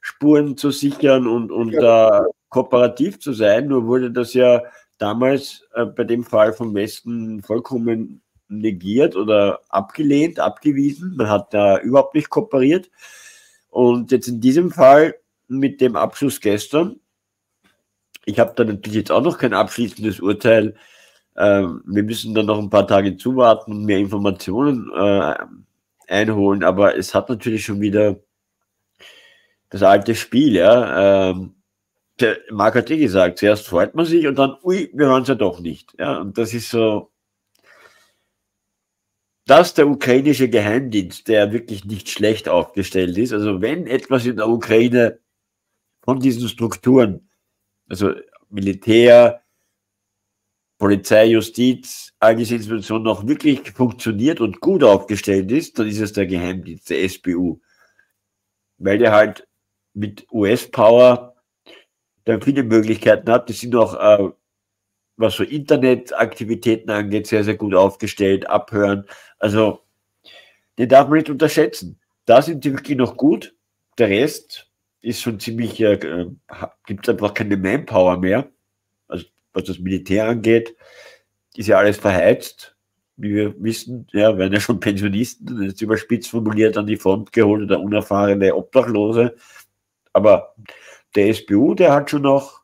[0.00, 2.20] Spuren zu sichern und, und ja.
[2.20, 3.66] äh, kooperativ zu sein.
[3.66, 4.62] Nur wurde das ja
[4.98, 8.22] damals äh, bei dem Fall vom Westen vollkommen
[8.58, 11.16] negiert oder abgelehnt, abgewiesen.
[11.16, 12.90] Man hat da überhaupt nicht kooperiert.
[13.70, 15.14] Und jetzt in diesem Fall
[15.48, 17.00] mit dem Abschluss gestern,
[18.24, 20.74] ich habe da natürlich jetzt auch noch kein abschließendes Urteil.
[21.36, 25.34] Ähm, wir müssen dann noch ein paar Tage zuwarten und mehr Informationen äh,
[26.08, 28.20] einholen, aber es hat natürlich schon wieder
[29.70, 31.30] das alte Spiel, ja.
[31.30, 31.54] Ähm,
[32.20, 35.28] der Marc hat eh gesagt, zuerst freut man sich und dann, ui, wir hören es
[35.28, 35.94] ja doch nicht.
[35.98, 37.11] Ja, und das ist so,
[39.46, 44.48] dass der ukrainische Geheimdienst, der wirklich nicht schlecht aufgestellt ist, also wenn etwas in der
[44.48, 45.18] Ukraine
[46.02, 47.28] von diesen Strukturen,
[47.88, 48.12] also
[48.48, 49.42] Militär,
[50.78, 56.12] Polizei, Justiz, all diese Institutionen noch wirklich funktioniert und gut aufgestellt ist, dann ist es
[56.12, 57.60] der Geheimdienst, der SBU.
[58.78, 59.46] Weil der halt
[59.94, 61.36] mit US-Power
[62.24, 63.48] dann viele Möglichkeiten hat.
[63.48, 64.32] Die sind auch äh,
[65.16, 69.06] was so Internetaktivitäten angeht, sehr, sehr gut aufgestellt, abhören.
[69.38, 69.80] Also,
[70.78, 71.98] den darf man nicht unterschätzen.
[72.24, 73.54] Da sind die wirklich noch gut.
[73.98, 74.70] Der Rest
[75.00, 75.98] ist schon ziemlich, äh,
[76.86, 78.50] gibt es einfach keine Manpower mehr.
[79.08, 80.76] Also, was das Militär angeht,
[81.56, 82.76] ist ja alles verheizt.
[83.16, 87.62] Wie wir wissen, ja, werden ja schon Pensionisten, jetzt überspitzt formuliert, an die Front geholt
[87.62, 89.36] oder unerfahrene Obdachlose.
[90.14, 90.54] Aber
[91.14, 92.61] der SBU, der hat schon noch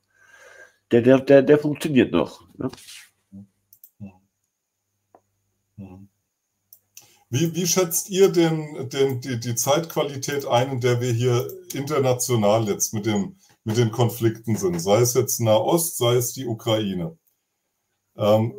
[0.91, 2.43] der, der, der, der funktioniert noch.
[2.57, 2.71] Ne?
[7.31, 12.67] Wie, wie schätzt ihr den, den, die, die Zeitqualität ein, in der wir hier international
[12.67, 14.81] jetzt mit, dem, mit den Konflikten sind?
[14.81, 17.19] Sei es jetzt Nahost, sei es die Ukraine.
[18.17, 18.55] Ähm,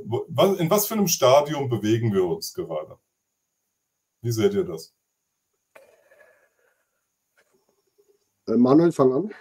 [0.59, 2.99] in was für einem Stadium bewegen wir uns gerade?
[4.21, 4.93] Wie seht ihr das?
[8.47, 9.33] Äh, Manuel, fang an.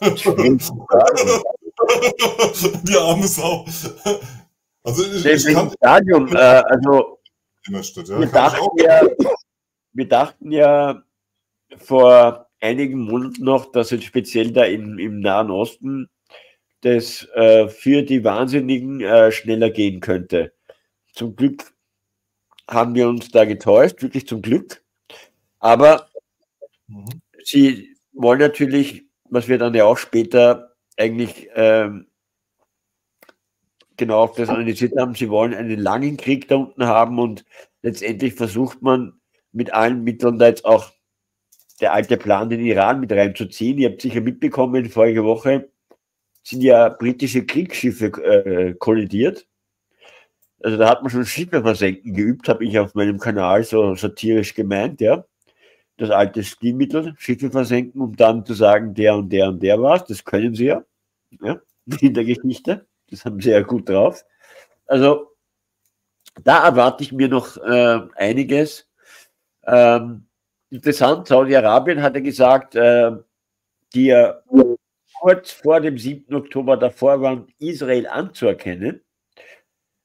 [2.82, 3.64] Die arme Sau.
[4.82, 7.18] Also ich, ich kann, Stadium, äh, also
[7.82, 8.20] Stadt, ja.
[8.20, 9.02] wir, dachten ja,
[9.92, 11.02] wir dachten ja
[11.78, 16.08] vor einigen Monaten noch, dass jetzt speziell da im, im Nahen Osten
[16.82, 20.52] das äh, für die Wahnsinnigen äh, schneller gehen könnte.
[21.14, 21.72] Zum Glück
[22.68, 24.82] haben wir uns da getäuscht, wirklich zum Glück.
[25.60, 26.08] Aber
[26.86, 27.06] mhm.
[27.42, 32.06] sie wollen natürlich, was wir dann ja auch später eigentlich ähm,
[33.96, 37.44] genau auf das analysiert haben, sie wollen einen langen Krieg da unten haben und
[37.82, 39.20] letztendlich versucht man
[39.52, 40.90] mit allen Mitteln da jetzt auch
[41.80, 43.78] der alte Plan, den Iran mit reinzuziehen.
[43.78, 45.70] Ihr habt sicher mitbekommen, vorige Woche
[46.42, 49.46] sind ja britische Kriegsschiffe äh, kollidiert.
[50.62, 54.54] Also da hat man schon Schiffe versenken geübt, habe ich auf meinem Kanal so satirisch
[54.54, 55.24] gemeint, ja.
[55.96, 59.96] Das alte Stilmittel, Schiffe versenken, um dann zu sagen, der und der und der war
[59.96, 60.04] es.
[60.04, 60.84] Das können sie ja,
[61.40, 61.60] ja,
[62.00, 62.86] in der Geschichte.
[63.10, 64.24] Das haben sie ja gut drauf.
[64.86, 65.34] Also
[66.42, 68.88] da erwarte ich mir noch äh, einiges.
[69.66, 70.26] Ähm,
[70.70, 73.12] interessant, Saudi-Arabien hat ja gesagt, äh,
[73.94, 74.42] die ja
[75.20, 76.34] kurz vor dem 7.
[76.34, 79.00] Oktober davor waren, Israel anzuerkennen.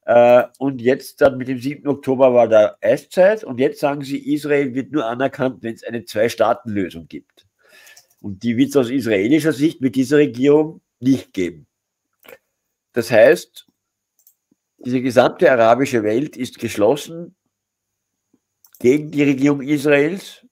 [0.10, 1.88] Äh, und jetzt dann mit dem 7.
[1.88, 6.04] Oktober war da Eiszeit und jetzt sagen sie, Israel wird nur anerkannt, wenn es eine
[6.04, 7.46] Zwei-Staaten-Lösung gibt.
[8.20, 11.68] Und die wird es aus israelischer Sicht mit dieser Regierung nicht geben.
[12.94, 13.68] Das heißt,
[14.80, 17.36] diese gesamte arabische Welt ist geschlossen
[18.80, 20.44] gegen die Regierung Israels.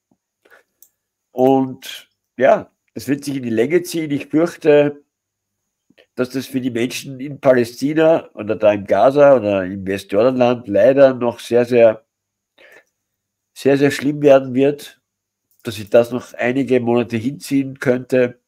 [1.31, 4.11] Und ja, es wird sich in die Länge ziehen.
[4.11, 5.03] Ich fürchte,
[6.17, 11.13] dass das für die Menschen in Palästina oder da im Gaza oder im Westjordanland leider
[11.13, 12.03] noch sehr, sehr,
[13.53, 14.99] sehr, sehr schlimm werden wird,
[15.61, 18.39] dass sich das noch einige Monate hinziehen könnte.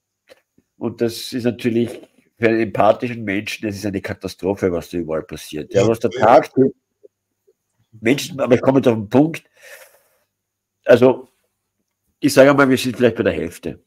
[0.79, 1.91] Und das ist natürlich
[2.39, 5.71] für einen empathischen Menschen, das ist eine Katastrophe, was da überall passiert.
[5.71, 6.51] Ja, was der Tag
[8.01, 9.43] Menschen, aber ich komme jetzt auf den Punkt.
[10.85, 11.29] Also,
[12.19, 13.79] ich sage mal, wir sind vielleicht bei der Hälfte.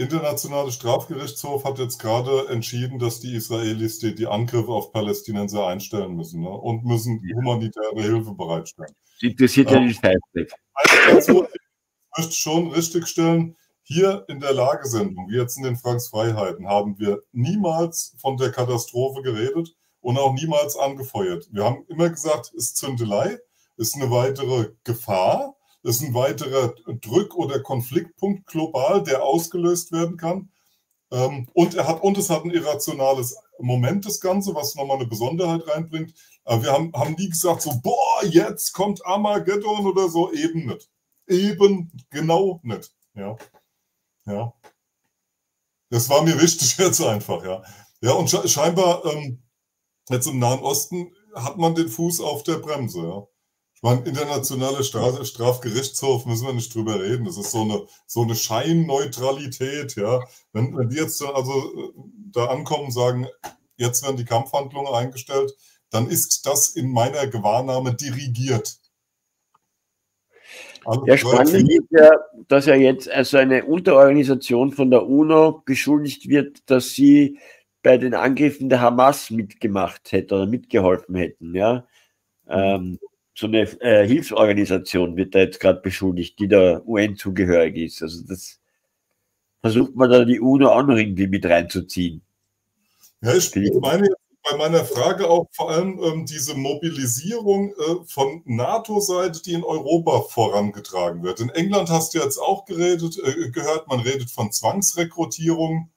[0.00, 6.16] Internationale Strafgerichtshof hat jetzt gerade entschieden, dass die Israelis die, die Angriffe auf Palästinenser einstellen
[6.16, 6.50] müssen ne?
[6.50, 8.94] und müssen humanitäre Hilfe bereitstellen.
[9.20, 10.52] Das interessiert ja, ja nicht Feindblick.
[11.08, 16.66] Also, ich möchte schon richtigstellen, hier in der Lagesendung, wie jetzt in den Franks Freiheiten,
[16.66, 21.48] haben wir niemals von der Katastrophe geredet und auch niemals angefeuert.
[21.52, 23.38] Wir haben immer gesagt, es ist Zündelei,
[23.76, 30.50] ist eine weitere Gefahr, ist ein weiterer Drück- oder Konfliktpunkt global, der ausgelöst werden kann.
[31.10, 35.06] Ähm, und, er hat, und es hat ein irrationales Moment, das Ganze, was nochmal eine
[35.06, 36.14] Besonderheit reinbringt.
[36.44, 40.88] Aber wir haben, haben nie gesagt, so, boah, jetzt kommt Armageddon oder so, eben nicht.
[41.26, 42.94] Eben genau nicht.
[43.14, 43.36] Ja.
[44.26, 44.52] Ja.
[45.90, 47.62] Das war mir wichtig jetzt einfach, ja.
[48.02, 49.42] Ja, und scheinbar ähm,
[50.08, 53.26] jetzt im Nahen Osten hat man den Fuß auf der Bremse, ja.
[53.82, 57.24] Meine, internationale Straf Strafgerichtshof müssen wir nicht drüber reden.
[57.24, 60.20] Das ist so eine, so eine Scheinneutralität, ja.
[60.52, 61.92] Wenn, wenn die jetzt also äh,
[62.32, 63.26] da ankommen und sagen,
[63.76, 65.56] jetzt werden die Kampfhandlungen eingestellt,
[65.90, 68.78] dann ist das in meiner Gewahrnahme dirigiert.
[71.06, 72.10] Ja, spannend ist ja,
[72.48, 77.38] dass ja jetzt also eine Unterorganisation von der UNO beschuldigt wird, dass sie
[77.82, 81.54] bei den Angriffen der Hamas mitgemacht hätte oder mitgeholfen hätten.
[81.54, 81.86] Ja?
[82.48, 82.98] Ähm,
[83.40, 88.02] so eine äh, Hilfsorganisation wird da jetzt gerade beschuldigt, die der UN zugehörig ist.
[88.02, 88.60] Also das
[89.62, 92.22] versucht man da die UNO auch noch irgendwie mit reinzuziehen.
[93.22, 94.08] Ja, ich meine
[94.42, 100.22] bei meiner Frage auch vor allem ähm, diese Mobilisierung äh, von NATO-Seite, die in Europa
[100.22, 101.40] vorangetragen wird.
[101.40, 105.90] In England hast du jetzt auch geredet, äh, gehört, man redet von Zwangsrekrutierung,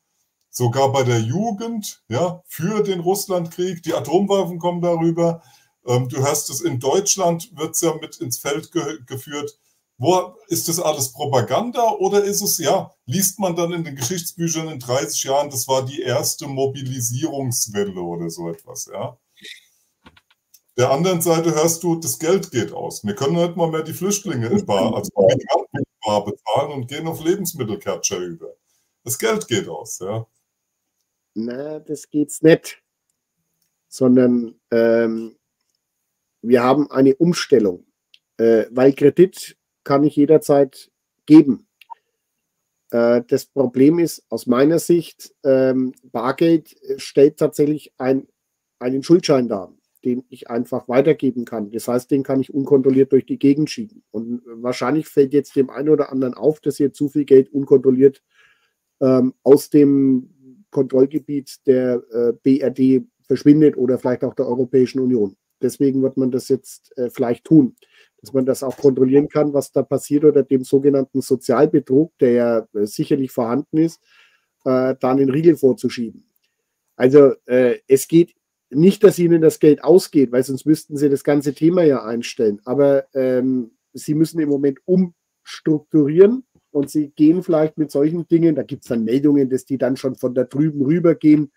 [0.49, 3.81] sogar bei der Jugend, ja, für den Russlandkrieg.
[3.83, 5.41] Die Atomwaffen kommen darüber.
[5.85, 9.57] Ähm, du hörst es in Deutschland, wird es ja mit ins Feld ge geführt.
[9.97, 14.67] Wo ist das alles Propaganda oder ist es, ja, liest man dann in den Geschichtsbüchern
[14.67, 19.17] in 30 Jahren, das war die erste Mobilisierungswelle oder so etwas, ja?
[20.75, 23.03] Der anderen Seite hörst du, das Geld geht aus.
[23.05, 27.07] Wir können nicht mal mehr die Flüchtlinge in Bar, also in Bar bezahlen und gehen
[27.07, 28.55] auf Lebensmittelcatcher über.
[29.03, 30.25] Das Geld geht aus, ja.
[31.35, 32.81] Na, das geht's nicht.
[33.87, 35.35] Sondern ähm,
[36.43, 37.85] wir haben eine Umstellung,
[38.37, 40.91] äh, weil Kredit kann ich jederzeit
[41.25, 41.67] geben.
[42.91, 48.27] Äh, das Problem ist aus meiner Sicht, ähm, Bargeld stellt tatsächlich ein,
[48.77, 51.71] einen Schuldschein dar, den ich einfach weitergeben kann.
[51.71, 54.03] Das heißt, den kann ich unkontrolliert durch die Gegend schieben.
[54.11, 58.21] Und wahrscheinlich fällt jetzt dem einen oder anderen auf, dass hier zu viel Geld unkontrolliert
[59.01, 65.37] ähm, aus dem Kontrollgebiet der äh, BRD verschwindet oder vielleicht auch der Europäischen Union.
[65.63, 67.75] Deswegen wird man das jetzt äh, vielleicht tun
[68.23, 72.67] dass man das auch kontrollieren kann, was da passiert oder dem sogenannten Sozialbetrug, der ja
[72.73, 74.01] äh, sicherlich vorhanden ist,
[74.63, 76.25] äh, dann den Riegel vorzuschieben.
[76.95, 78.33] Also äh, es geht
[78.69, 82.61] nicht, dass ihnen das Geld ausgeht, weil sonst müssten sie das ganze Thema ja einstellen.
[82.63, 88.63] Aber ähm, sie müssen im Moment umstrukturieren und sie gehen vielleicht mit solchen Dingen, da
[88.63, 91.51] gibt es dann Meldungen, dass die dann schon von da drüben rübergehen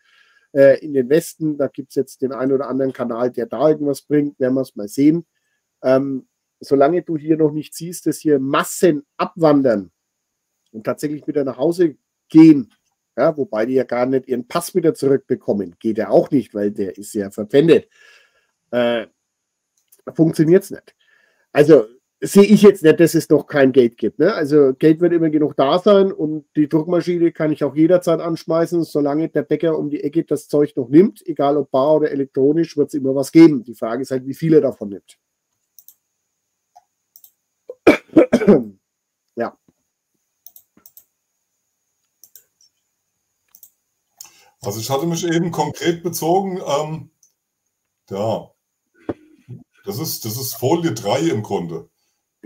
[0.52, 1.59] äh, in den Westen.
[1.59, 4.62] Da gibt es jetzt den einen oder anderen Kanal, der da irgendwas bringt, werden wir
[4.62, 5.27] es mal sehen.
[5.82, 6.28] Ähm,
[6.60, 9.90] solange du hier noch nicht siehst, dass hier Massen abwandern
[10.73, 11.97] und tatsächlich wieder nach Hause
[12.28, 12.73] gehen,
[13.16, 16.70] ja, wobei die ja gar nicht ihren Pass wieder zurückbekommen, geht ja auch nicht, weil
[16.70, 17.89] der ist ja verpfändet,
[18.70, 19.06] äh,
[20.14, 20.94] funktioniert es nicht.
[21.52, 21.86] Also
[22.21, 24.19] sehe ich jetzt nicht, dass es noch kein Geld gibt.
[24.19, 24.33] Ne?
[24.33, 28.85] Also Geld wird immer genug da sein und die Druckmaschine kann ich auch jederzeit anschmeißen,
[28.85, 32.77] solange der Bäcker um die Ecke das Zeug noch nimmt, egal ob bar oder elektronisch,
[32.77, 33.65] wird es immer was geben.
[33.65, 35.19] Die Frage ist halt, wie viel er davon nimmt.
[39.37, 39.57] ja.
[44.63, 47.11] Also ich hatte mich eben konkret bezogen, ähm,
[48.09, 48.51] ja,
[49.85, 51.89] das ist, das ist Folie 3 im Grunde.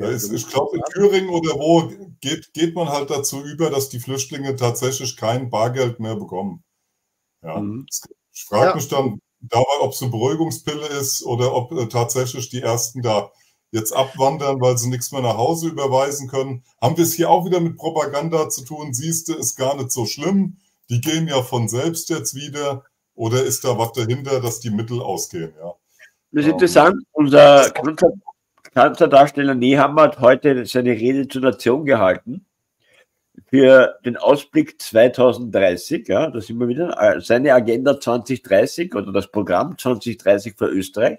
[0.09, 4.01] Ist, ich glaube, in Thüringen oder wo geht, geht man halt dazu über, dass die
[4.01, 6.63] Flüchtlinge tatsächlich kein Bargeld mehr bekommen.
[7.43, 7.59] Ja.
[7.61, 7.87] Mhm.
[8.33, 8.75] Ich frage ja.
[8.75, 13.31] mich dann dabei, ob es eine Beruhigungspille ist oder ob äh, tatsächlich die ersten da
[13.73, 16.65] jetzt abwandern, weil sie nichts mehr nach Hause überweisen können.
[16.81, 18.93] Haben wir es hier auch wieder mit Propaganda zu tun?
[18.93, 20.59] Siehst du, ist gar nicht so schlimm.
[20.89, 22.85] Die gehen ja von selbst jetzt wieder.
[23.15, 25.53] Oder ist da was dahinter, dass die Mittel ausgehen?
[25.59, 25.75] Ja.
[26.33, 27.05] Das ist ähm, interessant.
[27.13, 27.71] Unser
[28.75, 32.47] Kanzlerdarsteller Nehammer hat heute seine Rede zur Nation gehalten
[33.49, 36.07] für den Ausblick 2030.
[36.07, 36.97] Ja, da sind wir wieder.
[37.01, 41.19] Äh, seine Agenda 2030 oder das Programm 2030 für Österreich.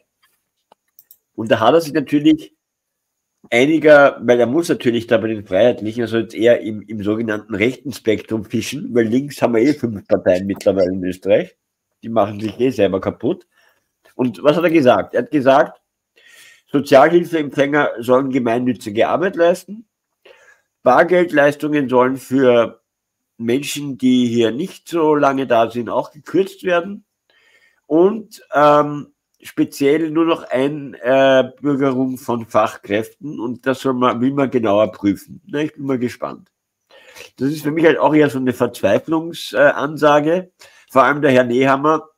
[1.36, 2.56] Und da hat er sich natürlich
[3.50, 7.56] einiger, weil er muss natürlich da bei den Freiheitlichen, also jetzt eher im, im sogenannten
[7.56, 11.58] rechten Spektrum fischen, weil links haben wir eh fünf Parteien mittlerweile in Österreich.
[12.02, 13.46] Die machen sich eh selber kaputt.
[14.16, 15.16] Und was hat er gesagt?
[15.16, 15.81] Er hat gesagt,
[16.72, 19.88] Sozialhilfeempfänger sollen gemeinnützige Arbeit leisten.
[20.84, 22.82] Bargeldleistungen sollen für
[23.38, 27.06] Menschen, die hier nicht so lange da sind, auch gekürzt werden.
[27.88, 34.92] Und ähm, speziell nur noch Einbürgerung von Fachkräften und das soll man, will man genauer
[34.92, 35.42] prüfen.
[35.48, 36.52] Na, ich bin mal gespannt.
[37.38, 40.52] Das ist für mich halt auch eher so eine Verzweiflungsansage.
[40.90, 42.11] Vor allem der Herr Nehammer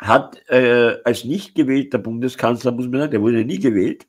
[0.00, 4.06] hat äh, als nicht gewählter Bundeskanzler, muss man sagen, der wurde nie gewählt,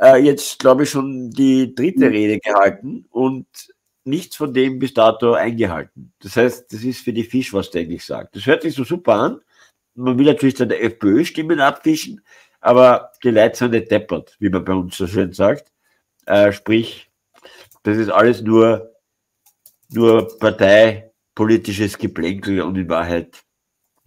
[0.00, 2.12] äh, jetzt glaube ich schon die dritte mhm.
[2.12, 3.46] Rede gehalten und
[4.04, 6.12] nichts von dem bis dato eingehalten.
[6.20, 8.34] Das heißt, das ist für die Fisch, was der eigentlich sagt.
[8.36, 9.40] Das hört sich so super an,
[9.94, 12.22] man will natürlich dann der FPÖ-Stimmen abfischen,
[12.60, 15.72] aber die Leute sind nicht deppert, wie man bei uns so schön sagt.
[16.26, 17.10] Äh, sprich,
[17.82, 18.94] das ist alles nur,
[19.90, 23.42] nur parteipolitisches Geplänkel und in Wahrheit,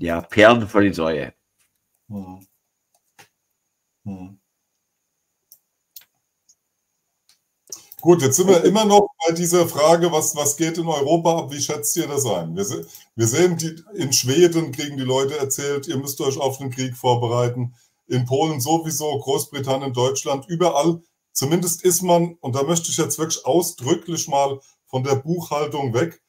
[0.02, 1.34] ja, Perlen vor die Säue.
[2.10, 2.46] Hm.
[4.06, 4.40] Hm.
[8.02, 11.52] Gut, jetzt sind wir immer noch bei dieser Frage, was, was geht in Europa ab?
[11.52, 12.56] Wie schätzt ihr das ein?
[12.56, 12.66] Wir,
[13.16, 16.98] wir sehen, die, in Schweden kriegen die Leute erzählt, ihr müsst euch auf den Krieg
[16.98, 17.76] vorbereiten.
[18.08, 21.04] In Polen sowieso, Großbritannien, Deutschland, überall.
[21.32, 26.22] Zumindest ist man, und da möchte ich jetzt wirklich ausdrücklich mal von der Buchhaltung weg,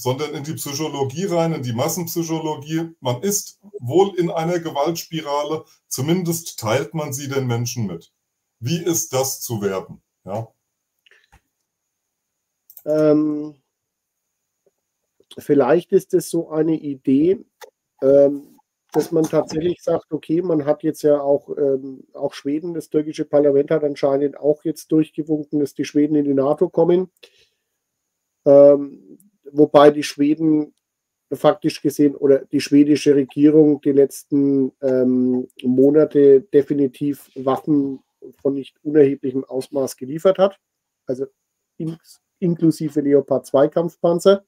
[0.00, 2.94] sondern in die Psychologie rein, in die Massenpsychologie.
[3.00, 8.10] Man ist wohl in einer Gewaltspirale, zumindest teilt man sie den Menschen mit.
[8.60, 10.00] Wie ist das zu werden?
[10.24, 10.48] Ja.
[12.86, 13.56] Ähm,
[15.38, 17.44] vielleicht ist es so eine Idee,
[18.00, 18.58] ähm,
[18.92, 23.26] dass man tatsächlich sagt, okay, man hat jetzt ja auch, ähm, auch Schweden, das türkische
[23.26, 27.10] Parlament hat anscheinend auch jetzt durchgewunken, dass die Schweden in die NATO kommen.
[28.46, 29.18] Ähm,
[29.52, 30.74] wobei die Schweden
[31.32, 38.00] faktisch gesehen oder die schwedische Regierung die letzten ähm, Monate definitiv Waffen
[38.42, 40.58] von nicht unerheblichem Ausmaß geliefert hat.
[41.06, 41.26] Also
[41.76, 44.44] ins, inklusive Leopard 2 Kampfpanzer,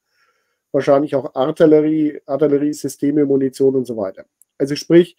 [0.72, 4.26] wahrscheinlich auch Artillerie, Artilleriesysteme, Munition und so weiter.
[4.58, 5.16] Also sprich,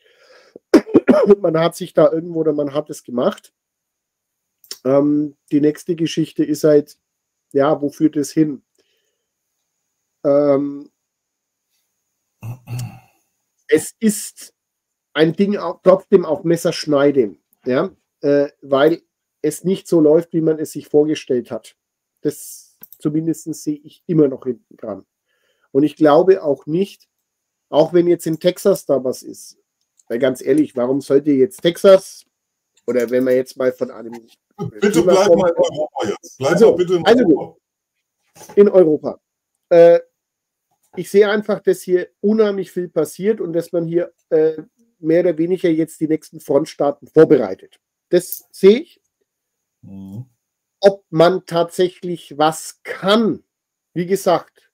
[1.39, 3.53] man hat sich da irgendwo oder man hat es gemacht.
[4.83, 6.97] Ähm, die nächste Geschichte ist halt,
[7.53, 8.63] ja, wo führt es hin?
[10.23, 10.89] Ähm,
[13.67, 14.53] es ist
[15.13, 17.35] ein Ding auch, trotzdem auf Messerschneide,
[17.65, 17.91] ja,
[18.21, 19.01] äh, weil
[19.41, 21.75] es nicht so läuft, wie man es sich vorgestellt hat.
[22.21, 25.05] Das zumindest sehe ich immer noch hinten dran.
[25.71, 27.09] Und ich glaube auch nicht,
[27.69, 29.57] auch wenn jetzt in Texas da was ist,
[30.07, 32.25] weil ganz ehrlich, warum sollte jetzt Texas
[32.85, 34.13] oder wenn wir jetzt mal von einem.
[34.79, 36.37] Bitte bleib mal in Europa jetzt.
[36.37, 37.57] Bleib also, bitte in also, Europa.
[38.55, 39.19] In Europa.
[39.69, 39.99] Äh,
[40.95, 44.61] ich sehe einfach, dass hier unheimlich viel passiert und dass man hier äh,
[44.99, 47.79] mehr oder weniger jetzt die nächsten Frontstaaten vorbereitet.
[48.09, 49.01] Das sehe ich.
[49.81, 50.25] Mhm.
[50.79, 53.43] Ob man tatsächlich was kann,
[53.93, 54.71] wie gesagt,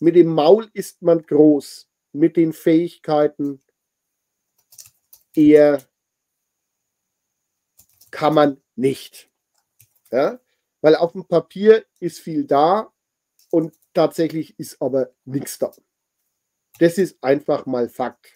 [0.00, 3.60] mit dem Maul ist man groß, mit den Fähigkeiten
[5.34, 5.82] eher
[8.10, 9.30] kann man nicht.
[10.10, 10.38] Ja?
[10.80, 12.92] Weil auf dem Papier ist viel da
[13.50, 15.72] und tatsächlich ist aber nichts da.
[16.78, 18.34] Das ist einfach mal Fakt.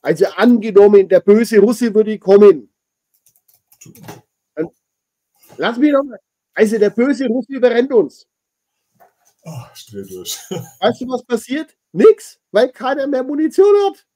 [0.00, 2.72] Also angenommen, der böse Russe würde kommen.
[5.56, 6.18] Lass mich noch mal.
[6.54, 8.26] Also der böse Russe überrennt uns.
[9.44, 10.38] Oh, ich dreh durch.
[10.80, 11.76] Weißt du, was passiert?
[11.92, 14.06] Nix, weil keiner mehr Munition hat.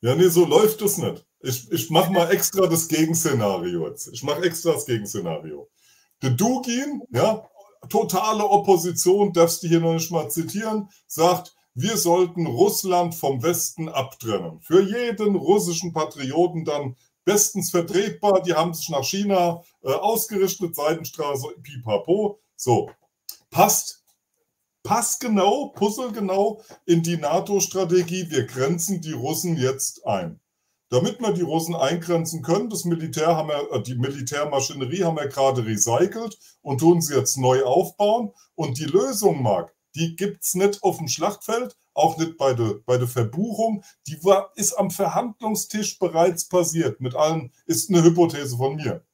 [0.00, 1.26] Ja, nee, so läuft es nicht.
[1.40, 4.08] Ich, ich mache mal extra das Gegenszenario jetzt.
[4.12, 5.70] Ich mache extra das Gegenszenario.
[6.22, 7.48] Der Dugin, ja,
[7.88, 13.88] totale Opposition, darfst du hier noch nicht mal zitieren, sagt, wir sollten Russland vom Westen
[13.88, 14.60] abtrennen.
[14.60, 18.42] Für jeden russischen Patrioten dann bestens vertretbar.
[18.42, 22.38] Die haben sich nach China äh, ausgerichtet, Seidenstraße, pipapo.
[22.56, 22.90] So,
[23.50, 24.04] passt,
[24.82, 28.30] passt genau, puzzle genau in die NATO-Strategie.
[28.30, 30.40] Wir grenzen die Russen jetzt ein.
[30.94, 35.26] Damit wir die Russen eingrenzen können, das Militär haben wir, äh, die Militärmaschinerie haben wir
[35.26, 38.30] gerade recycelt und tun sie jetzt neu aufbauen.
[38.54, 42.76] Und die Lösung, Marc, die gibt es nicht auf dem Schlachtfeld, auch nicht bei der,
[42.86, 43.82] bei der Verbuchung.
[44.06, 47.00] Die war, ist am Verhandlungstisch bereits passiert.
[47.00, 49.04] Mit allen ist eine Hypothese von mir.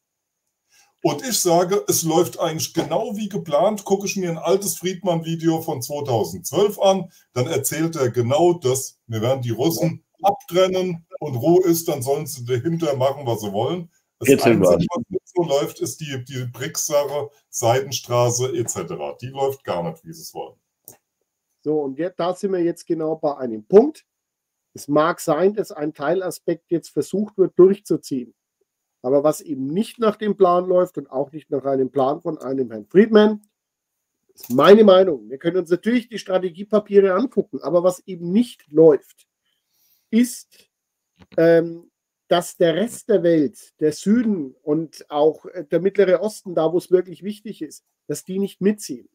[1.03, 3.87] Und ich sage, es läuft eigentlich genau wie geplant.
[3.87, 8.99] Gucke ich mir ein altes Friedmann-Video von 2012 an, dann erzählt er genau das.
[9.07, 13.53] Wir werden die Russen abtrennen und roh ist, dann sollen sie dahinter machen, was sie
[13.53, 13.91] wollen.
[14.19, 14.79] Das Einzige, was
[15.09, 18.95] nicht so läuft, ist die, die BRICS-Sache, Seidenstraße etc.
[19.21, 20.57] Die läuft gar nicht, wie sie es wollen.
[21.63, 24.05] So, und jetzt, da sind wir jetzt genau bei einem Punkt.
[24.75, 28.35] Es mag sein, dass ein Teilaspekt jetzt versucht wird durchzuziehen.
[29.03, 32.39] Aber was eben nicht nach dem Plan läuft und auch nicht nach einem Plan von
[32.39, 33.43] einem Herrn Friedman,
[34.35, 35.29] ist meine Meinung.
[35.29, 39.30] Wir können uns natürlich die Strategiepapiere angucken, aber was eben nicht läuft,
[40.11, 40.71] ist,
[41.37, 41.91] ähm,
[42.29, 46.79] dass der Rest der Welt, der Süden und auch äh, der Mittlere Osten, da wo
[46.79, 49.09] es wirklich wichtig ist, dass die nicht mitziehen.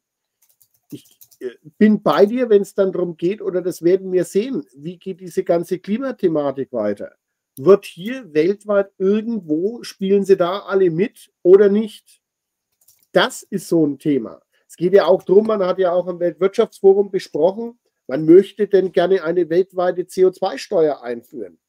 [0.92, 4.66] Ich äh, bin bei dir, wenn es dann darum geht, oder das werden wir sehen,
[4.76, 7.16] wie geht diese ganze Klimathematik weiter.
[7.58, 12.22] Wird hier weltweit irgendwo, spielen sie da alle mit oder nicht?
[13.14, 14.42] Das ist so ein Thema.
[14.68, 18.91] Es geht ja auch darum, man hat ja auch im Weltwirtschaftsforum besprochen, man möchte denn
[18.91, 21.60] gerne eine weltweite CO2-Steuer einführen.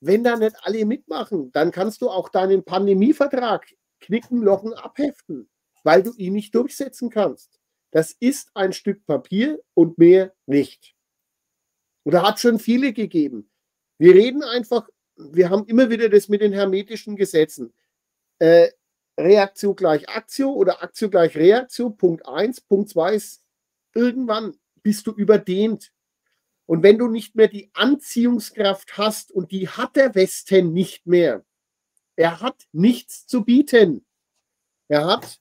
[0.00, 3.66] Wenn da nicht alle mitmachen, dann kannst du auch deinen Pandemievertrag
[4.00, 5.50] knicken, lochen, abheften,
[5.84, 7.60] weil du ihn nicht durchsetzen kannst.
[7.90, 10.94] Das ist ein Stück Papier und mehr nicht.
[12.04, 13.50] Und da hat schon viele gegeben.
[13.98, 17.74] Wir reden einfach, wir haben immer wieder das mit den hermetischen Gesetzen.
[18.38, 18.70] Äh,
[19.18, 22.62] Reaktio gleich Aktio oder Aktio gleich Reaktio, Punkt 1.
[22.62, 23.42] Punkt 2 ist,
[23.94, 25.92] irgendwann bist du überdehnt.
[26.66, 31.44] Und wenn du nicht mehr die Anziehungskraft hast, und die hat der Westen nicht mehr,
[32.16, 34.04] er hat nichts zu bieten.
[34.88, 35.40] Er hat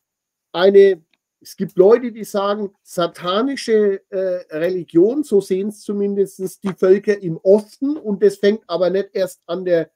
[0.52, 1.04] eine,
[1.42, 7.38] es gibt Leute, die sagen, satanische äh, Religion, so sehen es zumindest die Völker im
[7.38, 9.92] Osten, und das fängt aber nicht erst an der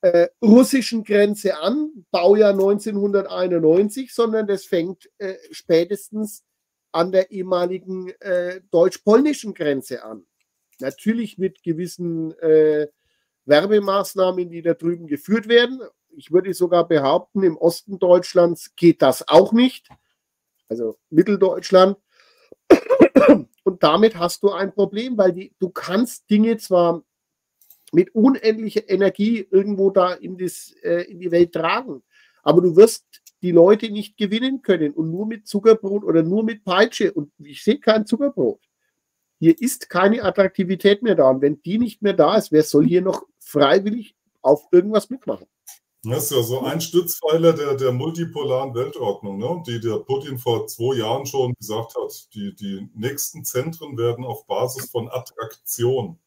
[0.00, 6.44] äh, russischen Grenze an, Baujahr 1991, sondern das fängt äh, spätestens
[6.92, 10.26] an der ehemaligen äh, deutsch-polnischen Grenze an.
[10.80, 12.88] Natürlich mit gewissen äh,
[13.46, 15.80] Werbemaßnahmen, die da drüben geführt werden.
[16.10, 19.88] Ich würde sogar behaupten, im Osten Deutschlands geht das auch nicht.
[20.68, 21.96] Also Mitteldeutschland.
[23.64, 27.02] Und damit hast du ein Problem, weil die, du kannst Dinge zwar
[27.92, 32.02] mit unendlicher Energie irgendwo da in, das, äh, in die Welt tragen,
[32.42, 33.04] aber du wirst
[33.42, 37.12] die Leute nicht gewinnen können und nur mit Zuckerbrot oder nur mit Peitsche.
[37.12, 38.60] Und ich sehe kein Zuckerbrot.
[39.38, 41.30] Hier ist keine Attraktivität mehr da.
[41.30, 45.46] Und wenn die nicht mehr da ist, wer soll hier noch freiwillig auf irgendwas mitmachen.
[46.04, 49.62] Das ist ja so ein Stützpfeiler der, der multipolaren Weltordnung, ne?
[49.66, 52.28] die der Putin vor zwei Jahren schon gesagt hat.
[52.34, 56.18] Die, die nächsten Zentren werden auf Basis von Attraktion,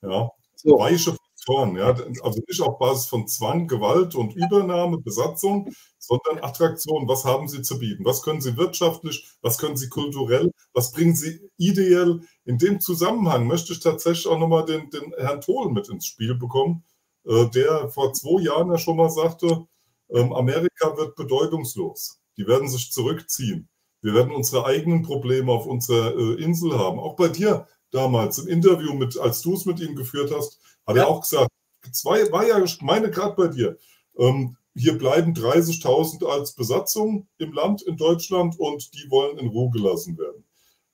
[0.00, 0.78] ja, so.
[0.78, 1.16] weiche
[1.48, 7.08] Faktoren, ja, also nicht auf Basis von Zwang, Gewalt und Übernahme, Besatzung, sondern Attraktion.
[7.08, 8.04] Was haben sie zu bieten?
[8.04, 9.26] Was können sie wirtschaftlich?
[9.40, 10.50] Was können sie kulturell?
[10.74, 12.20] Was bringen sie ideell?
[12.44, 16.34] In dem Zusammenhang möchte ich tatsächlich auch nochmal den, den Herrn Tohl mit ins Spiel
[16.34, 16.84] bekommen
[17.28, 19.66] äh, der vor zwei Jahren ja schon mal sagte,
[20.10, 22.20] ähm, Amerika wird bedeutungslos.
[22.36, 23.68] Die werden sich zurückziehen.
[24.00, 26.98] Wir werden unsere eigenen Probleme auf unserer äh, Insel haben.
[26.98, 30.96] Auch bei dir damals im Interview, mit, als du es mit ihm geführt hast, hat
[30.96, 31.02] ja.
[31.02, 31.50] er auch gesagt,
[31.92, 33.78] zwei war ja, meine gerade bei dir,
[34.18, 39.70] ähm, hier bleiben 30.000 als Besatzung im Land in Deutschland und die wollen in Ruhe
[39.70, 40.44] gelassen werden.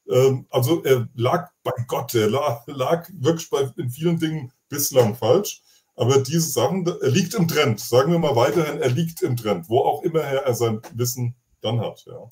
[0.08, 5.14] Ähm, also er lag, bei Gott, er lag, lag wirklich bei, in vielen Dingen bislang
[5.14, 5.62] falsch.
[5.96, 7.78] Aber diese Sachen, er liegt im Trend.
[7.78, 11.80] Sagen wir mal weiterhin, er liegt im Trend, wo auch immer er sein Wissen dann
[11.80, 12.04] hat.
[12.06, 12.28] Ja,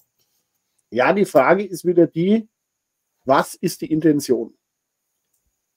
[0.91, 2.49] ja die Frage ist wieder die,
[3.25, 4.57] was ist die Intention?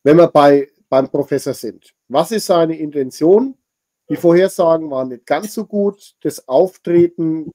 [0.04, 1.94] Wenn wir bei, beim Professor sind.
[2.08, 3.58] Was ist seine Intention?
[4.10, 6.16] Die Vorhersagen waren nicht ganz so gut.
[6.22, 7.52] Das Auftreten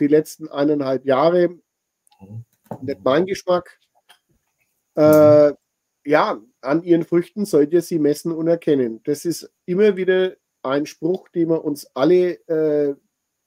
[0.00, 1.58] die letzten eineinhalb Jahre,
[2.82, 3.78] nicht mein Geschmack.
[4.96, 5.52] Äh,
[6.04, 9.00] ja, an ihren Früchten sollt ihr sie messen und erkennen.
[9.04, 12.94] Das ist immer wieder ein Spruch, den wir uns alle äh,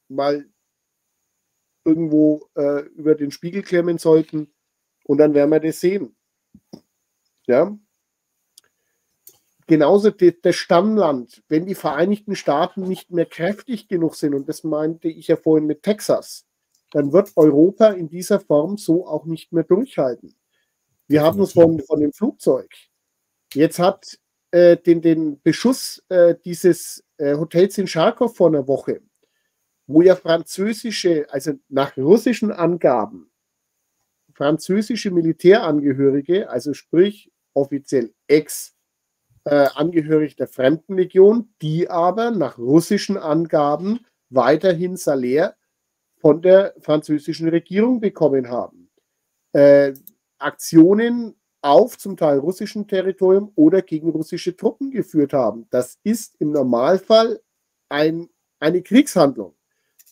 [0.07, 0.45] mal
[1.85, 4.53] irgendwo äh, über den Spiegel klemmen sollten
[5.05, 6.15] und dann werden wir das sehen.
[7.47, 7.77] Ja.
[9.69, 15.09] Genauso das Stammland, wenn die Vereinigten Staaten nicht mehr kräftig genug sind, und das meinte
[15.09, 16.47] ich ja vorhin mit Texas,
[16.91, 20.33] dann wird Europa in dieser Form so auch nicht mehr durchhalten.
[21.07, 22.67] Wir haben es von, von dem Flugzeug.
[23.53, 24.17] Jetzt hat
[24.49, 29.01] äh, den, den Beschuss äh, dieses äh, Hotels in Charkow vor einer Woche,
[29.85, 33.29] wo ja französische, also nach russischen Angaben,
[34.33, 38.78] französische Militärangehörige, also sprich offiziell Ex-Angehörig
[39.49, 45.55] äh, der Fremdenlegion, die aber nach russischen Angaben weiterhin Salär
[46.17, 48.89] von der französischen Regierung bekommen haben.
[49.53, 49.93] Äh,
[50.37, 55.67] Aktionen auf zum Teil russischem Territorium oder gegen russische Truppen geführt haben.
[55.71, 57.41] Das ist im Normalfall
[57.89, 59.55] ein, eine Kriegshandlung.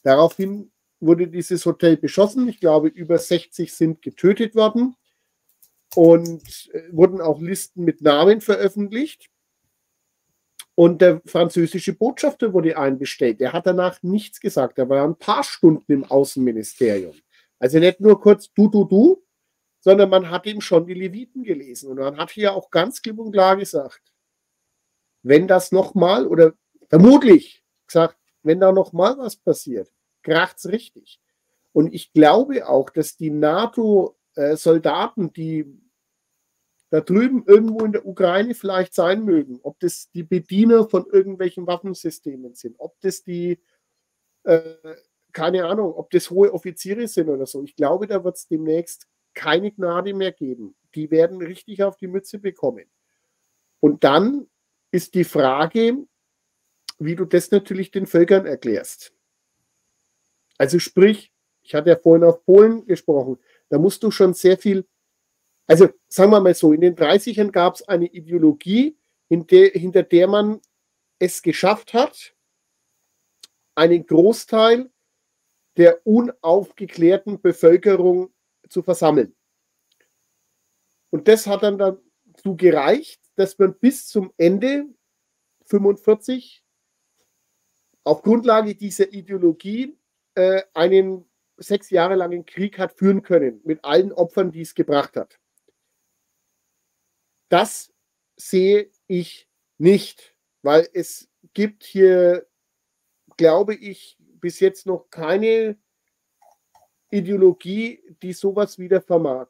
[0.03, 2.47] Daraufhin wurde dieses Hotel beschossen.
[2.49, 4.95] Ich glaube, über 60 sind getötet worden
[5.95, 9.29] und äh, wurden auch Listen mit Namen veröffentlicht.
[10.75, 13.39] Und der französische Botschafter wurde einbestellt.
[13.39, 14.77] Der hat danach nichts gesagt.
[14.77, 17.15] Er war ein paar Stunden im Außenministerium.
[17.57, 19.23] Also nicht nur kurz du, du, du,
[19.79, 21.89] sondern man hat ihm schon die Leviten gelesen.
[21.89, 24.01] Und man hat hier auch ganz klipp und klar gesagt,
[25.23, 26.53] wenn das nochmal oder
[26.89, 29.91] vermutlich gesagt, wenn da nochmal was passiert,
[30.23, 31.19] kracht es richtig.
[31.73, 33.29] Und ich glaube auch, dass die
[34.37, 35.65] NATO-Soldaten, die
[36.89, 41.67] da drüben irgendwo in der Ukraine vielleicht sein mögen, ob das die Bediener von irgendwelchen
[41.67, 43.59] Waffensystemen sind, ob das die,
[44.43, 44.75] äh,
[45.33, 47.61] keine Ahnung, ob das hohe Offiziere sind oder so.
[47.63, 50.75] Ich glaube, da wird es demnächst keine Gnade mehr geben.
[50.95, 52.85] Die werden richtig auf die Mütze bekommen.
[53.81, 54.47] Und dann
[54.91, 56.07] ist die Frage,
[56.99, 59.13] wie du das natürlich den Völkern erklärst.
[60.57, 63.37] Also sprich, ich hatte ja vorhin auf Polen gesprochen,
[63.69, 64.87] da musst du schon sehr viel,
[65.67, 68.97] also sagen wir mal so, in den 30ern gab es eine Ideologie,
[69.29, 70.61] der, hinter der man
[71.19, 72.35] es geschafft hat,
[73.75, 74.89] einen Großteil
[75.75, 78.33] der unaufgeklärten Bevölkerung
[78.69, 79.35] zu versammeln.
[81.09, 84.87] Und das hat dann dazu gereicht, dass man bis zum Ende
[85.65, 86.63] 45
[88.03, 89.97] auf Grundlage dieser Ideologie
[90.35, 95.15] äh, einen sechs Jahre langen Krieg hat führen können, mit allen Opfern, die es gebracht
[95.15, 95.39] hat.
[97.49, 97.93] Das
[98.35, 99.47] sehe ich
[99.77, 102.47] nicht, weil es gibt hier,
[103.37, 105.77] glaube ich, bis jetzt noch keine
[107.09, 109.47] Ideologie, die sowas wieder vermag.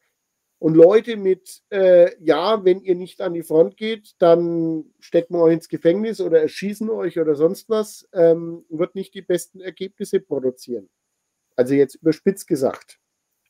[0.60, 5.44] Und Leute mit, äh, ja, wenn ihr nicht an die Front geht, dann stecken wir
[5.44, 10.20] euch ins Gefängnis oder erschießen euch oder sonst was, ähm, wird nicht die besten Ergebnisse
[10.20, 10.90] produzieren.
[11.58, 13.00] Also jetzt überspitzt gesagt.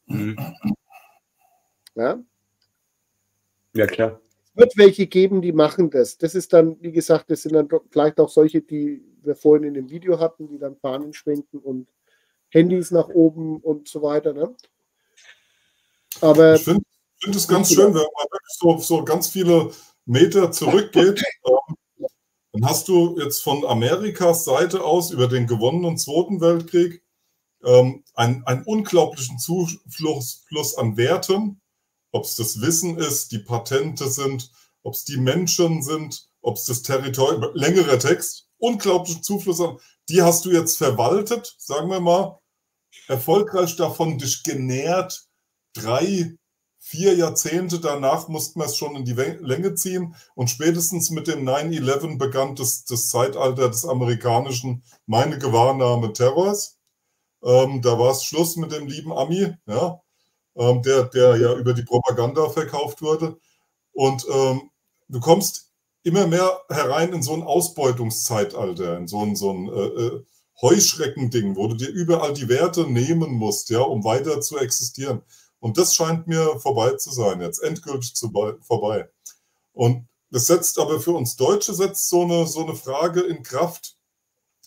[0.06, 0.38] Mhm.
[1.94, 2.24] Ja?
[3.74, 4.22] Ja, klar.
[4.46, 6.18] Es wird welche geben, die machen das.
[6.18, 9.74] Das ist dann, wie gesagt, das sind dann vielleicht auch solche, die wir vorhin in
[9.74, 11.88] dem Video hatten, die dann Fahnen schwenken und
[12.50, 14.34] Handys nach oben und so weiter.
[14.34, 14.56] Ne?
[16.22, 16.84] Aber ich finde
[17.22, 19.72] find es ganz schön, wenn man wirklich so, so ganz viele
[20.06, 21.24] Meter zurückgeht.
[21.46, 22.08] Ähm,
[22.54, 27.04] dann hast du jetzt von Amerikas Seite aus über den gewonnenen Zweiten Weltkrieg
[27.64, 31.62] ähm, einen, einen unglaublichen Zufluss Fluss an Werten,
[32.12, 34.52] ob es das Wissen ist, die Patente sind,
[34.84, 39.78] ob es die Menschen sind, ob es das Territorium, längerer Text, unglaublichen Zufluss an,
[40.10, 42.40] die hast du jetzt verwaltet, sagen wir mal,
[43.08, 45.28] erfolgreich davon dich genährt,
[45.74, 46.38] drei,
[46.80, 50.16] vier Jahrzehnte danach mussten wir es schon in die Länge ziehen.
[50.36, 56.77] Und spätestens mit dem 9-11 begann das, das Zeitalter des amerikanischen, meine Gewahrnahme Terrors.
[57.43, 60.01] Ähm, da war es Schluss mit dem lieben Ami, ja,
[60.55, 63.38] ähm, der, der ja über die Propaganda verkauft wurde.
[63.93, 64.72] Und ähm,
[65.07, 65.72] du kommst
[66.03, 70.26] immer mehr herein in so ein Ausbeutungszeitalter, in so ein, so ein äh, äh
[70.61, 75.22] Heuschreckending, wo du dir überall die Werte nehmen musst, ja, um weiter zu existieren.
[75.59, 78.31] Und das scheint mir vorbei zu sein, jetzt endgültig zu,
[78.61, 79.07] vorbei.
[79.73, 83.97] Und das setzt aber für uns Deutsche setzt so eine, so eine Frage in Kraft,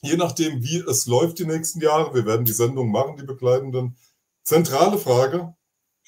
[0.02, 2.14] je nachdem, wie es läuft die nächsten Jahre.
[2.14, 3.97] Wir werden die Sendung machen, die begleitenden.
[4.43, 5.55] Zentrale Frage,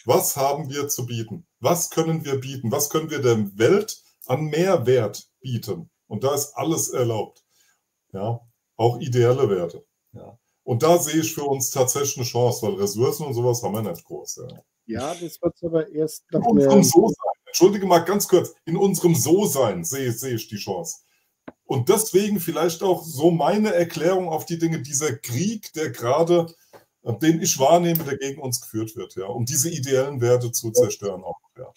[0.05, 1.47] was haben wir zu bieten?
[1.61, 2.73] Was können wir bieten?
[2.73, 5.91] Was können wir der Welt an Mehrwert bieten?
[6.09, 7.45] Und da ist alles erlaubt.
[8.13, 8.41] Ja,
[8.77, 9.85] auch ideelle Werte.
[10.13, 10.39] Ja.
[10.65, 13.83] Und da sehe ich für uns tatsächlich eine Chance, weil Ressourcen und sowas haben wir
[13.83, 14.43] nicht groß.
[14.49, 14.63] Ja.
[14.87, 17.33] Ja, das wird aber erst in unserem So-Sein.
[17.47, 18.55] Entschuldige mal ganz kurz.
[18.65, 20.99] In unserem So-Sein sehe, sehe ich die Chance.
[21.65, 26.53] Und deswegen vielleicht auch so meine Erklärung auf die Dinge, dieser Krieg, der gerade,
[27.03, 30.71] äh, den ich wahrnehme, der gegen uns geführt wird, ja, um diese ideellen Werte zu
[30.71, 31.73] zerstören auch, ja.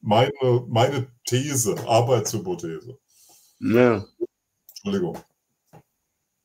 [0.00, 2.96] Meine, meine These, Arbeitshypothese.
[3.58, 4.04] Ja.
[4.68, 5.18] Entschuldigung.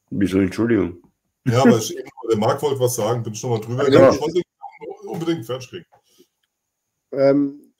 [0.09, 0.97] Wieso Entschuldigung?
[1.45, 1.95] Ja, aber ich,
[2.29, 3.89] der Marc wollte was sagen, bin schon mal drüber.
[3.91, 4.11] Ja.
[4.11, 4.41] Ich wollte
[5.05, 5.85] unbedingt fertig kriegen.
[7.11, 7.73] Ähm,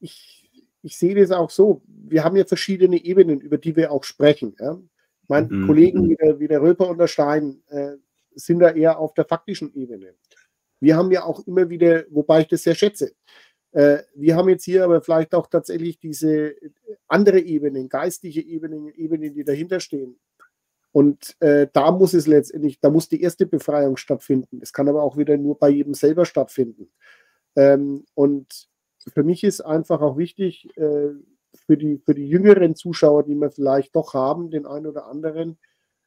[0.00, 0.43] ich,
[0.84, 1.80] ich sehe das auch so.
[1.86, 4.54] Wir haben ja verschiedene Ebenen, über die wir auch sprechen.
[4.60, 4.78] Ja?
[5.28, 5.66] Meine mhm.
[5.66, 7.92] Kollegen wie der, wie der Röper und der Stein äh,
[8.34, 10.14] sind da eher auf der faktischen Ebene.
[10.80, 13.14] Wir haben ja auch immer wieder, wobei ich das sehr schätze,
[13.72, 16.54] äh, wir haben jetzt hier aber vielleicht auch tatsächlich diese
[17.08, 20.20] andere Ebenen, geistige Ebenen, Ebenen, die dahinter stehen.
[20.92, 24.60] Und äh, da muss es letztendlich, da muss die erste Befreiung stattfinden.
[24.62, 26.92] Es kann aber auch wieder nur bei jedem selber stattfinden.
[27.56, 28.68] Ähm, und
[29.12, 31.10] für mich ist einfach auch wichtig, äh,
[31.66, 35.58] für, die, für die jüngeren Zuschauer, die wir vielleicht doch haben, den einen oder anderen,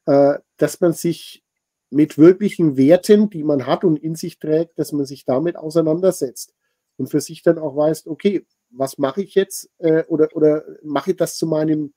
[0.05, 1.43] äh, dass man sich
[1.89, 6.53] mit wirklichen Werten, die man hat und in sich trägt, dass man sich damit auseinandersetzt
[6.97, 11.11] und für sich dann auch weiß, okay, was mache ich jetzt äh, oder, oder mache
[11.11, 11.93] ich das zu meinem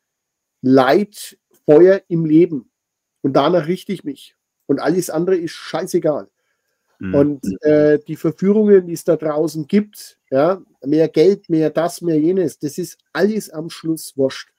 [0.63, 2.71] Leitfeuer im Leben?
[3.23, 4.37] Und danach richte ich mich.
[4.67, 6.31] Und alles andere ist scheißegal.
[7.01, 7.15] Mhm.
[7.15, 12.21] Und äh, die Verführungen, die es da draußen gibt, ja, mehr Geld, mehr das, mehr
[12.21, 14.53] jenes, das ist alles am Schluss wurscht.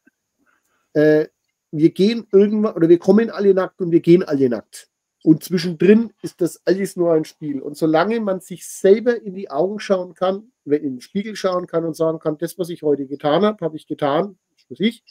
[0.94, 1.28] Äh,
[1.72, 4.90] wir gehen irgendwann, oder wir kommen alle nackt und wir gehen alle nackt.
[5.24, 7.62] Und zwischendrin ist das alles nur ein Spiel.
[7.62, 11.86] Und solange man sich selber in die Augen schauen kann, in den Spiegel schauen kann
[11.86, 15.04] und sagen kann, das, was ich heute getan habe, habe ich getan, für sich,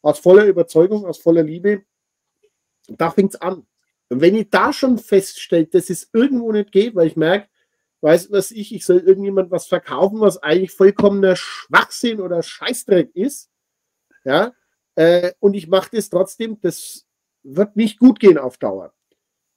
[0.00, 1.82] aus voller Überzeugung, aus voller Liebe,
[2.88, 3.66] da fängt es an.
[4.12, 7.48] Und wenn ich da schon feststelle, dass es irgendwo nicht geht, weil ich merke,
[8.02, 13.50] weiß was ich, ich soll irgendjemand was verkaufen, was eigentlich vollkommener Schwachsinn oder Scheißdreck ist,
[14.24, 14.52] ja,
[14.96, 17.06] äh, und ich mache das trotzdem, das
[17.42, 18.92] wird nicht gut gehen auf Dauer.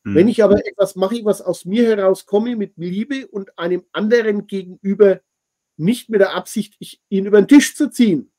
[0.05, 0.15] Hm.
[0.15, 5.19] Wenn ich aber etwas mache, was aus mir herauskomme mit Liebe und einem anderen gegenüber
[5.75, 6.77] nicht mit der Absicht,
[7.09, 8.31] ihn über den Tisch zu ziehen,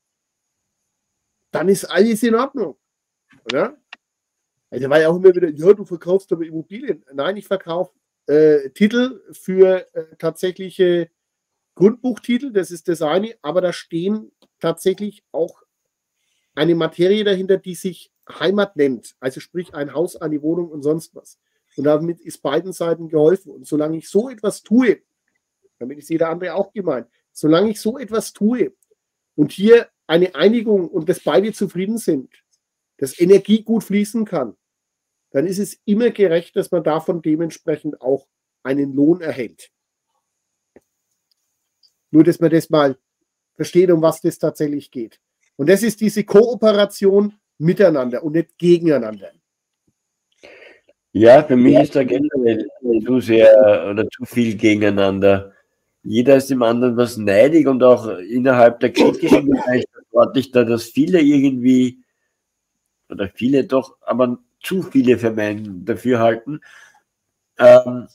[1.51, 2.79] dann ist alles in Ordnung.
[3.45, 3.79] Oder?
[4.71, 7.05] Also war ja auch immer wieder, ja, du verkaufst aber Immobilien.
[7.13, 7.93] Nein, ich verkaufe
[8.27, 11.11] äh, Titel für äh, tatsächliche
[11.75, 15.63] Grundbuchtitel, das ist das eine, aber da stehen tatsächlich auch
[16.55, 19.15] eine Materie dahinter, die sich Heimat nennt.
[19.21, 21.39] Also sprich ein Haus, eine Wohnung und sonst was.
[21.77, 23.53] Und damit ist beiden Seiten geholfen.
[23.53, 25.03] Und solange ich so etwas tue,
[25.79, 28.73] damit ist jeder andere auch gemeint, solange ich so etwas tue
[29.35, 32.31] und hier eine Einigung und dass beide zufrieden sind,
[32.99, 34.57] dass Energie gut fließen kann,
[35.31, 38.27] dann ist es immer gerecht, dass man davon dementsprechend auch
[38.63, 39.71] einen Lohn erhält.
[42.11, 42.97] Nur, dass man das mal
[43.55, 45.21] versteht, um was das tatsächlich geht.
[45.57, 49.33] Und das ist diese Kooperation miteinander und nicht gegeneinander.
[51.13, 52.67] Ja, für mich ist da generell
[53.05, 55.53] zu sehr oder zu viel gegeneinander.
[56.03, 60.85] Jeder ist dem anderen was neidig und auch innerhalb der kritischen Bereich verantwortlich da, dass
[60.85, 62.05] viele irgendwie
[63.11, 66.61] oder viele doch, aber zu viele für meinen Dafürhalten,
[67.59, 68.09] ähm,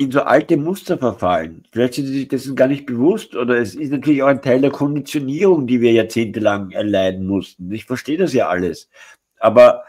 [0.00, 1.66] in so alte Muster verfallen.
[1.72, 4.62] Vielleicht sind sie sich dessen gar nicht bewusst oder es ist natürlich auch ein Teil
[4.62, 7.70] der Konditionierung, die wir jahrzehntelang erleiden mussten.
[7.70, 8.88] Ich verstehe das ja alles.
[9.40, 9.84] Aber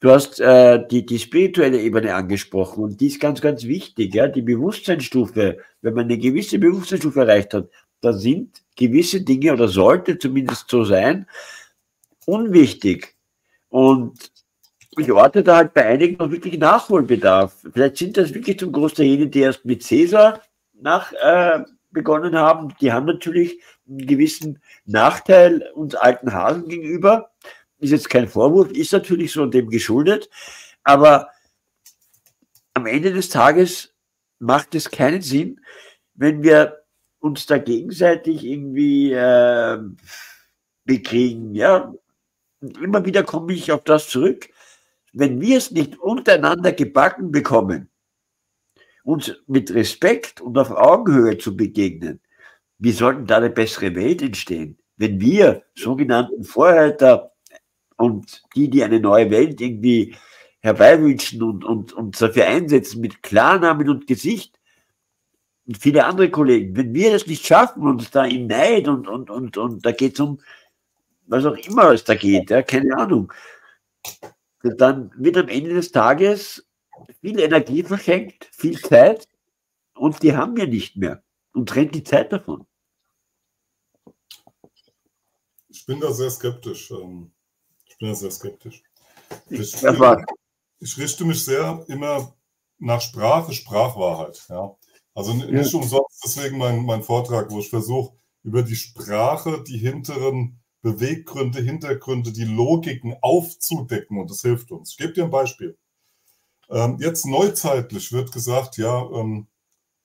[0.00, 4.14] du hast äh, die, die spirituelle Ebene angesprochen und die ist ganz, ganz wichtig.
[4.16, 4.26] Ja?
[4.26, 7.68] Die Bewusstseinsstufe, wenn man eine gewisse Bewusstseinsstufe erreicht hat,
[8.00, 11.28] da sind gewisse Dinge oder sollte zumindest so sein,
[12.26, 13.13] unwichtig.
[13.74, 14.30] Und
[14.96, 17.56] ich orte da halt bei einigen noch wirklich Nachholbedarf.
[17.72, 20.40] Vielleicht sind das wirklich zum Großteil jene, die erst mit Cäsar
[20.74, 22.72] nach, äh, begonnen haben.
[22.80, 27.32] Die haben natürlich einen gewissen Nachteil uns alten Hasen gegenüber.
[27.80, 30.30] Ist jetzt kein Vorwurf, ist natürlich so dem geschuldet.
[30.84, 31.30] Aber
[32.74, 33.92] am Ende des Tages
[34.38, 35.60] macht es keinen Sinn,
[36.14, 36.84] wenn wir
[37.18, 39.78] uns da gegenseitig irgendwie äh,
[40.84, 41.56] bekriegen.
[41.56, 41.92] Ja,
[42.82, 44.48] immer wieder komme ich auf das zurück
[45.14, 47.88] wenn wir es nicht untereinander gebacken bekommen,
[49.04, 52.20] uns mit Respekt und auf Augenhöhe zu begegnen,
[52.78, 54.78] wie sollten da eine bessere Welt entstehen?
[54.96, 57.32] Wenn wir sogenannten Vorreiter
[57.96, 60.16] und die, die eine neue Welt irgendwie
[60.60, 64.58] herbeiwünschen und, und, und dafür einsetzen mit Klarnamen und Gesicht
[65.66, 69.30] und viele andere Kollegen, wenn wir das nicht schaffen, uns da in Neid und, und,
[69.30, 70.40] und, und da geht es um,
[71.26, 73.32] was auch immer es da geht, ja, keine Ahnung,
[74.62, 76.66] dann wird am Ende des Tages
[77.20, 79.28] viel Energie verschenkt, viel Zeit
[79.94, 81.22] und die haben wir nicht mehr
[81.52, 82.66] und trennt die Zeit davon.
[85.68, 86.90] Ich bin da sehr skeptisch.
[86.90, 87.32] Ähm,
[87.84, 88.82] ich bin da sehr skeptisch.
[89.50, 89.74] Ich,
[90.80, 92.34] ich richte mich sehr immer
[92.78, 94.44] nach Sprache, Sprachwahrheit.
[94.48, 94.76] Ja.
[95.14, 100.60] Also nicht umsonst deswegen mein, mein Vortrag, wo ich versuche, über die Sprache die hinteren
[100.84, 104.90] Beweggründe, Hintergründe, die Logiken aufzudecken und das hilft uns.
[104.90, 105.78] Ich gebe dir ein Beispiel.
[106.68, 109.46] Ähm, jetzt neuzeitlich wird gesagt, ja, ähm,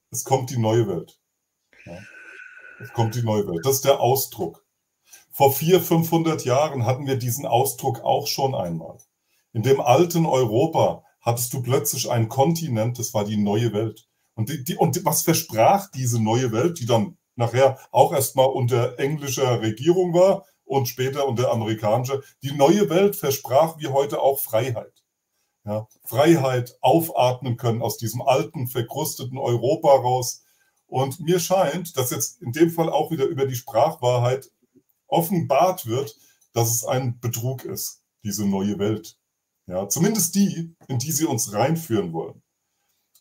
[0.09, 1.19] es kommt die neue Welt.
[1.85, 1.97] Ja,
[2.79, 3.59] es kommt die neue Welt.
[3.65, 4.65] Das ist der Ausdruck.
[5.31, 8.99] Vor 400, 500 Jahren hatten wir diesen Ausdruck auch schon einmal.
[9.51, 14.07] In dem alten Europa hattest du plötzlich einen Kontinent, das war die neue Welt.
[14.33, 18.97] Und, die, die, und was versprach diese neue Welt, die dann nachher auch erstmal unter
[18.97, 22.21] englischer Regierung war und später unter amerikanischer.
[22.43, 25.03] Die neue Welt versprach wie heute auch Freiheit.
[25.65, 30.43] Ja, Freiheit aufatmen können aus diesem alten, verkrusteten Europa raus.
[30.85, 34.51] Und mir scheint, dass jetzt in dem Fall auch wieder über die Sprachwahrheit
[35.07, 36.15] offenbart wird,
[36.53, 39.17] dass es ein Betrug ist, diese neue Welt.
[39.65, 42.43] Ja, zumindest die, in die sie uns reinführen wollen.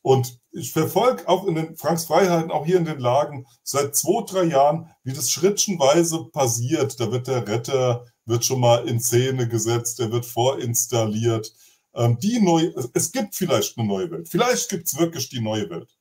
[0.09, 4.25] Und ich verfolge auch in den Franks Freiheiten, auch hier in den Lagen, seit zwei,
[4.25, 6.99] drei Jahren, wie das schrittchenweise passiert.
[6.99, 11.53] Da wird der Retter, wird schon mal in Szene gesetzt, der wird vorinstalliert.
[11.95, 14.31] Ähm, die neue, es gibt vielleicht eine neue Welt.
[14.31, 15.95] Vielleicht gibt es wirklich die neue Welt.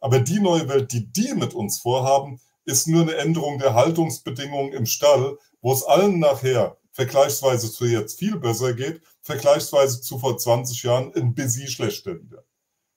[0.00, 4.72] Aber die neue Welt, die die mit uns vorhaben, ist nur eine Änderung der Haltungsbedingungen
[4.72, 10.36] im Stall, wo es allen nachher vergleichsweise zu jetzt viel besser geht, vergleichsweise zu vor
[10.36, 12.44] 20 Jahren ein bisschen schlechter wieder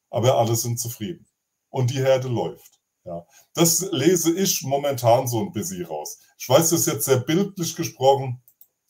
[0.10, 1.26] aber alle sind zufrieden.
[1.70, 2.80] Und die Herde läuft.
[3.04, 3.26] Ja.
[3.54, 6.20] Das lese ich momentan so ein bisschen raus.
[6.38, 8.42] Ich weiß, das ist jetzt sehr bildlich gesprochen,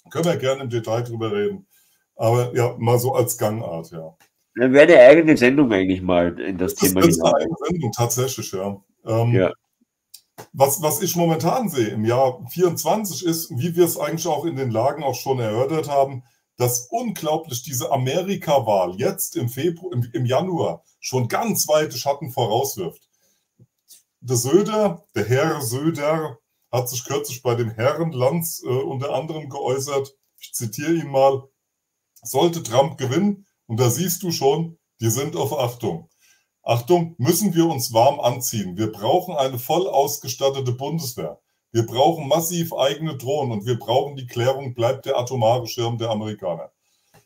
[0.09, 1.67] können wir gerne im Detail drüber reden,
[2.15, 4.15] aber ja, mal so als Gangart, ja.
[4.55, 7.01] Dann wäre eine eigene Sendung eigentlich mal in das, das Thema.
[7.01, 8.81] Das ist eine eigene Sendung, tatsächlich, ja.
[9.05, 9.51] Ähm, ja.
[10.53, 14.55] Was, was ich momentan sehe im Jahr 24 ist, wie wir es eigentlich auch in
[14.55, 16.23] den Lagen auch schon erörtert haben,
[16.57, 23.07] dass unglaublich diese Amerika-Wahl jetzt im Februar, im, im Januar schon ganz weite Schatten vorauswirft.
[24.19, 26.39] Der Söder, der Herr Söder,
[26.71, 30.13] hat sich kürzlich bei dem Herren Lanz äh, unter anderem geäußert.
[30.39, 31.47] Ich zitiere ihn mal.
[32.23, 36.09] Sollte Trump gewinnen, und da siehst du schon, die sind auf Achtung.
[36.63, 38.75] Achtung, müssen wir uns warm anziehen.
[38.75, 41.39] Wir brauchen eine voll ausgestattete Bundeswehr.
[41.71, 46.09] Wir brauchen massiv eigene Drohnen und wir brauchen die Klärung, bleibt der atomare Schirm der
[46.09, 46.71] Amerikaner.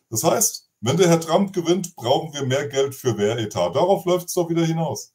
[0.09, 3.75] Das heißt, wenn der Herr Trump gewinnt, brauchen wir mehr Geld für Wehretat.
[3.75, 5.13] Darauf läuft es doch wieder hinaus.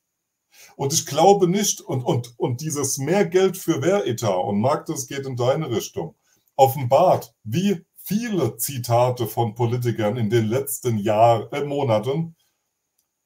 [0.76, 5.06] Und ich glaube nicht, und, und, und dieses mehr Geld für Wehretat, und Marc, das
[5.06, 6.14] geht in deine Richtung,
[6.56, 12.36] offenbart, wie viele Zitate von Politikern in den letzten Jahren, äh, Monaten,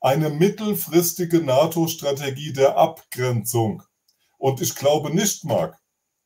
[0.01, 3.83] eine mittelfristige NATO-Strategie der Abgrenzung.
[4.39, 5.80] Und ich glaube nicht, Marc,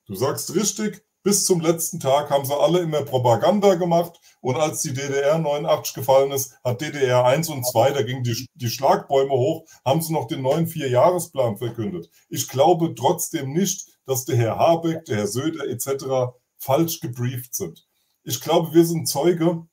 [0.06, 4.82] du sagst richtig, bis zum letzten Tag haben sie alle immer Propaganda gemacht und als
[4.82, 9.32] die DDR 89 gefallen ist, hat DDR 1 und 2, da gingen die, die Schlagbäume
[9.32, 12.10] hoch, haben sie noch den neuen Vierjahresplan verkündet.
[12.28, 16.36] Ich glaube trotzdem nicht, dass der Herr Habeck, der Herr Söder etc.
[16.58, 17.86] falsch gebrieft sind.
[18.22, 19.66] Ich glaube, wir sind Zeuge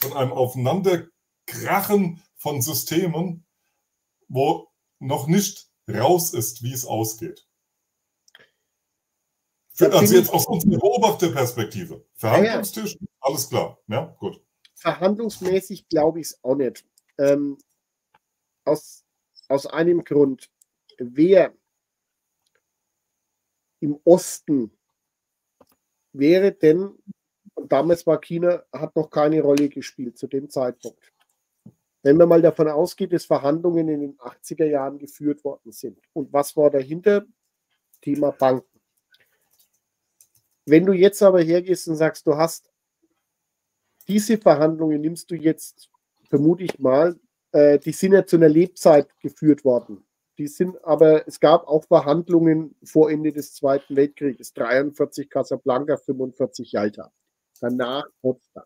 [0.00, 3.44] von einem Aufeinanderkrachen von Systemen,
[4.28, 4.68] wo
[5.00, 7.43] noch nicht raus ist, wie es ausgeht.
[9.80, 12.04] Also jetzt aus unserer Beobachterperspektive.
[12.14, 13.78] Verhandlungstisch, ja, alles klar.
[13.88, 14.40] Ja, gut.
[14.74, 16.84] Verhandlungsmäßig glaube ich es auch nicht.
[17.18, 17.58] Ähm,
[18.64, 19.04] aus,
[19.48, 20.50] aus einem Grund.
[20.98, 21.54] Wer
[23.80, 24.70] im Osten
[26.12, 26.96] wäre denn,
[27.54, 31.12] und damals war China, hat noch keine Rolle gespielt zu dem Zeitpunkt.
[32.02, 35.98] Wenn man mal davon ausgeht, dass Verhandlungen in den 80er Jahren geführt worden sind.
[36.12, 37.24] Und was war dahinter?
[38.02, 38.73] Thema Banken.
[40.66, 42.70] Wenn du jetzt aber hergehst und sagst, du hast
[44.08, 45.90] diese Verhandlungen, nimmst du jetzt,
[46.28, 47.18] vermute ich mal,
[47.52, 50.04] äh, die sind ja zu einer Lebzeit geführt worden.
[50.38, 56.72] Die sind aber, es gab auch Verhandlungen vor Ende des Zweiten Weltkrieges, 43 Casablanca, 45
[56.72, 57.12] Jalta.
[57.60, 58.64] Danach Potsdam.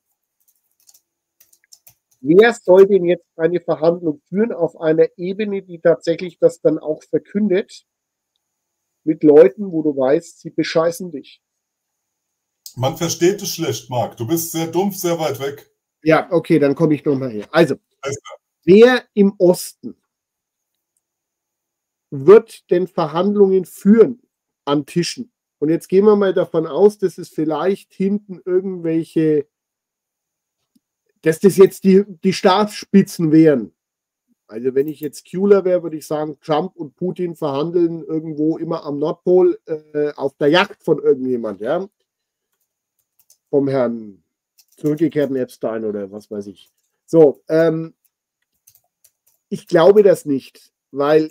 [2.21, 7.03] Wer soll denn jetzt eine Verhandlung führen auf einer Ebene, die tatsächlich das dann auch
[7.05, 7.85] verkündet,
[9.05, 11.41] mit Leuten, wo du weißt, sie bescheißen dich?
[12.79, 14.17] Man versteht es schlecht, Marc.
[14.17, 15.69] Du bist sehr dumpf, sehr weit weg.
[16.05, 17.49] Ja, okay, dann komme ich nochmal her.
[17.51, 17.75] Also,
[18.63, 19.97] wer im Osten
[22.11, 24.23] wird denn Verhandlungen führen
[24.65, 25.33] an Tischen?
[25.59, 29.49] Und jetzt gehen wir mal davon aus, dass es vielleicht hinten irgendwelche,
[31.23, 33.73] dass das jetzt die, die Staatsspitzen wären.
[34.47, 38.85] Also wenn ich jetzt Kühler wäre, würde ich sagen, Trump und Putin verhandeln irgendwo immer
[38.85, 41.89] am Nordpol äh, auf der Yacht von irgendjemand, ja.
[43.51, 44.23] Vom Herrn
[44.77, 46.71] zurückgekehrten Epstein oder was weiß ich.
[47.07, 47.95] So, ähm,
[49.49, 51.31] ich glaube das nicht, weil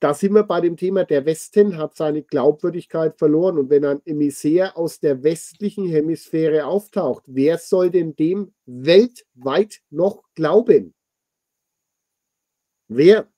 [0.00, 3.58] da sind wir bei dem Thema, der Westen hat seine Glaubwürdigkeit verloren.
[3.58, 10.22] Und wenn ein Emissär aus der westlichen Hemisphäre auftaucht, wer soll denn dem weltweit noch
[10.34, 10.94] glauben?
[12.86, 13.28] Wer?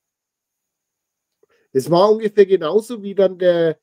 [1.72, 3.78] Es war ungefähr genauso wie dann der,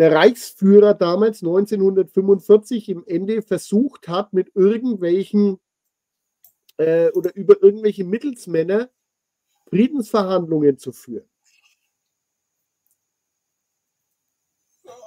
[0.00, 5.60] der Reichsführer damals 1945 im Ende versucht hat, mit irgendwelchen
[6.78, 8.88] äh, oder über irgendwelche Mittelsmänner
[9.68, 11.28] Friedensverhandlungen zu führen.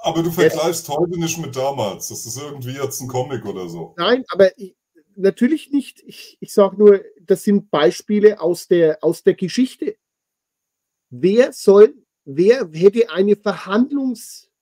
[0.02, 0.96] Aber du vergleichst ja.
[0.96, 2.10] heute nicht mit damals.
[2.10, 3.94] Das ist irgendwie jetzt ein Comic oder so.
[3.96, 4.76] Nein, aber ich,
[5.16, 6.04] natürlich nicht.
[6.06, 9.96] Ich, ich sage nur, das sind Beispiele aus der, aus der Geschichte.
[11.10, 14.52] Wer soll, wer hätte eine Verhandlungs.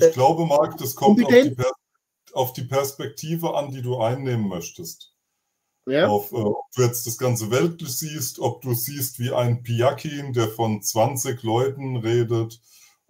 [0.00, 1.56] Ich äh, glaube, Marc, das kommt auf die,
[2.32, 5.14] auf die, Perspektive an, die du einnehmen möchtest.
[5.86, 6.08] Ja.
[6.08, 10.32] Auf, äh, ob du jetzt das ganze weltlich siehst, ob du siehst, wie ein Piakin,
[10.32, 12.60] der von 20 Leuten redet,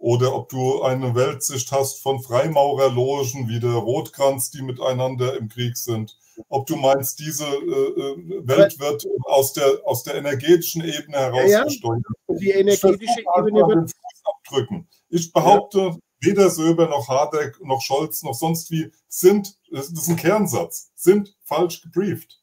[0.01, 5.77] oder ob du eine Weltsicht hast von Freimaurerlogen wie der Rotkranz, die miteinander im Krieg
[5.77, 6.17] sind.
[6.49, 12.03] Ob du meinst, diese äh, äh Welt wird aus der, aus der energetischen Ebene herausgesteuert.
[12.27, 13.91] Ja, Die energetische Ebene wird
[14.23, 14.87] abdrücken.
[15.09, 15.97] Ich behaupte, ja.
[16.21, 21.35] Weder Söber noch Hadeck noch Scholz noch sonst wie sind, das ist ein Kernsatz, sind
[21.43, 22.41] falsch gebrieft.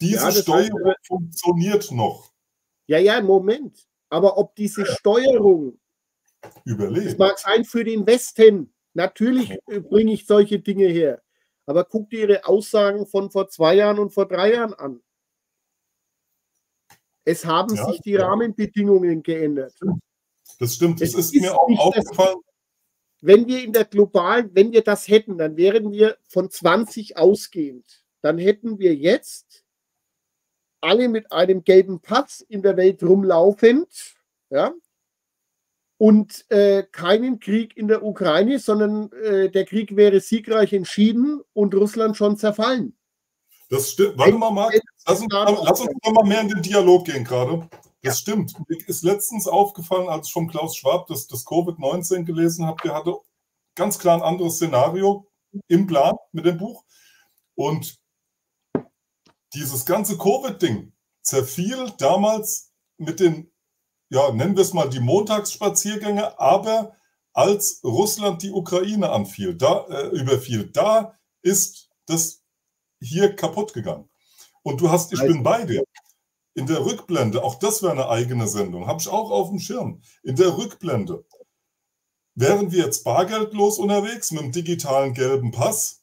[0.00, 2.32] Diese ja, Steuerung heißt, funktioniert noch.
[2.86, 3.86] Ja, ja, Moment.
[4.08, 5.78] Aber ob diese Steuerung
[6.64, 7.06] überleben.
[7.06, 8.72] Es mag sein für den Westen.
[8.94, 11.22] Natürlich bringe ich solche Dinge her.
[11.66, 15.02] Aber guck dir ihre Aussagen von vor zwei Jahren und vor drei Jahren an.
[17.24, 18.26] Es haben ja, sich die ja.
[18.26, 19.74] Rahmenbedingungen geändert.
[20.58, 21.00] Das stimmt.
[21.00, 22.38] Das ist, ist, mir auch aufgefallen.
[23.20, 28.04] wenn wir in der globalen, wenn wir das hätten, dann wären wir von 20 ausgehend.
[28.22, 29.64] Dann hätten wir jetzt
[30.80, 34.16] alle mit einem gelben Pass in der Welt rumlaufend.
[34.50, 34.74] Ja,
[36.00, 41.74] und äh, keinen Krieg in der Ukraine, sondern äh, der Krieg wäre siegreich entschieden und
[41.74, 42.96] Russland schon zerfallen.
[43.70, 44.18] Das stimmt.
[44.18, 44.78] Warte mal, Marc.
[45.06, 47.68] Lass uns, lass uns mal mehr in den Dialog gehen gerade.
[48.02, 48.54] Das stimmt.
[48.68, 52.94] Mir ist letztens aufgefallen, als ich von Klaus Schwab das, das Covid-19 gelesen habe, der
[52.94, 53.16] hatte
[53.74, 55.26] ganz klar ein anderes Szenario
[55.68, 56.84] im Plan mit dem Buch.
[57.54, 57.98] Und
[59.54, 60.92] dieses ganze Covid-Ding
[61.22, 63.50] zerfiel damals mit den
[64.10, 66.96] ja, nennen wir es mal die Montagsspaziergänge, aber
[67.32, 72.39] als Russland die Ukraine anfiel, da, äh, überfiel, da ist das
[73.00, 74.08] hier kaputt gegangen.
[74.62, 75.84] Und du hast, ich bin bei dir.
[76.54, 80.02] In der Rückblende, auch das wäre eine eigene Sendung, habe ich auch auf dem Schirm.
[80.22, 81.24] In der Rückblende,
[82.34, 86.02] wären wir jetzt bargeldlos unterwegs mit dem digitalen gelben Pass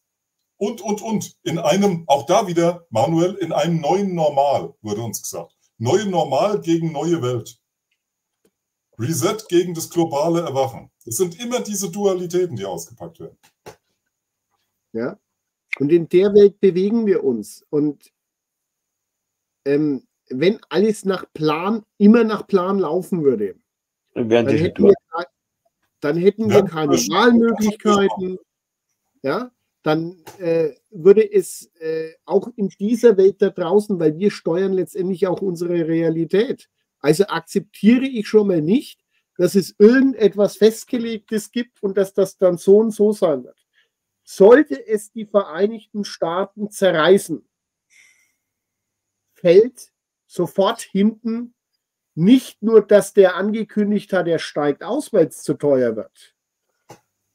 [0.57, 5.22] und, und, und, in einem, auch da wieder, Manuel, in einem neuen Normal, wurde uns
[5.22, 5.56] gesagt.
[5.78, 7.60] Neue Normal gegen neue Welt.
[8.98, 10.91] Reset gegen das globale Erwachen.
[11.06, 13.38] Es sind immer diese Dualitäten, die ausgepackt werden.
[14.94, 15.19] Ja.
[15.79, 17.65] Und in der Welt bewegen wir uns.
[17.69, 18.11] Und
[19.65, 23.55] ähm, wenn alles nach Plan, immer nach Plan laufen würde,
[24.13, 24.93] dann, dann hätten, wir,
[25.99, 28.39] dann hätten wir keine Wahlmöglichkeiten.
[29.21, 29.51] Ja,
[29.83, 35.27] dann äh, würde es äh, auch in dieser Welt da draußen, weil wir steuern letztendlich
[35.27, 36.69] auch unsere Realität.
[36.99, 38.99] Also akzeptiere ich schon mal nicht,
[39.37, 43.66] dass es irgendetwas Festgelegtes gibt und dass das dann so und so sein wird.
[44.29, 47.47] Sollte es die Vereinigten Staaten zerreißen,
[49.35, 49.93] fällt
[50.25, 51.55] sofort hinten
[52.13, 56.35] nicht nur, dass der angekündigt hat, er steigt aus, weil es zu teuer wird,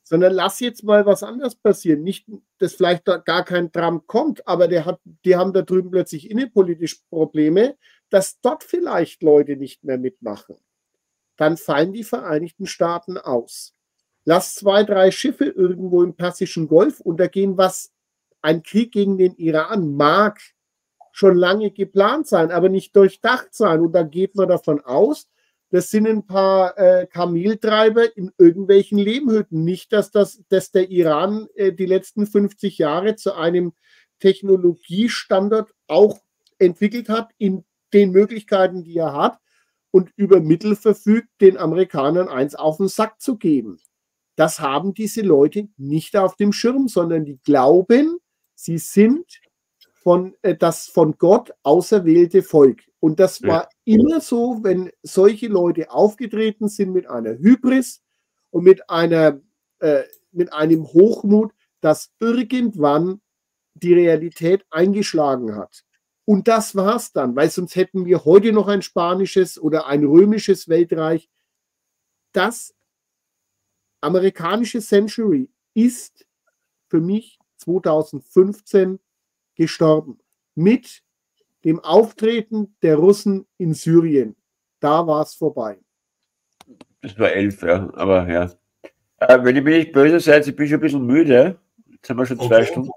[0.02, 2.02] sondern lass jetzt mal was anderes passieren.
[2.02, 2.26] Nicht,
[2.58, 6.30] dass vielleicht da gar kein Trump kommt, aber der hat, die haben da drüben plötzlich
[6.30, 7.78] innenpolitisch Probleme,
[8.10, 10.56] dass dort vielleicht Leute nicht mehr mitmachen.
[11.36, 13.74] Dann fallen die Vereinigten Staaten aus.
[14.24, 17.92] Lass zwei, drei Schiffe irgendwo im Persischen Golf untergehen, was
[18.40, 20.40] ein Krieg gegen den Iran mag
[21.12, 23.80] schon lange geplant sein, aber nicht durchdacht sein.
[23.80, 25.28] Und da geht man davon aus,
[25.70, 29.64] das sind ein paar äh, Kameltreiber in irgendwelchen Lehmhütten.
[29.64, 33.72] Nicht, dass, das, dass der Iran äh, die letzten 50 Jahre zu einem
[34.20, 36.20] Technologiestandard auch
[36.58, 39.38] entwickelt hat in den Möglichkeiten, die er hat
[39.90, 43.78] und über Mittel verfügt, den Amerikanern eins auf den Sack zu geben.
[44.42, 48.18] Das haben diese Leute nicht auf dem Schirm, sondern die glauben,
[48.56, 49.40] sie sind
[49.92, 52.80] von äh, das von Gott auserwählte Volk.
[52.98, 58.02] Und das war immer so, wenn solche Leute aufgetreten sind mit einer Hybris
[58.50, 59.40] und mit einer
[59.78, 60.02] äh,
[60.32, 63.20] mit einem Hochmut, dass irgendwann
[63.74, 65.84] die Realität eingeschlagen hat.
[66.24, 70.68] Und das war's dann, weil sonst hätten wir heute noch ein spanisches oder ein römisches
[70.68, 71.30] Weltreich.
[72.32, 72.74] Das
[74.02, 76.26] amerikanische Century ist
[76.88, 78.98] für mich 2015
[79.54, 80.18] gestorben.
[80.54, 81.02] Mit
[81.64, 84.36] dem Auftreten der Russen in Syrien.
[84.80, 85.78] Da war es vorbei.
[87.00, 88.52] Das war elf, ja, aber ja.
[89.18, 91.58] Äh, wenn ihr mir nicht böse seid, ich bin schon ein bisschen müde.
[91.90, 92.66] Jetzt haben wir schon zwei okay.
[92.66, 92.90] Stunden.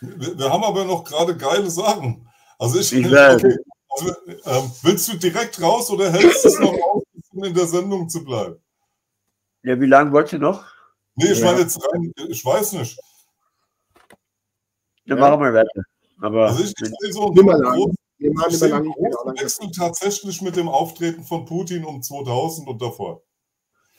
[0.00, 2.28] Wir, wir, haben aber noch gerade geile Sachen.
[2.58, 3.56] Also ich, ich okay.
[3.88, 7.66] also, ähm, willst du direkt raus oder hältst du es noch aus, um in der
[7.66, 8.61] Sendung zu bleiben?
[9.62, 10.64] Ja, wie lange wollt ihr noch?
[11.14, 11.46] Nee, ich ja.
[11.46, 12.98] meine jetzt rein, ich weiß nicht.
[15.06, 15.30] Dann ja.
[15.30, 15.82] machen wir weiter.
[16.20, 22.02] Aber also ich sehe so einen großen, Wechsel tatsächlich mit dem Auftreten von Putin um
[22.02, 23.22] 2000 und davor.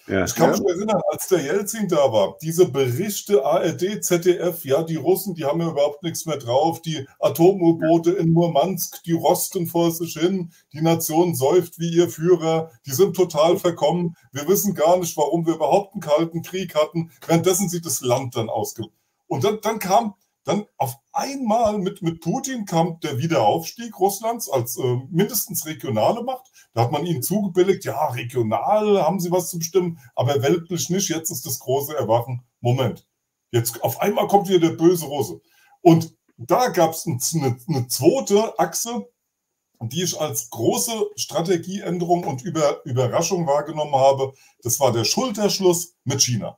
[0.08, 0.26] Ja.
[0.26, 4.98] Ich kann mich erinnern, als der Jelzin da war, diese Berichte ARD, ZDF, ja, die
[4.98, 9.92] Russen, die haben ja überhaupt nichts mehr drauf, die Atom-U-Boote in Murmansk, die rosten vor
[9.92, 14.98] sich hin, die Nation säuft wie ihr Führer, die sind total verkommen, wir wissen gar
[14.98, 18.84] nicht, warum wir überhaupt einen kalten Krieg hatten, währenddessen sieht das Land dann ausge...
[19.28, 20.14] Und dann, dann kam
[20.44, 26.52] dann auf einmal mit, mit Putin kam der Wiederaufstieg Russlands als äh, mindestens regionale Macht.
[26.74, 31.10] Da hat man ihnen zugebilligt, ja, regional haben sie was zu bestimmen, aber weltlich nicht.
[31.10, 32.44] Jetzt ist das große Erwachen.
[32.60, 33.08] Moment,
[33.52, 35.42] jetzt auf einmal kommt wieder der böse Russe.
[35.82, 39.08] Und da gab es eine, eine zweite Achse,
[39.82, 44.34] die ich als große Strategieänderung und Über, Überraschung wahrgenommen habe.
[44.62, 46.58] Das war der Schulterschluss mit China.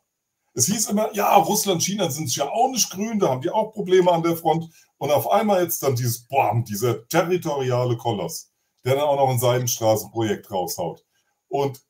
[0.58, 3.74] Es hieß immer, ja, Russland, China sind ja auch nicht grün, da haben die auch
[3.74, 4.70] Probleme an der Front.
[4.98, 8.54] Und auf einmal jetzt dann dieses, boah, dieser territoriale Koloss,
[8.86, 11.04] der dann auch noch ein Seidenstraßenprojekt raushaut.
[11.50, 11.82] Und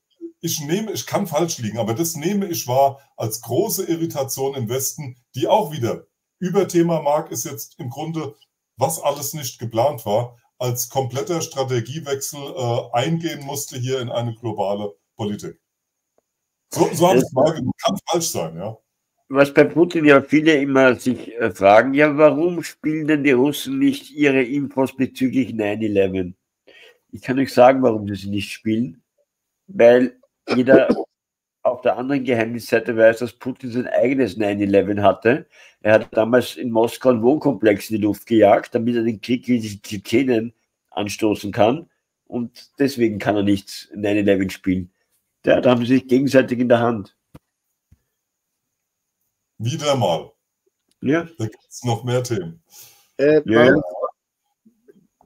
[0.41, 4.67] ich nehme, ich kann falsch liegen, aber das nehme ich wahr als große Irritation im
[4.67, 6.07] Westen, die auch wieder
[6.39, 8.35] über Thema Mark ist jetzt im Grunde,
[8.77, 14.93] was alles nicht geplant war, als kompletter Strategiewechsel äh, eingehen musste hier in eine globale
[15.15, 15.59] Politik.
[16.71, 17.71] So, so habe ich es wahrgenommen.
[17.83, 18.77] Kann falsch sein, ja.
[19.27, 23.79] Was bei Putin ja viele immer sich äh, fragen, ja, warum spielen denn die Russen
[23.79, 26.33] nicht ihre Infos bezüglich 9-11?
[27.11, 29.01] Ich kann euch sagen, warum sie sie nicht spielen.
[29.67, 30.19] Weil
[30.55, 30.89] jeder
[31.63, 35.47] auf der anderen Geheimnisseite weiß, dass Putin sein eigenes 9-11 hatte.
[35.81, 39.45] Er hat damals in Moskau einen Wohnkomplex in die Luft gejagt, damit er den Krieg
[39.45, 40.53] gegen die Tschetschenen
[40.91, 41.89] anstoßen kann.
[42.27, 44.91] Und deswegen kann er nicht 9-11 spielen.
[45.45, 47.15] Ja, da haben sie sich gegenseitig in der Hand.
[49.59, 50.31] Wieder mal.
[51.01, 51.27] Ja.
[51.37, 52.63] Da gibt es noch mehr Themen.
[53.17, 53.75] Äh, ja.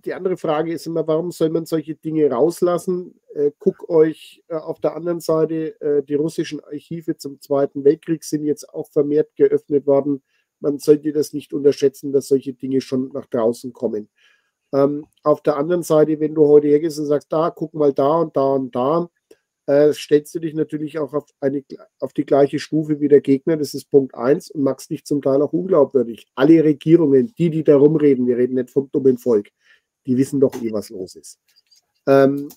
[0.03, 3.19] Die andere Frage ist immer, warum soll man solche Dinge rauslassen?
[3.33, 8.23] Äh, guck euch äh, auf der anderen Seite, äh, die russischen Archive zum Zweiten Weltkrieg
[8.25, 10.21] sind jetzt auch vermehrt geöffnet worden.
[10.59, 14.09] Man sollte das nicht unterschätzen, dass solche Dinge schon nach draußen kommen.
[14.73, 18.19] Ähm, auf der anderen Seite, wenn du heute hergehst und sagst, da, guck mal da
[18.19, 19.09] und da und da,
[19.69, 21.63] äh, stellst du dich natürlich auch auf, eine,
[21.99, 23.55] auf die gleiche Stufe wie der Gegner.
[23.55, 26.25] Das ist Punkt 1 und machst dich zum Teil auch unglaubwürdig.
[26.33, 29.49] Alle Regierungen, die, die da rumreden, wir reden nicht vom dummen Volk,
[30.07, 31.37] Die wissen doch eh, was los ist.
[32.07, 32.49] Ähm,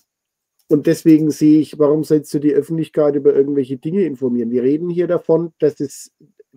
[0.69, 4.49] und deswegen sehe ich, warum sollst du die Öffentlichkeit über irgendwelche Dinge informieren?
[4.49, 6.11] Wir reden hier davon, dass, es,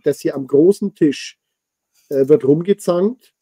[0.05, 1.39] dass hier am großen Tisch
[2.09, 3.35] äh, wird rumgezankt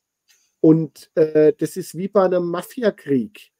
[0.60, 3.53] und äh, das ist wie bei einem Mafiakrieg.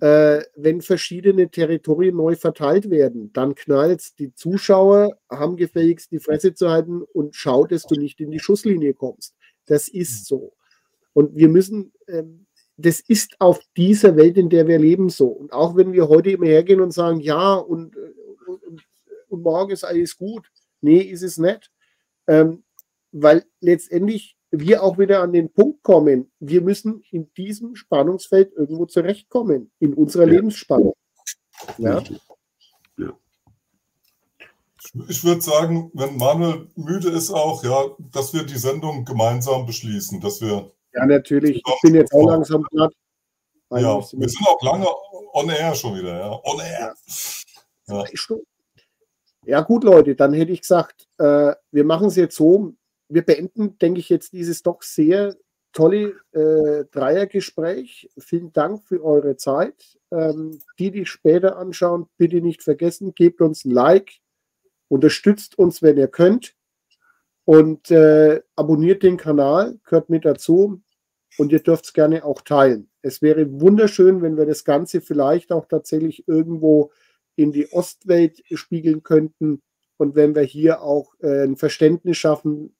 [0.00, 6.54] Äh, wenn verschiedene Territorien neu verteilt werden, dann knallt Die Zuschauer haben gefälligst die Fresse
[6.54, 9.34] zu halten und schaut, dass du nicht in die Schusslinie kommst.
[9.66, 10.54] Das ist so.
[11.12, 12.46] Und wir müssen, ähm,
[12.76, 15.26] das ist auf dieser Welt, in der wir leben, so.
[15.26, 17.96] Und auch wenn wir heute immer hergehen und sagen, ja, und,
[18.46, 18.82] und, und,
[19.28, 20.50] und morgen ist alles gut.
[20.80, 21.70] Nee, ist es nicht.
[22.26, 22.62] Ähm,
[23.12, 28.86] weil letztendlich wir auch wieder an den Punkt kommen, wir müssen in diesem Spannungsfeld irgendwo
[28.86, 30.32] zurechtkommen, in unserer ja.
[30.32, 30.94] Lebensspannung.
[31.78, 32.02] Ja?
[32.98, 33.12] ja.
[35.08, 40.20] Ich würde sagen, wenn Manuel müde ist auch, ja, dass wir die Sendung gemeinsam beschließen,
[40.20, 40.72] dass wir.
[40.92, 41.62] Ja, natürlich.
[41.64, 42.92] Ich bin jetzt auch langsam platt.
[43.72, 44.86] Ja, wir sind auch lange
[45.32, 46.40] on air schon wieder, ja.
[46.42, 46.94] On air.
[47.86, 48.36] Ja, ja.
[49.44, 52.72] ja gut, Leute, dann hätte ich gesagt, äh, wir machen es jetzt so,
[53.10, 55.36] wir beenden, denke ich, jetzt dieses doch sehr
[55.72, 58.08] tolle äh, Dreiergespräch.
[58.18, 59.98] Vielen Dank für eure Zeit.
[60.10, 64.12] Ähm, die, die später anschauen, bitte nicht vergessen, gebt uns ein Like,
[64.88, 66.54] unterstützt uns, wenn ihr könnt
[67.44, 70.82] und äh, abonniert den Kanal, gehört mit dazu
[71.38, 72.90] und ihr dürft es gerne auch teilen.
[73.02, 76.90] Es wäre wunderschön, wenn wir das Ganze vielleicht auch tatsächlich irgendwo
[77.36, 79.62] in die Ostwelt spiegeln könnten
[79.96, 82.74] und wenn wir hier auch äh, ein Verständnis schaffen,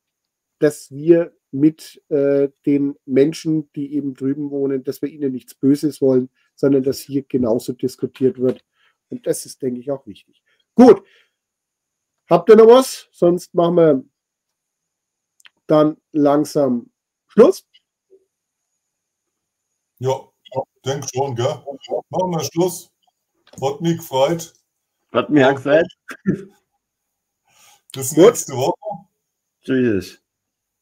[0.61, 6.01] dass wir mit äh, den Menschen, die eben drüben wohnen, dass wir ihnen nichts Böses
[6.01, 8.65] wollen, sondern dass hier genauso diskutiert wird.
[9.09, 10.43] Und das ist, denke ich, auch wichtig.
[10.75, 11.05] Gut.
[12.29, 13.09] Habt ihr noch was?
[13.11, 14.05] Sonst machen wir
[15.67, 16.93] dann langsam
[17.27, 17.67] Schluss.
[19.99, 20.31] Ja,
[20.85, 21.65] denke schon, gell?
[22.11, 22.93] Machen wir Schluss.
[23.61, 24.53] Hat mich gefreut.
[25.13, 25.87] Hat mich auch gefreut.
[27.93, 29.09] Bis nächste Woche.
[29.63, 30.23] Tschüss.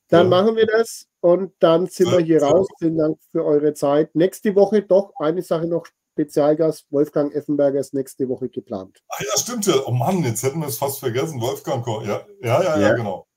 [0.08, 0.42] Dann ja.
[0.42, 2.66] machen wir das und dann sind wir hier raus.
[2.78, 4.14] Vielen Dank für eure Zeit.
[4.14, 5.86] Nächste Woche doch eine Sache noch.
[6.12, 9.00] Spezialgast Wolfgang Effenberger ist nächste Woche geplant.
[9.08, 9.74] Ah ja, stimmt ja.
[9.86, 11.40] Oh Mann, jetzt hätten wir es fast vergessen.
[11.40, 13.28] Wolfgang, ja, ja, ja, ja, genau.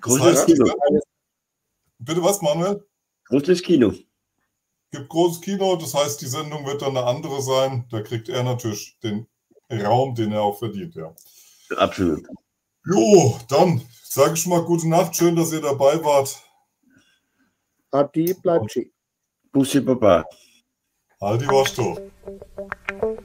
[0.00, 0.72] Großes Kino.
[1.98, 2.86] Bitte was, Manuel?
[3.24, 3.92] Großes Kino.
[4.92, 7.86] Gibt großes Kino, das heißt, die Sendung wird dann eine andere sein.
[7.90, 9.26] Da kriegt er natürlich den
[9.70, 11.14] Raum, den er auch verdient, ja.
[11.76, 12.26] Absolut.
[12.84, 13.82] Jo, dann
[14.14, 16.36] Sage schon mal gute Nacht, schön, dass ihr dabei wart.
[17.92, 18.92] Adi, bleibt schön.
[19.50, 20.26] Bussi Baba.
[21.18, 21.98] Haldi Waschto.
[23.00, 23.20] Thank